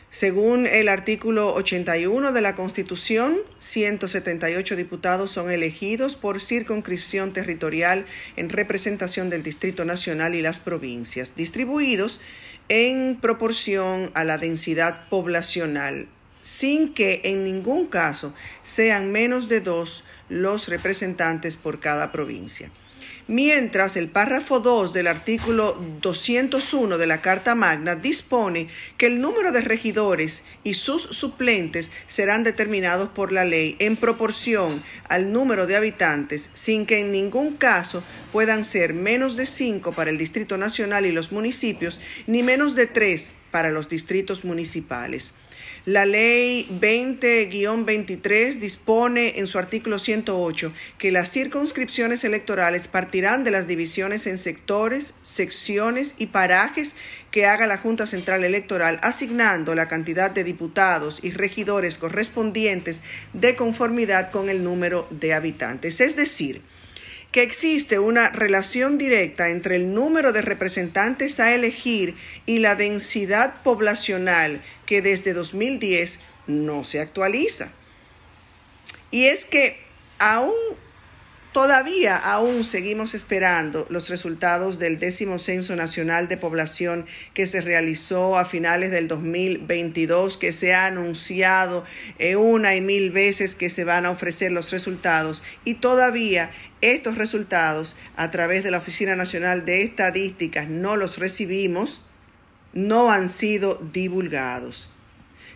Según 0.09 0.67
el 0.67 0.87
artículo 0.87 1.53
81 1.53 2.31
de 2.31 2.41
la 2.41 2.55
Constitución, 2.55 3.39
178 3.59 4.77
diputados 4.77 5.31
son 5.31 5.51
elegidos 5.51 6.15
por 6.15 6.39
circunscripción 6.39 7.33
territorial 7.33 8.05
en 8.37 8.49
representación 8.49 9.29
del 9.29 9.43
Distrito 9.43 9.83
Nacional 9.83 10.33
y 10.33 10.41
las 10.41 10.59
provincias, 10.59 11.35
distribuidos 11.35 12.21
en 12.69 13.17
proporción 13.19 14.11
a 14.13 14.23
la 14.23 14.37
densidad 14.37 15.09
poblacional, 15.09 16.07
sin 16.41 16.93
que 16.93 17.21
en 17.25 17.43
ningún 17.43 17.87
caso 17.87 18.33
sean 18.63 19.11
menos 19.11 19.49
de 19.49 19.59
dos 19.59 20.05
los 20.29 20.69
representantes 20.69 21.57
por 21.57 21.81
cada 21.81 22.13
provincia 22.13 22.71
mientras 23.28 23.97
el 23.97 24.07
párrafo 24.07 24.59
2 24.59 24.93
del 24.93 25.07
artículo 25.07 25.78
201 26.01 26.97
de 26.97 27.07
la 27.07 27.21
Carta 27.21 27.55
Magna 27.55 27.95
dispone 27.95 28.67
que 28.97 29.07
el 29.07 29.19
número 29.19 29.51
de 29.51 29.61
regidores 29.61 30.43
y 30.63 30.75
sus 30.75 31.03
suplentes 31.03 31.91
serán 32.07 32.43
determinados 32.43 33.09
por 33.09 33.32
la 33.32 33.45
ley 33.45 33.75
en 33.80 33.97
proporción 33.97 34.82
al 35.09 35.32
número 35.32 35.67
de 35.67 35.75
habitantes, 35.75 36.49
sin 36.53 36.86
que 36.86 36.99
en 36.99 37.11
ningún 37.11 37.55
caso 37.57 38.03
puedan 38.32 38.63
ser 38.63 38.93
menos 38.93 39.36
de 39.36 39.45
cinco 39.45 39.91
para 39.91 40.09
el 40.09 40.17
Distrito 40.17 40.57
Nacional 40.57 41.05
y 41.05 41.11
los 41.11 41.32
municipios, 41.32 41.99
ni 42.28 42.43
menos 42.43 42.75
de 42.75 42.88
tres 42.88 43.36
para 43.51 43.71
los 43.71 43.89
distritos 43.89 44.45
municipales. 44.45 45.36
La 45.88 46.05
ley 46.05 46.67
20-23 46.81 48.55
dispone 48.55 49.39
en 49.39 49.47
su 49.47 49.57
artículo 49.57 49.99
108 49.99 50.73
que 50.97 51.13
las 51.13 51.31
circunscripciones 51.31 52.25
electorales 52.25 52.89
partirán 52.89 53.45
de 53.45 53.51
las 53.51 53.67
divisiones 53.67 54.27
en 54.27 54.38
sectores, 54.38 55.13
secciones 55.23 56.15
y 56.17 56.25
parajes 56.25 56.97
que 57.31 57.45
haga 57.45 57.67
la 57.67 57.77
Junta 57.77 58.05
Central 58.05 58.43
Electoral, 58.43 58.99
asignando 59.01 59.75
la 59.75 59.88
cantidad 59.88 60.29
de 60.29 60.43
diputados 60.43 61.19
y 61.23 61.31
regidores 61.31 61.97
correspondientes 61.97 62.99
de 63.31 63.55
conformidad 63.55 64.29
con 64.31 64.49
el 64.49 64.65
número 64.65 65.07
de 65.09 65.33
habitantes. 65.33 66.01
Es 66.01 66.17
decir, 66.17 66.63
que 67.31 67.43
existe 67.43 67.99
una 67.99 68.29
relación 68.29 68.97
directa 68.97 69.49
entre 69.49 69.75
el 69.75 69.93
número 69.93 70.33
de 70.33 70.41
representantes 70.41 71.39
a 71.39 71.53
elegir 71.53 72.15
y 72.45 72.59
la 72.59 72.75
densidad 72.75 73.61
poblacional 73.63 74.61
que 74.88 75.03
desde 75.03 75.33
2010 75.33 76.19
no 76.47 76.83
se 76.83 76.99
actualiza. 76.99 77.69
Y 79.11 79.25
es 79.25 79.45
que 79.45 79.79
aún 80.17 80.55
Todavía 81.57 82.17
aún 82.17 82.63
seguimos 82.63 83.15
esperando 83.15 83.88
los 83.89 84.09
resultados 84.09 84.77
del 84.77 84.99
décimo 84.99 85.39
Censo 85.39 85.75
Nacional 85.75 86.27
de 86.27 86.38
Población 86.38 87.07
que 87.33 87.47
se 87.47 87.61
realizó 87.61 88.38
a 88.38 88.45
finales 88.45 88.91
del 88.91 89.07
2022, 89.07 90.38
que 90.38 90.51
se 90.51 90.75
ha 90.75 90.85
anunciado 90.85 91.83
eh, 92.19 92.35
una 92.35 92.75
y 92.75 92.81
mil 92.81 93.09
veces 93.09 93.55
que 93.55 93.71
se 93.71 93.85
van 93.85 94.05
a 94.05 94.11
ofrecer 94.11 94.51
los 94.51 94.69
resultados 94.69 95.41
y 95.65 95.73
todavía 95.73 96.51
estos 96.81 97.17
resultados 97.17 97.95
a 98.17 98.29
través 98.29 98.63
de 98.63 98.69
la 98.69 98.77
Oficina 98.77 99.15
Nacional 99.15 99.65
de 99.65 99.81
Estadísticas 99.81 100.69
no 100.69 100.95
los 100.95 101.17
recibimos, 101.17 102.03
no 102.74 103.11
han 103.11 103.30
sido 103.30 103.82
divulgados. 103.93 104.89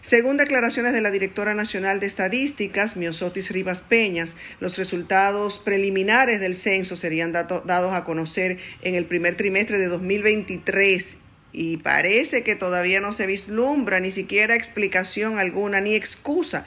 Según 0.01 0.37
declaraciones 0.37 0.93
de 0.93 1.01
la 1.01 1.11
directora 1.11 1.53
nacional 1.53 1.99
de 1.99 2.07
estadísticas, 2.07 2.97
Miosotis 2.97 3.51
Rivas 3.51 3.81
Peñas, 3.81 4.35
los 4.59 4.79
resultados 4.79 5.59
preliminares 5.59 6.39
del 6.39 6.55
censo 6.55 6.95
serían 6.95 7.31
dados 7.31 7.93
a 7.93 8.03
conocer 8.03 8.57
en 8.81 8.95
el 8.95 9.05
primer 9.05 9.37
trimestre 9.37 9.77
de 9.77 9.87
2023 9.87 11.17
y 11.53 11.77
parece 11.77 12.43
que 12.43 12.55
todavía 12.55 12.99
no 12.99 13.11
se 13.11 13.27
vislumbra 13.27 13.99
ni 13.99 14.09
siquiera 14.09 14.55
explicación 14.55 15.37
alguna 15.37 15.81
ni 15.81 15.93
excusa 15.93 16.65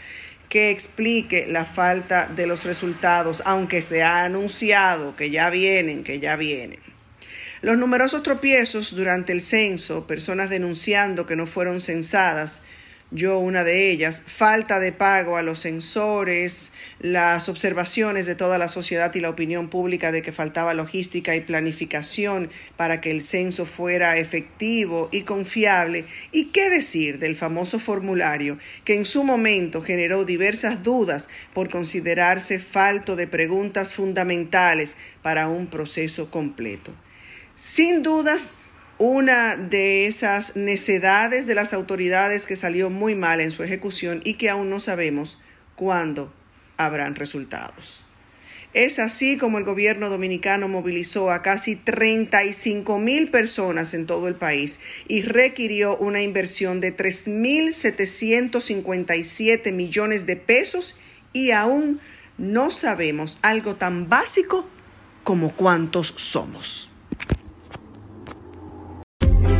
que 0.48 0.70
explique 0.70 1.46
la 1.48 1.64
falta 1.64 2.26
de 2.26 2.46
los 2.46 2.62
resultados, 2.62 3.42
aunque 3.44 3.82
se 3.82 4.04
ha 4.04 4.22
anunciado 4.22 5.16
que 5.16 5.30
ya 5.30 5.50
vienen, 5.50 6.04
que 6.04 6.20
ya 6.20 6.36
vienen. 6.36 6.83
Los 7.64 7.78
numerosos 7.78 8.22
tropiezos 8.22 8.94
durante 8.94 9.32
el 9.32 9.40
censo, 9.40 10.06
personas 10.06 10.50
denunciando 10.50 11.24
que 11.24 11.34
no 11.34 11.46
fueron 11.46 11.80
censadas, 11.80 12.60
yo 13.10 13.38
una 13.38 13.64
de 13.64 13.90
ellas, 13.90 14.22
falta 14.26 14.78
de 14.80 14.92
pago 14.92 15.38
a 15.38 15.42
los 15.42 15.60
censores, 15.60 16.74
las 17.00 17.48
observaciones 17.48 18.26
de 18.26 18.34
toda 18.34 18.58
la 18.58 18.68
sociedad 18.68 19.14
y 19.14 19.20
la 19.20 19.30
opinión 19.30 19.70
pública 19.70 20.12
de 20.12 20.20
que 20.20 20.30
faltaba 20.30 20.74
logística 20.74 21.34
y 21.36 21.40
planificación 21.40 22.50
para 22.76 23.00
que 23.00 23.10
el 23.10 23.22
censo 23.22 23.64
fuera 23.64 24.18
efectivo 24.18 25.08
y 25.10 25.22
confiable, 25.22 26.04
y 26.32 26.50
qué 26.50 26.68
decir 26.68 27.18
del 27.18 27.34
famoso 27.34 27.78
formulario 27.78 28.58
que 28.84 28.94
en 28.94 29.06
su 29.06 29.24
momento 29.24 29.80
generó 29.80 30.26
diversas 30.26 30.82
dudas 30.82 31.30
por 31.54 31.70
considerarse 31.70 32.58
falto 32.58 33.16
de 33.16 33.26
preguntas 33.26 33.94
fundamentales 33.94 34.98
para 35.22 35.48
un 35.48 35.68
proceso 35.68 36.30
completo. 36.30 36.92
Sin 37.56 38.02
dudas, 38.02 38.52
una 38.98 39.56
de 39.56 40.06
esas 40.06 40.56
necedades 40.56 41.46
de 41.46 41.54
las 41.54 41.72
autoridades 41.72 42.46
que 42.46 42.56
salió 42.56 42.90
muy 42.90 43.14
mal 43.14 43.40
en 43.40 43.52
su 43.52 43.62
ejecución 43.62 44.20
y 44.24 44.34
que 44.34 44.50
aún 44.50 44.70
no 44.70 44.80
sabemos 44.80 45.40
cuándo 45.76 46.34
habrán 46.76 47.14
resultados. 47.14 48.04
Es 48.72 48.98
así 48.98 49.38
como 49.38 49.58
el 49.58 49.64
gobierno 49.64 50.10
dominicano 50.10 50.66
movilizó 50.66 51.30
a 51.30 51.42
casi 51.42 51.76
35 51.76 52.98
mil 52.98 53.30
personas 53.30 53.94
en 53.94 54.06
todo 54.06 54.26
el 54.26 54.34
país 54.34 54.80
y 55.06 55.22
requirió 55.22 55.96
una 55.96 56.22
inversión 56.22 56.80
de 56.80 56.96
3.757 56.96 59.72
millones 59.72 60.26
de 60.26 60.34
pesos 60.34 60.98
y 61.32 61.52
aún 61.52 62.00
no 62.36 62.72
sabemos 62.72 63.38
algo 63.42 63.76
tan 63.76 64.08
básico 64.08 64.68
como 65.22 65.54
cuántos 65.54 66.14
somos. 66.16 66.90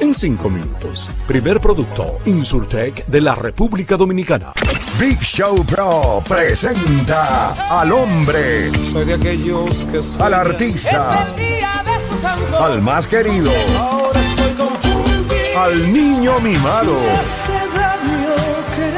en 0.00 0.14
5 0.14 0.48
minutos. 0.48 1.10
Primer 1.26 1.60
producto, 1.60 2.18
Insurtech 2.26 3.06
de 3.06 3.20
la 3.20 3.34
República 3.34 3.96
Dominicana. 3.96 4.52
Big 4.98 5.20
Show 5.20 5.64
Pro 5.64 6.22
presenta 6.26 7.80
al 7.80 7.92
hombre, 7.92 8.76
Soy 8.76 9.04
de 9.04 9.14
aquellos 9.14 9.86
que 9.92 10.02
soy 10.02 10.20
al 10.20 10.34
artista, 10.34 11.32
al 12.60 12.82
más 12.82 13.06
querido, 13.06 13.50
al 15.56 15.92
niño 15.92 16.40
mimado, 16.40 16.98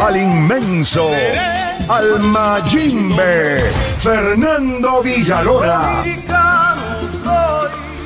al 0.01 0.17
inmenso, 0.17 1.11
al 1.89 2.21
Mayimbe, 2.21 3.61
Fernando 3.99 5.03
Villalona. 5.03 6.03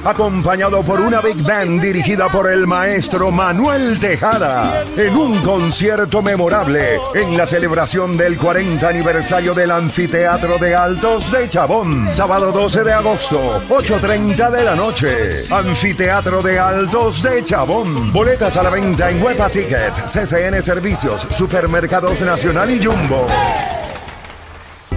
Acompañado 0.05 0.83
por 0.83 1.01
una 1.01 1.21
big 1.23 1.43
band 1.43 1.81
dirigida 1.81 2.29
por 2.29 2.53
el 2.53 2.67
maestro 2.67 3.31
Manuel 3.31 3.99
Tejada, 3.99 4.85
en 4.99 5.17
un 5.17 5.41
concierto 5.43 6.23
memorable 6.23 6.99
en 7.15 7.37
la 7.39 7.47
celebración 7.47 8.15
del 8.17 8.37
40 8.37 8.87
aniversario 8.87 9.55
del 9.55 9.71
Anfiteatro 9.71 10.59
de 10.59 10.75
Altos 10.75 11.33
de 11.33 11.49
Chabón, 11.49 12.11
sábado 12.11 12.53
12 12.53 12.85
de 12.85 12.93
agosto, 12.93 13.63
8.30 13.69 14.51
de 14.51 14.65
la 14.65 14.75
noche. 14.75 15.45
Anfiteatro 15.51 16.43
de 16.43 16.59
Altos 16.59 17.23
de 17.23 17.43
Chabón. 17.43 18.13
Boletas 18.13 18.59
a 18.59 18.63
la 18.63 18.71
venta 18.71 19.09
en 19.09 19.23
Huepa 19.23 19.49
Tickets, 19.49 20.03
CCN 20.13 20.61
Servicios, 20.61 21.23
Supermercados 21.31 22.21
Nacional 22.21 22.71
y 22.71 22.85
Jumbo. 22.85 23.27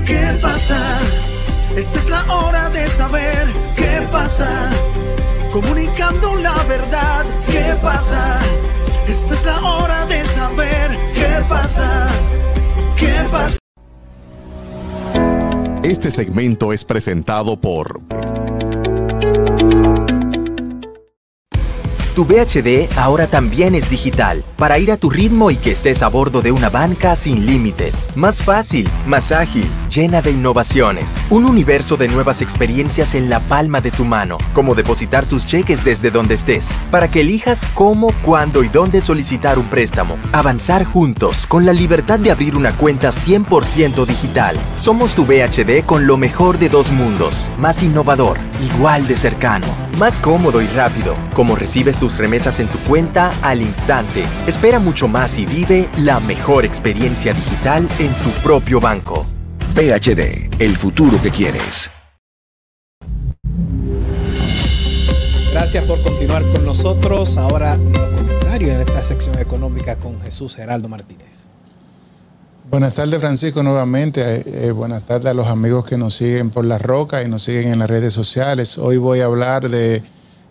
¿Qué 0.06 0.38
pasa? 0.42 1.00
Esta 1.78 2.00
es 2.00 2.10
la 2.10 2.34
hora 2.34 2.70
de 2.72 2.90
saber 2.90 3.54
qué 3.76 4.08
pasa. 4.12 4.97
Comunicando 5.60 6.36
la 6.36 6.64
verdad, 6.66 7.26
¿qué 7.48 7.76
pasa? 7.82 8.40
Esta 9.08 9.34
es 9.34 9.46
la 9.46 9.60
hora 9.64 10.06
de 10.06 10.24
saber 10.26 11.00
qué 11.16 11.44
pasa. 11.50 12.08
¿Qué 12.96 13.28
pasa? 13.32 13.58
Este 15.82 16.12
segmento 16.12 16.74
es 16.74 16.86
presentado 16.86 17.60
por 17.60 18.02
Tu 22.18 22.26
VHD 22.26 22.98
ahora 22.98 23.28
también 23.28 23.76
es 23.76 23.92
digital, 23.92 24.44
para 24.56 24.80
ir 24.80 24.92
a 24.92 24.98
tu 24.98 25.12
ritmo 25.12 25.52
y 25.52 25.56
que 25.58 25.70
estés 25.70 26.02
a 26.02 26.08
bordo 26.08 26.42
de 26.42 26.52
una 26.52 26.72
banca 26.72 27.16
sin 27.16 27.46
límites. 27.46 28.10
Más 28.16 28.42
fácil, 28.42 28.90
más 29.06 29.32
ágil, 29.32 29.70
llena 29.94 30.24
de 30.24 30.32
innovaciones. 30.32 31.08
Un 31.30 31.46
universo 31.46 31.96
de 31.96 32.08
nuevas 32.08 32.42
experiencias 32.42 33.14
en 33.14 33.30
la 33.30 33.40
palma 33.42 33.82
de 33.82 33.92
tu 33.92 34.04
mano, 34.04 34.40
como 34.54 34.74
depositar 34.74 35.28
tus 35.28 35.46
cheques 35.46 35.86
desde 35.86 36.10
donde 36.10 36.34
estés, 36.34 36.68
para 36.90 37.12
que 37.12 37.22
elijas 37.22 37.62
cómo, 37.76 38.12
cuándo 38.24 38.64
y 38.64 38.70
dónde 38.70 39.00
solicitar 39.00 39.60
un 39.60 39.68
préstamo. 39.68 40.18
Avanzar 40.32 40.86
juntos, 40.86 41.46
con 41.46 41.68
la 41.68 41.74
libertad 41.74 42.18
de 42.18 42.32
abrir 42.32 42.56
una 42.56 42.76
cuenta 42.76 43.12
100% 43.12 44.08
digital. 44.08 44.58
Somos 44.80 45.14
tu 45.14 45.24
VHD 45.24 45.86
con 45.86 46.08
lo 46.08 46.18
mejor 46.18 46.58
de 46.58 46.70
dos 46.70 46.90
mundos, 46.90 47.36
más 47.60 47.84
innovador, 47.84 48.40
igual 48.74 49.08
de 49.08 49.16
cercano, 49.16 49.68
más 50.00 50.16
cómodo 50.18 50.64
y 50.64 50.68
rápido, 50.68 51.16
como 51.36 51.56
recibes 51.56 52.00
tus 52.08 52.18
remesas 52.18 52.62
en 52.62 52.70
tu 52.70 52.80
cuenta 52.86 53.32
al 53.42 53.62
instante. 53.62 54.24
Espera 54.48 54.80
mucho 54.80 55.10
más 55.10 55.38
y 55.38 55.46
vive 55.46 55.90
la 55.98 56.22
mejor 56.22 56.64
experiencia 56.64 57.34
digital 57.34 57.86
en 58.00 58.14
tu 58.24 58.32
propio 58.42 58.80
banco. 58.80 59.26
PHD, 59.76 60.50
el 60.60 60.78
futuro 60.78 61.22
que 61.22 61.30
quieres. 61.32 61.92
Gracias 65.52 65.84
por 65.84 66.02
continuar 66.02 66.44
con 66.44 66.66
nosotros. 66.66 67.36
Ahora 67.36 67.76
los 67.76 68.10
comentarios 68.12 68.72
en 68.72 68.80
esta 68.80 69.04
sección 69.04 69.38
económica 69.38 69.98
con 69.98 70.22
Jesús 70.22 70.56
Geraldo 70.56 70.88
Martínez. 70.88 71.48
Buenas 72.70 72.96
tardes, 72.96 73.20
Francisco, 73.20 73.64
nuevamente. 73.64 74.22
Eh, 74.22 74.44
eh, 74.68 74.72
buenas 74.72 75.04
tardes 75.04 75.26
a 75.26 75.34
los 75.34 75.48
amigos 75.48 75.84
que 75.84 75.98
nos 75.98 76.16
siguen 76.16 76.52
por 76.52 76.64
la 76.64 76.78
roca 76.78 77.22
y 77.22 77.28
nos 77.28 77.44
siguen 77.44 77.74
en 77.74 77.80
las 77.80 77.90
redes 77.90 78.14
sociales. 78.14 78.78
Hoy 78.78 78.96
voy 78.96 79.20
a 79.20 79.26
hablar 79.26 79.70
de, 79.70 80.04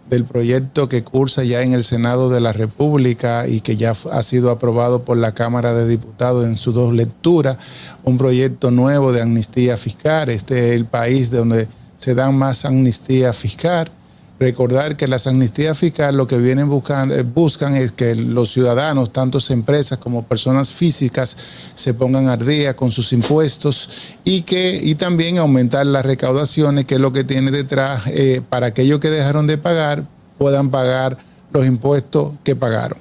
del 0.08 0.24
proyecto 0.24 0.88
que 0.88 1.02
cursa 1.02 1.42
ya 1.44 1.62
en 1.62 1.72
el 1.72 1.84
Senado 1.84 2.30
de 2.30 2.40
la 2.40 2.52
República 2.52 3.48
y 3.48 3.60
que 3.60 3.76
ya 3.76 3.90
ha 4.12 4.22
sido 4.22 4.50
aprobado 4.50 5.02
por 5.02 5.16
la 5.16 5.32
Cámara 5.32 5.74
de 5.74 5.88
Diputados 5.88 6.44
en 6.44 6.56
sus 6.56 6.74
dos 6.74 6.94
lecturas. 6.94 7.58
Un 8.04 8.18
proyecto 8.18 8.70
nuevo 8.70 9.12
de 9.12 9.22
amnistía 9.22 9.76
fiscal. 9.76 10.28
Este 10.28 10.70
es 10.70 10.76
el 10.76 10.84
país 10.84 11.30
donde 11.30 11.68
se 11.96 12.14
dan 12.14 12.36
más 12.36 12.64
amnistía 12.64 13.32
fiscal. 13.32 13.90
Recordar 14.38 14.98
que 14.98 15.08
las 15.08 15.26
amnistías 15.26 15.78
fiscales 15.78 16.14
lo 16.14 16.26
que 16.26 16.36
vienen 16.36 16.68
buscando, 16.68 17.14
eh, 17.14 17.22
buscan 17.22 17.74
es 17.74 17.92
que 17.92 18.14
los 18.14 18.52
ciudadanos, 18.52 19.10
tanto 19.10 19.38
empresas 19.48 19.96
como 19.96 20.24
personas 20.24 20.68
físicas, 20.70 21.34
se 21.74 21.94
pongan 21.94 22.28
al 22.28 22.44
con 22.76 22.90
sus 22.90 23.14
impuestos 23.14 23.88
y 24.24 24.42
que 24.42 24.78
y 24.82 24.94
también 24.96 25.38
aumentar 25.38 25.86
las 25.86 26.04
recaudaciones, 26.04 26.84
que 26.84 26.96
es 26.96 27.00
lo 27.00 27.12
que 27.14 27.24
tiene 27.24 27.50
detrás 27.50 28.02
eh, 28.08 28.42
para 28.46 28.66
aquellos 28.66 29.00
que 29.00 29.08
dejaron 29.08 29.46
de 29.46 29.56
pagar 29.56 30.04
puedan 30.36 30.70
pagar 30.70 31.16
los 31.50 31.64
impuestos 31.66 32.32
que 32.44 32.54
pagaron. 32.54 32.98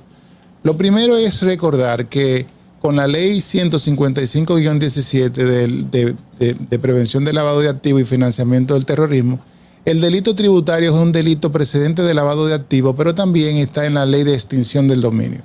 Lo 0.64 0.78
primero 0.78 1.18
es 1.18 1.42
recordar 1.42 2.06
que 2.08 2.46
con 2.80 2.96
la 2.96 3.08
ley 3.08 3.42
155-17 3.42 5.32
del- 5.32 5.92
de, 5.92 6.16
de- 6.40 6.54
de 6.54 6.80
prevención 6.80 7.26
del 7.26 7.36
lavado 7.36 7.60
de 7.60 7.68
activos 7.70 8.02
y 8.02 8.06
financiamiento 8.06 8.74
del 8.74 8.86
terrorismo, 8.86 9.40
el 9.86 10.02
delito 10.02 10.36
tributario 10.36 10.94
es 10.96 11.00
un 11.00 11.12
delito 11.12 11.52
precedente 11.52 12.02
de 12.02 12.14
lavado 12.14 12.48
de 12.48 12.56
activos, 12.56 12.96
pero 12.98 13.14
también 13.16 13.58
está 13.58 13.86
en 13.86 13.94
la 13.94 14.06
ley 14.06 14.24
de 14.24 14.34
extinción 14.34 14.88
del 14.88 15.02
dominio. 15.02 15.42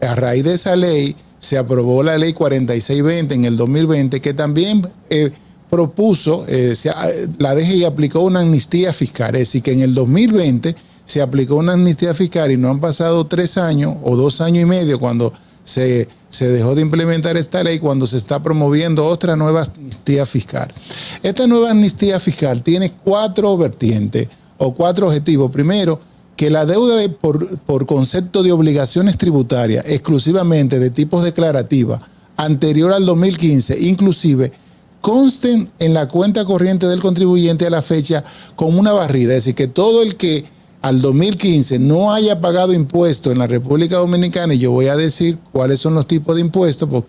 A 0.00 0.14
raíz 0.16 0.44
de 0.44 0.54
esa 0.54 0.74
ley 0.76 1.14
se 1.38 1.56
aprobó 1.58 2.02
la 2.02 2.18
ley 2.18 2.32
4620 2.32 3.34
en 3.34 3.44
el 3.44 3.56
2020, 3.56 4.20
que 4.20 4.34
también 4.34 4.86
eh, 5.10 5.30
propuso, 5.70 6.44
eh, 6.48 6.74
se 6.76 6.90
ha- 6.90 7.06
la 7.38 7.54
DGI 7.54 7.84
aplicó 7.84 8.20
una 8.20 8.40
amnistía 8.40 8.92
fiscal, 8.92 9.34
es 9.34 9.40
decir, 9.42 9.62
que 9.62 9.72
en 9.72 9.80
el 9.82 9.94
2020 9.94 10.74
se 11.06 11.20
aplicó 11.22 11.56
una 11.56 11.74
amnistía 11.74 12.14
fiscal 12.14 12.50
y 12.50 12.56
no 12.56 12.70
han 12.70 12.80
pasado 12.80 13.26
tres 13.26 13.56
años 13.58 13.94
o 14.02 14.16
dos 14.16 14.40
años 14.40 14.62
y 14.62 14.66
medio 14.66 14.98
cuando 14.98 15.32
se, 15.64 16.08
se 16.30 16.48
dejó 16.48 16.74
de 16.74 16.82
implementar 16.82 17.36
esta 17.36 17.64
ley, 17.64 17.78
cuando 17.78 18.06
se 18.06 18.16
está 18.16 18.42
promoviendo 18.42 19.04
otra 19.06 19.34
nueva 19.36 19.62
amnistía 19.62 20.26
fiscal. 20.26 20.72
Esta 21.22 21.46
nueva 21.46 21.70
amnistía 21.70 22.20
fiscal 22.20 22.62
tiene 22.62 22.92
cuatro 22.92 23.56
vertientes 23.56 24.28
o 24.58 24.74
cuatro 24.74 25.06
objetivos. 25.08 25.50
Primero, 25.50 25.98
que 26.36 26.50
la 26.50 26.66
deuda 26.66 26.96
de- 26.96 27.08
por, 27.08 27.58
por 27.60 27.86
concepto 27.86 28.42
de 28.42 28.52
obligaciones 28.52 29.16
tributarias 29.16 29.84
exclusivamente 29.88 30.78
de 30.78 30.90
tipos 30.90 31.24
declarativas 31.24 32.00
anterior 32.36 32.92
al 32.92 33.06
2015, 33.06 33.78
inclusive, 33.80 34.50
consten 35.00 35.70
en 35.78 35.94
la 35.94 36.08
cuenta 36.08 36.44
corriente 36.44 36.86
del 36.86 37.00
contribuyente 37.00 37.66
a 37.66 37.70
la 37.70 37.82
fecha 37.82 38.24
con 38.56 38.76
una 38.78 38.92
barrida. 38.92 39.32
Es 39.34 39.44
decir, 39.44 39.54
que 39.54 39.68
todo 39.68 40.02
el 40.02 40.16
que 40.16 40.44
al 40.84 41.00
2015 41.00 41.78
no 41.78 42.12
haya 42.12 42.42
pagado 42.42 42.74
impuestos 42.74 43.32
en 43.32 43.38
la 43.38 43.46
República 43.46 43.96
Dominicana, 43.96 44.52
y 44.52 44.58
yo 44.58 44.70
voy 44.70 44.88
a 44.88 44.96
decir 44.96 45.38
cuáles 45.50 45.80
son 45.80 45.94
los 45.94 46.06
tipos 46.06 46.34
de 46.34 46.42
impuestos, 46.42 46.86
por- 46.86 47.06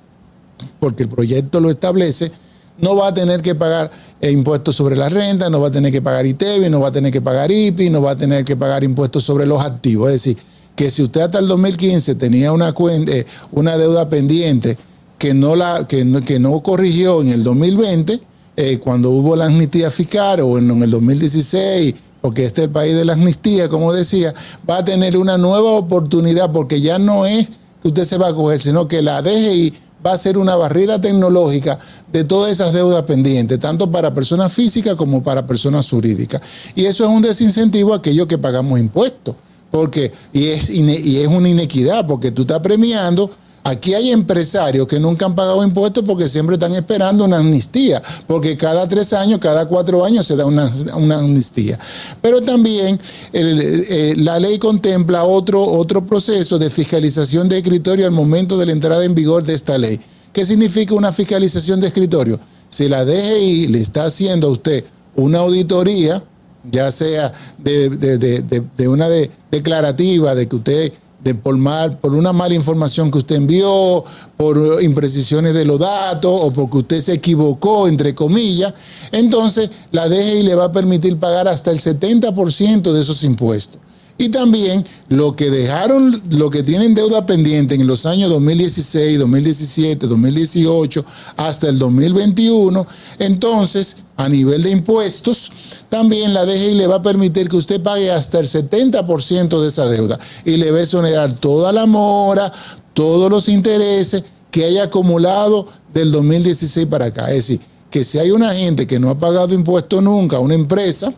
porque 0.80 1.04
el 1.04 1.10
proyecto 1.10 1.60
lo 1.60 1.70
establece, 1.70 2.32
no 2.80 2.96
va 2.96 3.10
a 3.10 3.14
tener 3.14 3.42
que 3.42 3.54
pagar 3.54 3.92
eh, 4.22 4.32
impuestos 4.32 4.78
sobre 4.78 4.96
la 4.96 5.10
renta, 5.10 5.50
no 5.50 5.60
va 5.60 5.68
a 5.68 5.72
tener 5.72 5.92
que 5.92 6.02
pagar 6.02 6.26
ITEVI, 6.26 6.70
no 6.70 6.80
va 6.80 6.88
a 6.88 6.92
tener 6.94 7.12
que 7.12 7.20
pagar 7.22 7.52
IPI, 7.52 7.90
no 7.90 8.02
va 8.02 8.12
a 8.12 8.16
tener 8.18 8.46
que 8.46 8.56
pagar 8.56 8.86
impuestos 8.86 9.26
sobre 9.26 9.46
los 9.46 9.62
activos. 9.62 10.08
Es 10.08 10.14
decir, 10.24 10.38
que 10.74 10.90
si 10.90 11.04
usted 11.04 11.20
hasta 11.22 11.40
el 11.40 11.48
2015 11.50 12.16
tenía 12.16 12.52
eh, 12.54 13.26
una 13.52 13.78
deuda 13.78 14.08
pendiente 14.08 14.78
que 15.18 15.34
no, 15.34 15.58
la, 15.58 15.86
que, 15.86 16.06
no, 16.06 16.22
que 16.22 16.40
no 16.40 16.62
corrigió 16.64 17.22
en 17.22 17.30
el 17.30 17.44
2020, 17.44 18.22
eh, 18.56 18.78
cuando 18.80 19.10
hubo 19.10 19.36
la 19.36 19.48
amnistía 19.48 19.92
fiscal 19.92 20.40
o 20.40 20.58
en, 20.58 20.72
en 20.72 20.82
el 20.82 20.92
2016, 20.92 21.94
porque 22.26 22.44
este 22.44 22.62
es 22.62 22.66
el 22.66 22.72
país 22.72 22.96
de 22.96 23.06
la 23.06 23.14
amnistía, 23.14 23.70
como 23.70 23.94
decía, 23.94 24.34
va 24.68 24.78
a 24.78 24.84
tener 24.84 25.16
una 25.16 25.38
nueva 25.38 25.74
oportunidad 25.74 26.52
porque 26.52 26.82
ya 26.82 26.98
no 26.98 27.28
es 27.28 27.50
que 27.80 27.90
usted 27.90 28.04
se 28.04 28.18
va 28.18 28.30
a 28.30 28.34
coger, 28.34 28.60
sino 28.60 28.88
que 28.88 29.04
la 29.04 29.22
DGI 29.22 29.72
va 30.04 30.14
a 30.14 30.18
ser 30.18 30.40
una 30.40 30.56
barrera 30.56 31.00
tecnológica 31.00 31.78
de 32.12 32.24
todas 32.24 32.52
esas 32.52 32.74
deudas 32.74 33.04
pendientes, 33.04 33.60
tanto 33.60 33.92
para 33.92 34.12
personas 34.12 34.52
físicas 34.52 34.96
como 34.96 35.22
para 35.22 35.46
personas 35.46 35.88
jurídicas. 35.88 36.42
Y 36.74 36.86
eso 36.86 37.04
es 37.04 37.12
un 37.12 37.22
desincentivo 37.22 37.94
a 37.94 37.98
aquellos 37.98 38.26
que 38.26 38.40
pagamos 38.40 38.80
impuestos, 38.80 39.36
porque, 39.70 40.12
y 40.34 40.48
es, 40.48 40.72
y 40.72 41.20
es 41.20 41.28
una 41.28 41.48
inequidad, 41.48 42.08
porque 42.08 42.32
tú 42.32 42.42
estás 42.42 42.62
premiando 42.62 43.30
Aquí 43.68 43.96
hay 43.96 44.12
empresarios 44.12 44.88
que 44.88 45.00
nunca 45.00 45.26
han 45.26 45.34
pagado 45.34 45.64
impuestos 45.64 46.04
porque 46.06 46.30
siempre 46.30 46.54
están 46.54 46.76
esperando 46.76 47.26
una 47.26 47.38
amnistía, 47.38 48.00
porque 48.28 48.56
cada 48.56 48.88
tres 48.88 49.12
años, 49.12 49.40
cada 49.40 49.68
cuatro 49.68 50.06
años 50.06 50.28
se 50.28 50.36
da 50.36 50.46
una, 50.46 50.72
amnistía. 51.18 51.80
Pero 52.22 52.42
también 52.42 53.00
eh, 53.34 54.14
la 54.18 54.40
ley 54.40 54.60
contempla 54.60 55.24
otro, 55.24 55.64
otro 55.64 56.06
proceso 56.06 56.60
de 56.60 56.70
fiscalización 56.70 57.50
de 57.50 57.58
escritorio 57.58 58.06
al 58.06 58.12
momento 58.12 58.56
de 58.56 58.68
la 58.68 58.72
entrada 58.72 59.04
en 59.04 59.16
vigor 59.16 59.44
de 59.44 59.56
esta 59.56 59.80
ley. 59.80 60.00
¿Qué 60.32 60.46
significa 60.46 60.94
una 60.94 61.12
fiscalización 61.12 61.82
de 61.82 61.88
escritorio? 61.88 62.40
Si 62.70 62.88
la 62.88 63.04
DGI 63.04 63.70
le 63.70 63.82
está 63.82 64.06
haciendo 64.06 64.46
a 64.46 64.52
usted 64.52 64.84
una 65.16 65.40
auditoría, 65.40 66.22
ya 66.70 66.92
sea 66.92 67.34
de, 67.58 68.88
una 68.88 69.10
de- 69.10 69.32
declarativa 69.50 70.36
de 70.36 70.48
que 70.48 70.56
usted 70.56 70.94
de 71.26 71.34
por, 71.34 71.58
mal, 71.58 71.98
por 71.98 72.14
una 72.14 72.32
mala 72.34 72.54
información 72.54 73.10
que 73.10 73.18
usted 73.18 73.38
envió, 73.38 74.04
por 74.38 74.82
imprecisiones 74.84 75.56
de 75.56 75.66
los 75.66 75.80
datos 75.80 76.32
o 76.32 76.54
porque 76.54 76.78
usted 76.78 77.02
se 77.02 77.14
equivocó, 77.14 77.88
entre 77.88 78.14
comillas, 78.14 78.76
entonces 79.12 79.72
la 79.92 80.08
DGI 80.08 80.44
le 80.44 80.54
va 80.54 80.66
a 80.66 80.72
permitir 80.72 81.18
pagar 81.18 81.48
hasta 81.48 81.72
el 81.72 81.80
70% 81.80 82.94
de 82.94 83.02
esos 83.02 83.24
impuestos. 83.24 83.82
Y 84.20 84.30
también 84.30 84.86
lo 85.10 85.36
que 85.36 85.50
dejaron, 85.50 86.22
lo 86.30 86.52
que 86.52 86.62
tienen 86.62 86.94
deuda 86.94 87.26
pendiente 87.26 87.74
en 87.74 87.88
los 87.88 88.06
años 88.06 88.30
2016, 88.30 89.18
2017, 89.18 90.06
2018 90.06 91.06
hasta 91.38 91.70
el 91.70 91.80
2021, 91.80 92.86
entonces 93.18 93.98
a 94.18 94.30
nivel 94.30 94.64
de 94.64 94.72
impuestos, 94.72 95.52
también 95.90 96.34
la 96.34 96.46
DGI 96.46 96.76
le 96.76 96.88
va 96.88 96.96
a 96.96 97.04
permitir 97.04 97.50
que 97.50 97.58
usted 97.58 97.82
pague 97.82 98.12
hasta 98.12 98.40
el 98.40 98.48
70% 98.48 99.62
de 99.62 99.68
esa 99.68 99.86
deuda. 99.88 100.18
Y 100.46 100.58
le 100.58 100.72
va 100.72 100.80
a 100.80 100.84
exonerar 100.84 101.34
toda 101.34 101.74
la 101.74 101.86
mora, 101.86 102.52
todos 102.94 103.30
los 103.30 103.50
intereses 103.50 104.24
que 104.52 104.66
haya 104.66 104.84
acumulado 104.84 105.68
del 105.94 106.12
2016 106.12 106.88
para 106.88 107.06
acá. 107.06 107.28
Es 107.30 107.48
decir, 107.48 107.60
que 107.90 108.04
si 108.04 108.18
hay 108.18 108.32
una 108.32 108.54
gente 108.54 108.88
que 108.88 109.00
no 109.00 109.10
ha 109.10 109.18
pagado 109.18 109.54
impuestos 109.54 110.02
nunca, 110.02 110.40
una 110.40 110.54
empresa, 110.54 111.14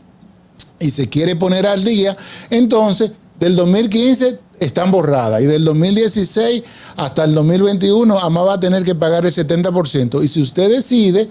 y 0.79 0.91
se 0.91 1.09
quiere 1.09 1.35
poner 1.35 1.65
al 1.65 1.83
día, 1.83 2.15
entonces 2.49 3.11
del 3.39 3.55
2015 3.55 4.39
están 4.59 4.91
borradas. 4.91 5.41
Y 5.41 5.45
del 5.45 5.63
2016 5.63 6.63
hasta 6.97 7.23
el 7.23 7.33
2021 7.33 8.19
AMA 8.19 8.41
va 8.41 8.53
a 8.53 8.59
tener 8.59 8.83
que 8.83 8.95
pagar 8.95 9.25
el 9.25 9.31
70% 9.31 10.23
y 10.23 10.27
si 10.27 10.41
usted 10.41 10.69
decide 10.69 11.29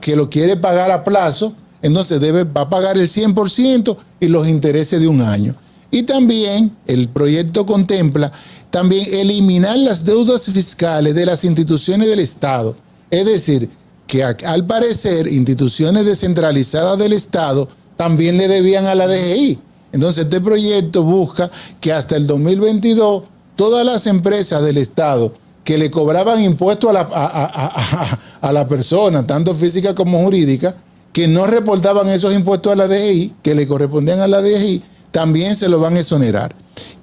que 0.00 0.16
lo 0.16 0.30
quiere 0.30 0.56
pagar 0.56 0.90
a 0.90 1.04
plazo, 1.04 1.54
entonces 1.82 2.20
debe, 2.20 2.44
va 2.44 2.62
a 2.62 2.68
pagar 2.68 2.96
el 2.96 3.08
100% 3.08 3.96
y 4.20 4.28
los 4.28 4.48
intereses 4.48 5.00
de 5.00 5.08
un 5.08 5.20
año. 5.20 5.54
Y 5.90 6.02
también 6.02 6.76
el 6.86 7.08
proyecto 7.08 7.64
contempla 7.64 8.30
también 8.70 9.06
eliminar 9.12 9.78
las 9.78 10.04
deudas 10.04 10.44
fiscales 10.44 11.14
de 11.14 11.24
las 11.24 11.44
instituciones 11.44 12.08
del 12.08 12.20
Estado. 12.20 12.76
Es 13.10 13.24
decir, 13.24 13.70
que 14.06 14.24
al 14.24 14.66
parecer 14.66 15.28
instituciones 15.28 16.04
descentralizadas 16.04 16.98
del 16.98 17.12
Estado 17.12 17.68
también 17.96 18.36
le 18.36 18.48
debían 18.48 18.86
a 18.86 18.94
la 18.94 19.06
DGI. 19.06 19.58
Entonces 19.92 20.24
este 20.24 20.40
proyecto 20.40 21.02
busca 21.02 21.50
que 21.80 21.92
hasta 21.92 22.16
el 22.16 22.26
2022 22.26 23.24
todas 23.56 23.84
las 23.84 24.06
empresas 24.06 24.62
del 24.62 24.76
Estado 24.76 25.32
que 25.68 25.76
le 25.76 25.90
cobraban 25.90 26.42
impuestos 26.42 26.88
a 26.88 26.92
la, 26.94 27.00
a- 27.00 27.06
a- 27.12 28.18
a- 28.40 28.52
la 28.54 28.66
persona, 28.66 29.26
tanto 29.26 29.54
física 29.54 29.94
como 29.94 30.22
jurídica, 30.24 30.74
que 31.12 31.28
no 31.28 31.46
reportaban 31.46 32.08
esos 32.08 32.32
impuestos 32.34 32.72
a 32.72 32.74
la 32.76 32.88
DGI, 32.88 33.34
que 33.42 33.54
le 33.54 33.66
correspondían 33.68 34.18
a 34.20 34.28
la 34.28 34.40
DGI, 34.40 34.82
también 35.10 35.54
se 35.54 35.68
lo 35.68 35.78
van 35.78 35.96
a 35.96 36.00
exonerar. 36.00 36.54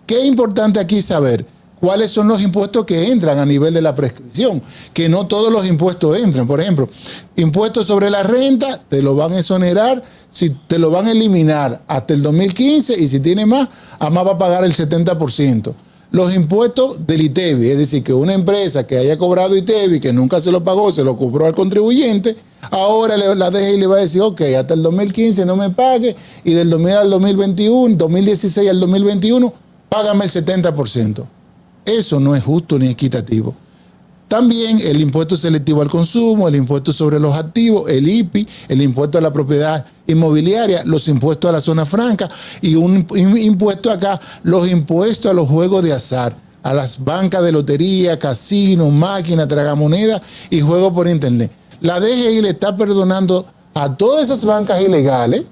¿Qué 0.08 0.26
importante 0.26 0.80
aquí 0.80 1.04
saber? 1.04 1.46
¿Cuáles 1.80 2.10
son 2.10 2.28
los 2.28 2.42
impuestos 2.42 2.86
que 2.86 3.12
entran 3.12 3.38
a 3.38 3.46
nivel 3.46 3.72
de 3.72 3.84
la 3.84 3.94
prescripción? 3.94 4.64
Que 4.94 5.10
no 5.10 5.28
todos 5.28 5.52
los 5.54 5.68
impuestos 5.68 6.18
entran. 6.18 6.48
Por 6.48 6.60
ejemplo, 6.60 6.90
impuestos 7.36 7.86
sobre 7.86 8.10
la 8.10 8.24
renta 8.24 8.82
te 8.90 9.04
lo 9.04 9.14
van 9.16 9.34
a 9.34 9.40
exonerar, 9.42 10.02
si 10.32 10.50
te 10.68 10.80
lo 10.80 10.90
van 10.90 11.06
a 11.06 11.12
eliminar 11.12 11.84
hasta 11.88 12.16
el 12.16 12.24
2015 12.24 13.00
y 13.00 13.08
si 13.10 13.20
tiene 13.20 13.46
más, 13.46 13.70
AMA 14.00 14.24
va 14.24 14.32
a 14.32 14.38
pagar 14.40 14.64
el 14.64 14.74
70%. 14.74 15.76
Los 16.16 16.34
impuestos 16.34 17.06
del 17.06 17.24
ITEBI, 17.24 17.72
es 17.72 17.78
decir, 17.78 18.02
que 18.02 18.14
una 18.14 18.34
empresa 18.34 18.88
que 18.88 18.98
haya 18.98 19.18
cobrado 19.18 19.54
ITEBI, 19.54 20.00
que 20.00 20.14
nunca 20.14 20.40
se 20.40 20.50
lo 20.50 20.64
pagó, 20.64 20.90
se 20.90 21.04
lo 21.04 21.18
cobró 21.18 21.46
al 21.46 21.54
contribuyente, 21.54 22.38
ahora 22.72 23.18
la 23.18 23.52
DGI 23.52 23.78
le 23.78 23.86
va 23.86 23.98
a 23.98 24.00
decir, 24.00 24.22
ok, 24.22 24.40
hasta 24.58 24.76
el 24.76 24.82
2015 24.82 25.46
no 25.46 25.58
me 25.58 25.72
pague 25.72 26.16
y 26.46 26.54
del 26.54 26.70
2000 26.70 26.94
al 26.94 27.10
2021, 27.10 27.98
2016 27.98 28.70
al 28.70 28.80
2021, 28.80 29.54
págame 29.90 30.24
el 30.24 30.32
70%. 30.32 31.26
Eso 31.84 32.20
no 32.22 32.34
es 32.34 32.46
justo 32.46 32.80
ni 32.80 32.88
equitativo. 32.88 33.54
También 34.28 34.82
el 34.82 35.02
impuesto 35.02 35.38
selectivo 35.38 35.82
al 35.84 35.90
consumo, 35.90 36.48
el 36.48 36.56
impuesto 36.56 36.92
sobre 36.92 37.20
los 37.20 37.36
activos, 37.36 37.90
el 37.90 38.08
IPI, 38.10 38.48
el 38.70 38.82
impuesto 38.82 39.18
a 39.20 39.22
la 39.22 39.32
propiedad 39.32 39.86
inmobiliaria, 40.08 40.82
los 40.86 41.08
impuestos 41.08 41.50
a 41.50 41.52
la 41.52 41.62
zona 41.62 41.86
franca 41.86 42.30
y 42.62 42.76
un 42.76 43.08
im- 43.08 43.38
impuesto 43.40 43.92
acá, 43.92 44.20
los 44.44 44.68
impuestos 44.70 45.30
a 45.30 45.34
los 45.34 45.48
juegos 45.48 45.84
de 45.84 45.94
azar, 45.94 46.36
a 46.64 46.74
las 46.74 47.04
bancas 47.04 47.44
de 47.44 47.52
lotería, 47.52 48.18
casinos, 48.18 48.92
máquinas, 48.92 49.48
tragamonedas 49.48 50.22
y 50.50 50.60
juegos 50.62 50.92
por 50.94 51.08
internet. 51.08 51.52
La 51.82 52.00
DGI 52.00 52.42
le 52.42 52.50
está 52.50 52.76
perdonando 52.76 53.46
a 53.76 53.96
todas 53.96 54.24
esas 54.24 54.44
bancas 54.44 54.82
ilegales 54.82 55.44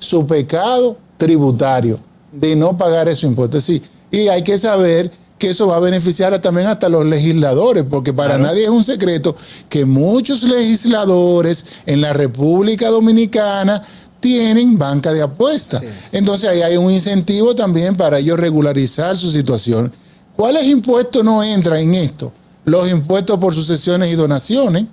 su 0.00 0.26
pecado 0.26 0.96
tributario 1.16 2.00
de 2.32 2.56
no 2.56 2.76
pagar 2.76 3.08
esos 3.08 3.24
impuestos. 3.24 3.68
Y 4.10 4.28
hay 4.28 4.42
que 4.42 4.58
saber 4.58 5.12
que 5.38 5.50
eso 5.50 5.66
va 5.68 5.76
a 5.76 5.80
beneficiar 5.80 6.34
a- 6.34 6.40
también 6.42 6.66
hasta 6.66 6.88
los 6.88 7.04
legisladores, 7.06 7.84
porque 7.88 8.12
para 8.12 8.34
Claro. 8.36 8.42
nadie 8.44 8.64
es 8.64 8.70
un 8.70 8.84
secreto 8.84 9.36
que 9.68 9.84
muchos 9.84 10.42
legisladores 10.42 11.64
en 11.86 12.00
la 12.00 12.12
República 12.12 12.88
Dominicana 12.88 13.82
tienen 14.20 14.76
banca 14.78 15.12
de 15.12 15.22
apuestas. 15.22 15.82
Entonces 16.12 16.48
ahí 16.50 16.62
hay 16.62 16.76
un 16.76 16.90
incentivo 16.92 17.54
también 17.54 17.96
para 17.96 18.18
ellos 18.18 18.38
regularizar 18.38 19.16
su 19.16 19.30
situación. 19.30 19.92
¿Cuáles 20.36 20.64
impuestos 20.66 21.24
no 21.24 21.42
entran 21.42 21.78
en 21.80 21.94
esto? 21.94 22.32
Los 22.64 22.90
impuestos 22.90 23.38
por 23.38 23.54
sucesiones 23.54 24.12
y 24.12 24.16
donaciones, 24.16 24.86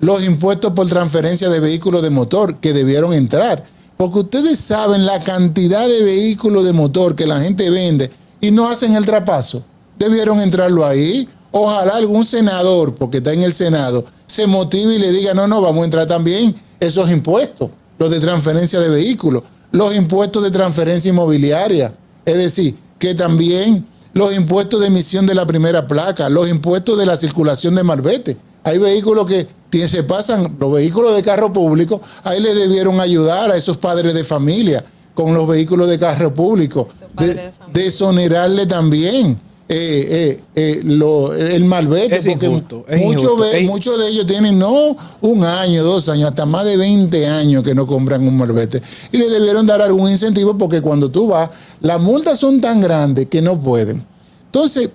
los 0.00 0.22
impuestos 0.24 0.72
por 0.72 0.88
transferencia 0.88 1.48
de 1.48 1.60
vehículos 1.60 2.02
de 2.02 2.10
motor 2.10 2.56
que 2.56 2.72
debieron 2.72 3.12
entrar. 3.12 3.64
Porque 3.96 4.20
ustedes 4.20 4.58
saben 4.58 5.04
la 5.04 5.20
cantidad 5.22 5.86
de 5.86 6.02
vehículos 6.02 6.64
de 6.64 6.72
motor 6.72 7.14
que 7.14 7.26
la 7.26 7.40
gente 7.40 7.68
vende 7.68 8.10
y 8.40 8.50
no 8.50 8.68
hacen 8.70 8.94
el 8.94 9.04
trapazo. 9.04 9.62
Debieron 10.00 10.40
entrarlo 10.40 10.86
ahí. 10.86 11.28
Ojalá 11.52 11.96
algún 11.96 12.24
senador, 12.24 12.94
porque 12.94 13.18
está 13.18 13.34
en 13.34 13.42
el 13.42 13.52
Senado, 13.52 14.04
se 14.26 14.46
motive 14.46 14.94
y 14.94 14.98
le 14.98 15.12
diga, 15.12 15.34
no, 15.34 15.46
no, 15.46 15.60
vamos 15.60 15.82
a 15.82 15.84
entrar 15.84 16.06
también 16.06 16.54
esos 16.80 17.10
impuestos, 17.10 17.70
los 17.98 18.10
de 18.10 18.18
transferencia 18.18 18.80
de 18.80 18.88
vehículos, 18.88 19.42
los 19.72 19.94
impuestos 19.94 20.42
de 20.42 20.50
transferencia 20.50 21.10
inmobiliaria. 21.10 21.92
Es 22.24 22.36
decir, 22.36 22.76
que 22.98 23.14
también 23.14 23.86
los 24.14 24.34
impuestos 24.34 24.80
de 24.80 24.86
emisión 24.86 25.26
de 25.26 25.34
la 25.34 25.44
primera 25.44 25.86
placa, 25.86 26.30
los 26.30 26.48
impuestos 26.48 26.98
de 26.98 27.04
la 27.04 27.16
circulación 27.16 27.74
de 27.74 27.84
marbete. 27.84 28.36
Hay 28.64 28.78
vehículos 28.78 29.26
que 29.26 29.88
se 29.88 30.02
pasan, 30.02 30.56
los 30.58 30.72
vehículos 30.72 31.14
de 31.14 31.22
carro 31.22 31.52
público, 31.52 32.00
ahí 32.24 32.40
le 32.40 32.54
debieron 32.54 33.00
ayudar 33.00 33.50
a 33.50 33.56
esos 33.56 33.76
padres 33.76 34.14
de 34.14 34.24
familia 34.24 34.82
con 35.14 35.34
los 35.34 35.46
vehículos 35.46 35.88
de 35.88 35.98
carro 35.98 36.32
público, 36.34 36.88
de, 37.18 37.52
desonerarle 37.72 38.66
también 38.66 39.38
eh, 39.72 40.36
eh, 40.36 40.40
eh, 40.56 40.80
lo- 40.82 41.32
el 41.32 41.64
malvete. 41.64 42.16
Es 42.16 42.26
porque 42.26 42.46
injusto, 42.46 42.84
es 42.88 43.00
muchos 43.00 43.22
injusto. 43.22 43.36
ve- 43.42 43.60
Es- 43.60 43.66
muchos 43.68 43.98
de 44.00 44.08
ellos 44.08 44.26
tienen 44.26 44.58
no 44.58 44.96
un 45.20 45.44
año, 45.44 45.84
dos 45.84 46.08
años, 46.08 46.28
hasta 46.30 46.44
más 46.44 46.64
de 46.64 46.76
20 46.76 47.28
años 47.28 47.62
que 47.62 47.72
no 47.74 47.86
compran 47.86 48.26
un 48.26 48.36
malvete. 48.36 48.82
Y 49.12 49.16
le 49.18 49.28
debieron 49.30 49.66
dar 49.66 49.80
algún 49.80 50.10
incentivo 50.10 50.58
porque 50.58 50.82
cuando 50.82 51.08
tú 51.08 51.28
vas, 51.28 51.50
las 51.80 52.00
multas 52.00 52.40
son 52.40 52.60
tan 52.60 52.80
grandes 52.80 53.26
que 53.28 53.40
no 53.40 53.60
pueden. 53.60 54.04
Entonces, 54.46 54.90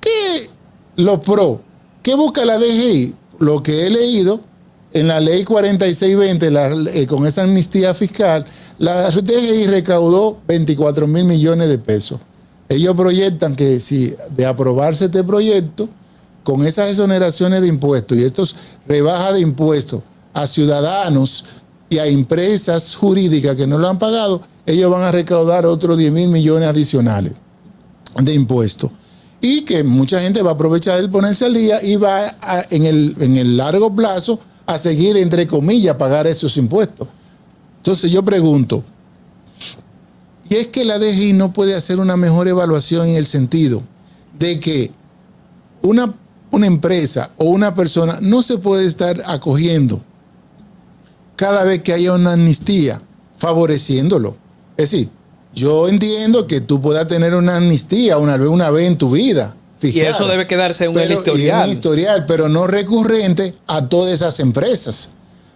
¿qué 0.00 0.48
los 0.96 1.18
pro? 1.20 1.60
¿Qué 2.02 2.14
busca 2.14 2.44
la 2.46 2.58
DGI? 2.58 3.14
Lo 3.40 3.62
que 3.62 3.86
he 3.86 3.90
leído 3.90 4.40
en 4.94 5.08
la 5.08 5.20
ley 5.20 5.44
4620, 5.44 6.50
la- 6.50 6.70
eh, 6.90 7.06
con 7.06 7.26
esa 7.26 7.42
amnistía 7.42 7.92
fiscal, 7.92 8.44
la 8.78 9.10
DGI 9.10 9.66
recaudó 9.66 10.38
24 10.48 11.06
mil 11.06 11.24
millones 11.24 11.68
de 11.68 11.78
pesos. 11.78 12.18
Ellos 12.74 12.94
proyectan 12.94 13.56
que 13.56 13.80
si 13.80 14.14
de 14.34 14.46
aprobarse 14.46 15.06
este 15.06 15.24
proyecto, 15.24 15.88
con 16.44 16.64
esas 16.64 16.90
exoneraciones 16.90 17.62
de 17.62 17.68
impuestos 17.68 18.18
y 18.18 18.22
estos 18.22 18.54
rebajas 18.86 19.34
de 19.34 19.40
impuestos 19.40 20.02
a 20.34 20.46
ciudadanos 20.46 21.44
y 21.88 21.98
a 21.98 22.06
empresas 22.06 22.94
jurídicas 22.94 23.56
que 23.56 23.66
no 23.66 23.78
lo 23.78 23.88
han 23.88 23.98
pagado, 23.98 24.42
ellos 24.66 24.90
van 24.90 25.02
a 25.02 25.10
recaudar 25.10 25.66
otros 25.66 25.98
10 25.98 26.12
mil 26.12 26.28
millones 26.28 26.68
adicionales 26.68 27.32
de 28.22 28.34
impuestos. 28.34 28.90
Y 29.40 29.62
que 29.62 29.82
mucha 29.82 30.20
gente 30.20 30.42
va 30.42 30.50
a 30.50 30.54
aprovechar 30.54 31.00
de 31.00 31.08
ponerse 31.08 31.46
al 31.46 31.54
día 31.54 31.82
y 31.82 31.96
va 31.96 32.34
en, 32.70 32.84
el, 32.84 33.16
en 33.20 33.36
el 33.36 33.56
largo 33.56 33.94
plazo 33.94 34.38
a 34.66 34.78
seguir, 34.78 35.16
entre 35.16 35.46
comillas, 35.46 35.96
pagar 35.96 36.26
esos 36.26 36.56
impuestos. 36.56 37.08
Entonces 37.78 38.10
yo 38.10 38.22
pregunto, 38.22 38.82
¿y 40.54 40.56
es 40.56 40.68
que 40.68 40.84
la 40.84 41.00
DGI 41.00 41.32
no 41.32 41.52
puede 41.52 41.74
hacer 41.74 41.98
una 41.98 42.16
mejor 42.16 42.46
evaluación 42.46 43.08
en 43.08 43.16
el 43.16 43.26
sentido 43.26 43.82
de 44.38 44.60
que 44.60 44.92
una, 45.82 46.14
una 46.52 46.66
empresa 46.68 47.32
o 47.38 47.46
una 47.46 47.74
persona 47.74 48.18
no 48.20 48.40
se 48.40 48.58
puede 48.58 48.86
estar 48.86 49.20
acogiendo 49.26 50.00
cada 51.34 51.64
vez 51.64 51.82
que 51.82 51.92
haya 51.92 52.12
una 52.12 52.34
amnistía, 52.34 53.02
favoreciéndolo. 53.36 54.36
Es 54.76 54.92
decir, 54.92 55.08
yo 55.52 55.88
entiendo 55.88 56.46
que 56.46 56.60
tú 56.60 56.80
puedas 56.80 57.08
tener 57.08 57.34
una 57.34 57.56
amnistía 57.56 58.18
una 58.18 58.36
vez, 58.36 58.48
una 58.48 58.70
vez 58.70 58.86
en 58.86 58.96
tu 58.96 59.10
vida. 59.10 59.56
Y 59.82 59.98
eso 59.98 60.28
debe 60.28 60.46
quedarse 60.46 60.84
en 60.84 60.90
un 60.90 60.94
pero, 60.94 61.14
y 61.14 61.16
historial. 61.16 61.68
un 61.68 61.74
historial, 61.74 62.26
pero 62.26 62.48
no 62.48 62.68
recurrente 62.68 63.54
a 63.66 63.88
todas 63.88 64.12
esas 64.12 64.38
empresas. 64.38 65.10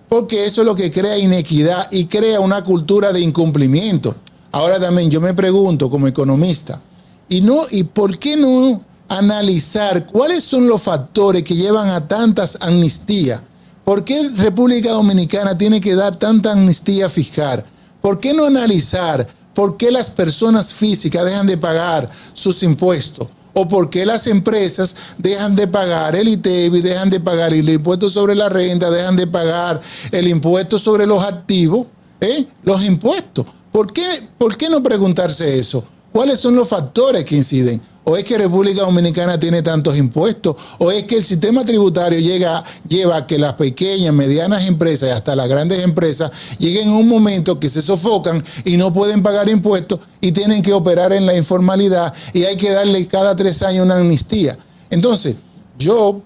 Porque 0.09 0.45
eso 0.45 0.63
es 0.63 0.67
lo 0.67 0.75
que 0.75 0.91
crea 0.91 1.17
inequidad 1.19 1.87
y 1.93 2.07
crea 2.07 2.41
una 2.41 2.65
cultura 2.65 3.13
de 3.13 3.21
incumplimiento. 3.21 4.17
Ahora 4.51 4.81
también 4.81 5.11
yo 5.11 5.21
me 5.21 5.35
pregunto 5.35 5.91
como 5.91 6.07
economista, 6.07 6.81
¿y, 7.29 7.41
no, 7.43 7.63
¿y 7.71 7.85
por 7.85 8.19
qué 8.19 8.37
no 8.37 8.83
analizar 9.09 10.07
cuáles 10.07 10.45
son 10.45 10.67
los 10.69 10.83
factores 10.83 11.45
que 11.45 11.55
llevan 11.55 11.89
a 11.89 12.09
tantas 12.09 12.57
amnistías? 12.61 13.43
¿Por 13.85 14.05
qué 14.05 14.31
República 14.37 14.91
Dominicana 14.91 15.57
tiene 15.57 15.81
que 15.81 15.95
dar 15.95 16.17
tanta 16.17 16.53
amnistía 16.53 17.09
fiscal? 17.09 17.65
¿Por 18.01 18.21
qué 18.21 18.35
no 18.35 18.45
analizar 18.45 19.27
por 19.55 19.77
qué 19.77 19.91
las 19.91 20.09
personas 20.11 20.73
físicas 20.73 21.25
dejan 21.25 21.47
de 21.47 21.59
pagar 21.59 22.09
sus 22.33 22.63
impuestos? 22.63 23.29
¿O 23.55 23.67
por 23.67 23.91
qué 23.91 24.07
las 24.07 24.27
empresas 24.27 24.95
dejan 25.19 25.57
de 25.57 25.67
pagar 25.67 26.15
el 26.15 26.29
ITEVI, 26.29 26.81
dejan 26.81 27.11
de 27.11 27.19
pagar 27.19 27.53
el 27.53 27.69
impuesto 27.69 28.09
sobre 28.09 28.35
la 28.35 28.49
renta, 28.49 28.91
dejan 28.91 29.17
de 29.17 29.27
pagar 29.27 29.81
el 30.13 30.29
impuesto 30.29 30.79
sobre 30.79 31.07
los 31.07 31.25
activos? 31.25 31.87
¿eh? 32.21 32.47
Los 32.63 32.83
impuestos. 32.85 33.47
¿Por 33.73 33.93
qué, 33.93 34.07
¿Por 34.39 34.57
qué 34.57 34.69
no 34.69 34.83
preguntarse 34.83 35.59
eso? 35.59 35.85
¿Cuáles 36.13 36.41
son 36.41 36.57
los 36.57 36.69
factores 36.69 37.25
que 37.25 37.37
inciden? 37.37 37.81
¿O 38.05 38.17
es 38.17 38.25
que 38.25 38.39
República 38.39 38.81
Dominicana 38.81 39.39
tiene 39.39 39.61
tantos 39.61 39.95
impuestos? 39.97 40.57
¿O 40.79 40.91
es 40.91 41.05
que 41.05 41.19
el 41.19 41.25
sistema 41.25 41.63
tributario 41.63 42.19
llega, 42.19 42.65
lleva 42.89 43.19
a 43.19 43.27
que 43.27 43.39
las 43.39 43.53
pequeñas, 43.53 44.15
medianas 44.15 44.67
empresas 44.67 45.11
y 45.11 45.13
hasta 45.13 45.37
las 45.37 45.47
grandes 45.47 45.85
empresas 45.85 46.31
lleguen 46.59 46.89
a 46.89 46.97
un 46.97 47.07
momento 47.07 47.61
que 47.61 47.69
se 47.69 47.83
sofocan 47.83 48.43
y 48.65 48.79
no 48.79 48.95
pueden 48.95 49.23
pagar 49.23 49.51
impuestos 49.51 50.01
y 50.23 50.33
tienen 50.33 50.63
que 50.63 50.73
operar 50.73 51.13
en 51.13 51.27
la 51.27 51.37
informalidad 51.37 52.15
y 52.33 52.45
hay 52.45 52.57
que 52.57 52.71
darle 52.71 53.07
cada 53.07 53.37
tres 53.37 53.63
años 53.63 53.85
una 53.85 53.97
amnistía? 53.97 54.57
Entonces, 54.89 55.37
yo 55.79 56.23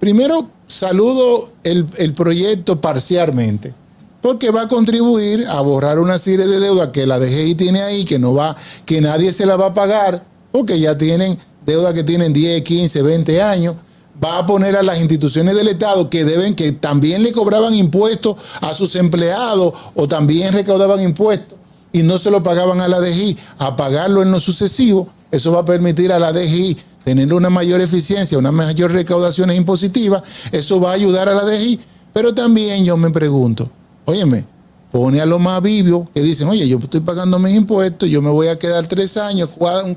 primero 0.00 0.50
saludo 0.66 1.52
el, 1.62 1.86
el 1.98 2.14
proyecto 2.14 2.80
parcialmente 2.80 3.74
porque 4.22 4.50
va 4.50 4.62
a 4.62 4.68
contribuir 4.68 5.46
a 5.48 5.60
borrar 5.60 5.98
una 5.98 6.18
serie 6.18 6.46
de 6.46 6.60
deudas 6.60 6.88
que 6.88 7.06
la 7.06 7.18
DGI 7.18 7.54
tiene 7.54 7.82
ahí, 7.82 8.04
que 8.04 8.18
no 8.18 8.34
va, 8.34 8.56
que 8.84 9.00
nadie 9.00 9.32
se 9.32 9.46
la 9.46 9.56
va 9.56 9.66
a 9.66 9.74
pagar, 9.74 10.24
porque 10.52 10.78
ya 10.78 10.96
tienen 10.98 11.38
deudas 11.64 11.94
que 11.94 12.04
tienen 12.04 12.32
10, 12.32 12.62
15, 12.62 13.02
20 13.02 13.42
años. 13.42 13.76
Va 14.22 14.38
a 14.38 14.46
poner 14.46 14.76
a 14.76 14.82
las 14.82 15.00
instituciones 15.00 15.54
del 15.54 15.68
Estado 15.68 16.10
que 16.10 16.24
deben, 16.24 16.54
que 16.54 16.72
también 16.72 17.22
le 17.22 17.32
cobraban 17.32 17.74
impuestos 17.74 18.36
a 18.60 18.74
sus 18.74 18.94
empleados 18.96 19.72
o 19.94 20.08
también 20.08 20.52
recaudaban 20.52 21.00
impuestos 21.00 21.58
y 21.92 22.02
no 22.02 22.18
se 22.18 22.30
lo 22.30 22.42
pagaban 22.42 22.80
a 22.80 22.88
la 22.88 23.00
DGI, 23.00 23.36
a 23.58 23.76
pagarlo 23.76 24.22
en 24.22 24.30
lo 24.30 24.38
sucesivo. 24.40 25.08
Eso 25.30 25.52
va 25.52 25.60
a 25.60 25.64
permitir 25.64 26.12
a 26.12 26.18
la 26.18 26.32
DGI 26.32 26.76
tener 27.04 27.32
una 27.32 27.50
mayor 27.50 27.80
eficiencia, 27.80 28.38
una 28.38 28.52
mayor 28.52 28.92
recaudación 28.92 29.50
impositiva. 29.52 30.22
Eso 30.52 30.80
va 30.80 30.90
a 30.90 30.94
ayudar 30.94 31.28
a 31.28 31.34
la 31.34 31.44
DGI. 31.44 31.80
Pero 32.12 32.34
también 32.34 32.84
yo 32.84 32.96
me 32.96 33.10
pregunto, 33.10 33.70
óyeme, 34.04 34.44
pone 34.90 35.20
a 35.20 35.26
los 35.26 35.40
más 35.40 35.62
vivios 35.62 36.08
que 36.12 36.20
dicen, 36.20 36.48
oye, 36.48 36.66
yo 36.68 36.78
estoy 36.78 37.00
pagando 37.00 37.38
mis 37.38 37.54
impuestos, 37.56 38.08
yo 38.08 38.20
me 38.22 38.30
voy 38.30 38.48
a 38.48 38.58
quedar 38.58 38.86
tres 38.86 39.16
años, 39.16 39.48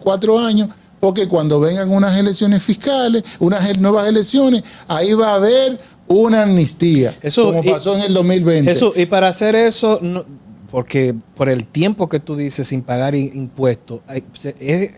cuatro, 0.01 0.39
años, 0.39 0.69
porque 0.99 1.27
cuando 1.27 1.59
vengan 1.59 1.89
unas 1.91 2.17
elecciones 2.17 2.61
fiscales, 2.63 3.23
unas 3.39 3.77
nuevas 3.79 4.07
elecciones, 4.07 4.63
ahí 4.87 5.13
va 5.13 5.31
a 5.31 5.35
haber 5.35 5.79
una 6.07 6.43
amnistía, 6.43 7.15
Eso, 7.21 7.45
como 7.45 7.63
y- 7.63 7.69
pasó 7.69 7.95
en 7.95 8.03
el 8.03 8.13
2020. 8.13 8.71
Eso, 8.71 8.93
y 8.95 9.05
para 9.05 9.27
hacer 9.29 9.55
eso, 9.55 9.99
no- 10.01 10.25
porque 10.69 11.15
por 11.35 11.49
el 11.49 11.65
tiempo 11.65 12.07
que 12.09 12.19
tú 12.19 12.35
dices 12.35 12.67
sin 12.67 12.81
pagar 12.81 13.15
impuestos, 13.15 14.01
hay, 14.07 14.23
se- 14.33 14.55
es- 14.59 14.91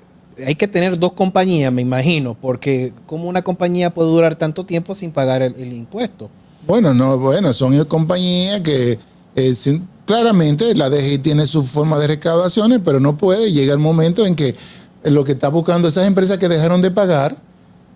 hay 0.46 0.56
que 0.56 0.68
tener 0.68 1.00
dos 1.00 1.14
compañías, 1.14 1.72
me 1.72 1.82
imagino, 1.82 2.36
porque 2.40 2.94
¿cómo 3.06 3.30
una 3.30 3.42
compañía 3.42 3.94
puede 3.94 4.10
durar 4.10 4.36
tanto 4.36 4.66
tiempo 4.66 4.94
sin 4.94 5.12
pagar 5.12 5.42
el, 5.42 5.56
el 5.56 5.72
impuesto? 5.74 6.30
Bueno, 6.68 6.94
no, 6.94 7.18
bueno, 7.20 7.54
son 7.54 7.84
compañías 7.86 8.62
que 8.62 8.98
eh, 9.36 9.56
sin- 9.56 9.88
claramente 10.06 10.74
la 10.76 10.90
DGI 10.90 11.20
tiene 11.20 11.46
su 11.48 11.64
forma 11.64 11.98
de 12.00 12.08
recaudaciones, 12.08 12.80
pero 12.84 13.00
no 13.00 13.18
puede. 13.18 13.52
Llega 13.52 13.74
el 13.74 13.80
momento 13.80 14.26
en 14.26 14.36
que 14.36 14.56
lo 15.04 15.24
que 15.24 15.34
está 15.34 15.50
buscando 15.50 15.88
esas 15.88 16.08
empresas 16.08 16.38
que 16.38 16.48
dejaron 16.48 16.82
de 16.82 16.92
pagar, 16.92 17.36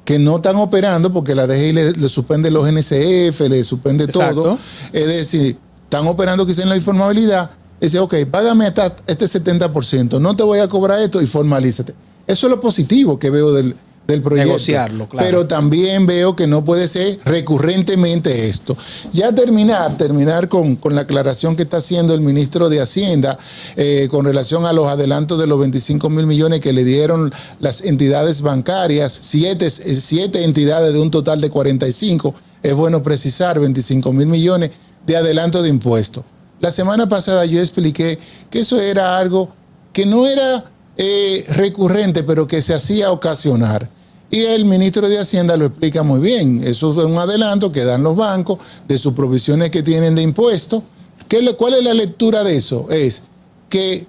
que 0.06 0.20
no 0.20 0.38
están 0.38 0.56
operando 0.58 1.12
porque 1.14 1.36
la 1.36 1.48
DGI 1.48 1.74
le, 1.74 1.92
le 1.94 2.10
suspende 2.10 2.50
los 2.52 2.68
NCF, 2.72 3.42
le 3.50 3.64
suspende 3.64 4.06
Exacto. 4.06 4.44
todo. 4.44 4.58
Es 4.94 5.08
decir, 5.08 5.58
están 5.84 6.08
operando 6.08 6.46
quizá 6.46 6.64
en 6.64 6.70
la 6.70 6.78
informabilidad. 6.78 7.50
Dice, 7.82 8.00
ok, 8.00 8.14
págame 8.30 8.66
hasta 8.68 8.96
este 9.08 9.26
70%, 9.26 10.20
no 10.20 10.36
te 10.36 10.44
voy 10.44 10.60
a 10.60 10.68
cobrar 10.68 11.00
esto 11.00 11.22
y 11.22 11.28
formalízate. 11.28 11.94
Eso 12.28 12.48
es 12.48 12.52
lo 12.52 12.60
positivo 12.60 13.18
que 13.18 13.30
veo 13.30 13.54
del, 13.54 13.74
del 14.14 14.22
proyecto. 14.22 14.47
Negociarlo, 14.47 15.07
claro. 15.07 15.26
Pero 15.26 15.47
también 15.47 16.05
veo 16.05 16.36
que 16.36 16.47
no 16.47 16.64
puede 16.64 16.88
ser 16.88 17.20
recurrentemente 17.26 18.47
esto. 18.47 18.76
Ya 19.12 19.34
terminar, 19.34 19.97
terminar 19.97 20.49
con, 20.49 20.76
con 20.76 20.95
la 20.95 21.01
aclaración 21.01 21.55
que 21.55 21.64
está 21.64 21.78
haciendo 21.78 22.14
el 22.14 22.22
ministro 22.22 22.70
de 22.70 22.82
Hacienda 22.82 23.38
eh, 23.76 24.07
con 24.10 24.26
relación 24.26 24.66
a 24.66 24.74
los 24.74 24.88
adelantos 24.88 25.39
de 25.39 25.47
los 25.47 25.60
25 25.60 26.10
mil 26.10 26.26
millones 26.26 26.60
que 26.60 26.74
le 26.74 26.84
dieron 26.84 27.32
las 27.60 27.82
entidades 27.82 28.41
bancarias, 28.41 29.18
siete, 29.22 29.68
eh, 29.68 29.70
siete 29.70 30.43
entidades 30.43 30.93
de 30.93 30.99
un 30.99 31.12
total 31.12 31.41
de 31.41 31.49
45. 31.49 32.34
Es 32.62 32.74
bueno 32.74 33.01
precisar 33.03 33.60
25 33.60 34.12
mil 34.14 34.28
millones 34.28 34.72
de 35.05 35.18
adelanto 35.18 35.62
de 35.62 35.70
impuestos. 35.70 36.24
La 36.60 36.72
semana 36.72 37.07
pasada 37.07 37.45
yo 37.45 37.60
expliqué 37.60 38.20
que 38.49 38.60
eso 38.60 38.80
era 38.82 39.18
algo 39.18 39.49
que 39.93 40.05
no 40.05 40.28
era 40.28 40.66
eh, 40.97 41.45
recurrente, 41.55 42.24
pero 42.24 42.45
que 42.47 42.62
se 42.62 42.74
hacía 42.74 43.12
ocasionar. 43.12 43.89
Y 44.32 44.42
el 44.42 44.66
ministro 44.66 45.10
de 45.10 45.18
Hacienda 45.20 45.58
lo 45.58 45.66
explica 45.66 46.04
muy 46.04 46.20
bien. 46.20 46.62
Eso 46.64 46.92
es 47.00 47.06
un 47.06 47.18
adelanto 47.18 47.72
que 47.72 47.84
dan 47.84 48.04
los 48.04 48.16
bancos 48.16 48.60
de 48.88 48.98
sus 48.98 49.14
provisiones 49.14 49.72
que 49.72 49.82
tienen 49.82 50.14
de 50.16 50.22
impuestos. 50.22 50.84
¿Qué 51.28 51.56
¿Cuál 51.58 51.76
es 51.76 51.84
la 51.84 51.94
lectura 51.94 52.44
de 52.44 52.56
eso? 52.56 52.88
Es 52.92 53.24
que, 53.70 54.06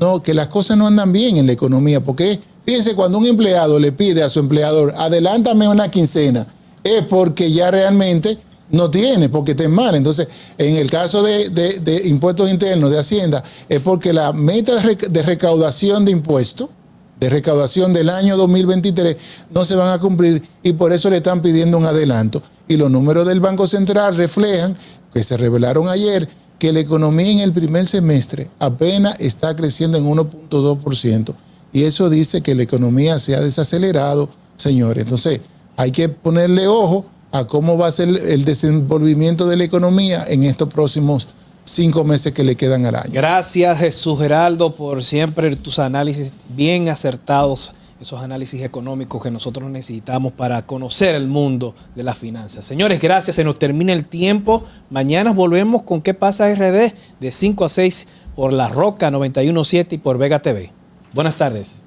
no, 0.00 0.22
que 0.22 0.32
las 0.34 0.48
cosas 0.48 0.76
no 0.76 0.86
andan 0.86 1.12
bien 1.12 1.36
en 1.38 1.46
la 1.46 1.52
economía. 1.52 2.00
Porque 2.02 2.38
fíjense, 2.64 2.94
cuando 2.94 3.18
un 3.18 3.26
empleado 3.26 3.78
le 3.80 3.90
pide 3.92 4.22
a 4.22 4.28
su 4.28 4.38
empleador, 4.38 4.94
adelántame 4.96 5.66
una 5.68 5.90
quincena, 5.90 6.46
es 6.84 7.02
porque 7.02 7.50
ya 7.50 7.70
realmente 7.70 8.38
no 8.70 8.90
tiene, 8.90 9.28
porque 9.28 9.52
está 9.52 9.68
mal. 9.68 9.94
Entonces, 9.96 10.28
en 10.58 10.76
el 10.76 10.88
caso 10.90 11.22
de, 11.22 11.48
de- 11.48 11.80
de 11.80 12.08
impuestos 12.08 12.50
internos 12.50 12.90
de 12.90 12.98
Hacienda, 12.98 13.42
es 13.68 13.80
porque 13.80 14.12
la 14.12 14.32
meta 14.32 14.76
de 14.78 15.22
recaudación 15.22 16.04
de 16.04 16.12
impuestos, 16.12 16.70
de 17.18 17.30
recaudación 17.30 17.92
del 17.92 18.10
año 18.10 18.36
2023, 18.36 19.16
no 19.50 19.64
se 19.64 19.76
van 19.76 19.90
a 19.90 19.98
cumplir 19.98 20.42
y 20.62 20.72
por 20.72 20.92
eso 20.92 21.10
le 21.10 21.18
están 21.18 21.42
pidiendo 21.42 21.78
un 21.78 21.86
adelanto. 21.86 22.42
Y 22.68 22.76
los 22.76 22.90
números 22.90 23.26
del 23.26 23.40
Banco 23.40 23.66
Central 23.66 24.16
reflejan, 24.16 24.76
que 25.12 25.22
se 25.22 25.36
revelaron 25.36 25.88
ayer, 25.88 26.28
que 26.58 26.72
la 26.72 26.80
economía 26.80 27.30
en 27.30 27.38
el 27.40 27.52
primer 27.52 27.86
semestre 27.86 28.50
apenas 28.58 29.20
está 29.20 29.54
creciendo 29.54 29.98
en 29.98 30.04
1.2%. 30.04 31.34
Y 31.72 31.84
eso 31.84 32.08
dice 32.08 32.40
que 32.40 32.54
la 32.54 32.62
economía 32.62 33.18
se 33.18 33.34
ha 33.34 33.40
desacelerado, 33.40 34.28
señores. 34.56 35.04
Entonces, 35.04 35.40
hay 35.76 35.90
que 35.90 36.08
ponerle 36.08 36.68
ojo 36.68 37.06
a 37.32 37.46
cómo 37.46 37.76
va 37.76 37.88
a 37.88 37.92
ser 37.92 38.08
el 38.08 38.44
desenvolvimiento 38.44 39.46
de 39.46 39.56
la 39.56 39.64
economía 39.64 40.24
en 40.28 40.44
estos 40.44 40.68
próximos 40.72 41.26
cinco 41.64 42.04
meses 42.04 42.32
que 42.32 42.44
le 42.44 42.56
quedan 42.56 42.86
al 42.86 42.96
año. 42.96 43.10
Gracias 43.12 43.78
Jesús 43.78 44.18
Geraldo 44.18 44.74
por 44.74 45.02
siempre 45.02 45.54
tus 45.56 45.78
análisis 45.78 46.32
bien 46.48 46.88
acertados, 46.88 47.74
esos 48.00 48.20
análisis 48.20 48.62
económicos 48.62 49.22
que 49.22 49.30
nosotros 49.30 49.70
necesitamos 49.70 50.32
para 50.32 50.62
conocer 50.66 51.14
el 51.14 51.26
mundo 51.26 51.74
de 51.94 52.02
las 52.02 52.18
finanzas. 52.18 52.64
Señores, 52.64 53.00
gracias, 53.00 53.36
se 53.36 53.44
nos 53.44 53.58
termina 53.58 53.92
el 53.92 54.04
tiempo. 54.04 54.64
Mañana 54.90 55.32
volvemos 55.32 55.82
con 55.82 56.02
qué 56.02 56.14
pasa 56.14 56.54
RD 56.54 56.92
de 57.20 57.32
5 57.32 57.64
a 57.64 57.68
6 57.68 58.06
por 58.36 58.52
La 58.52 58.68
Roca 58.68 59.10
917 59.10 59.94
y 59.94 59.98
por 59.98 60.18
Vega 60.18 60.40
TV. 60.40 60.70
Buenas 61.12 61.36
tardes. 61.36 61.84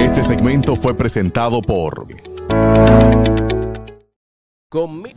Este 0.00 0.22
segmento 0.24 0.76
fue 0.76 0.96
presentado 0.96 1.60
por 1.60 2.06
Con 4.68 5.02
mil, 5.02 5.16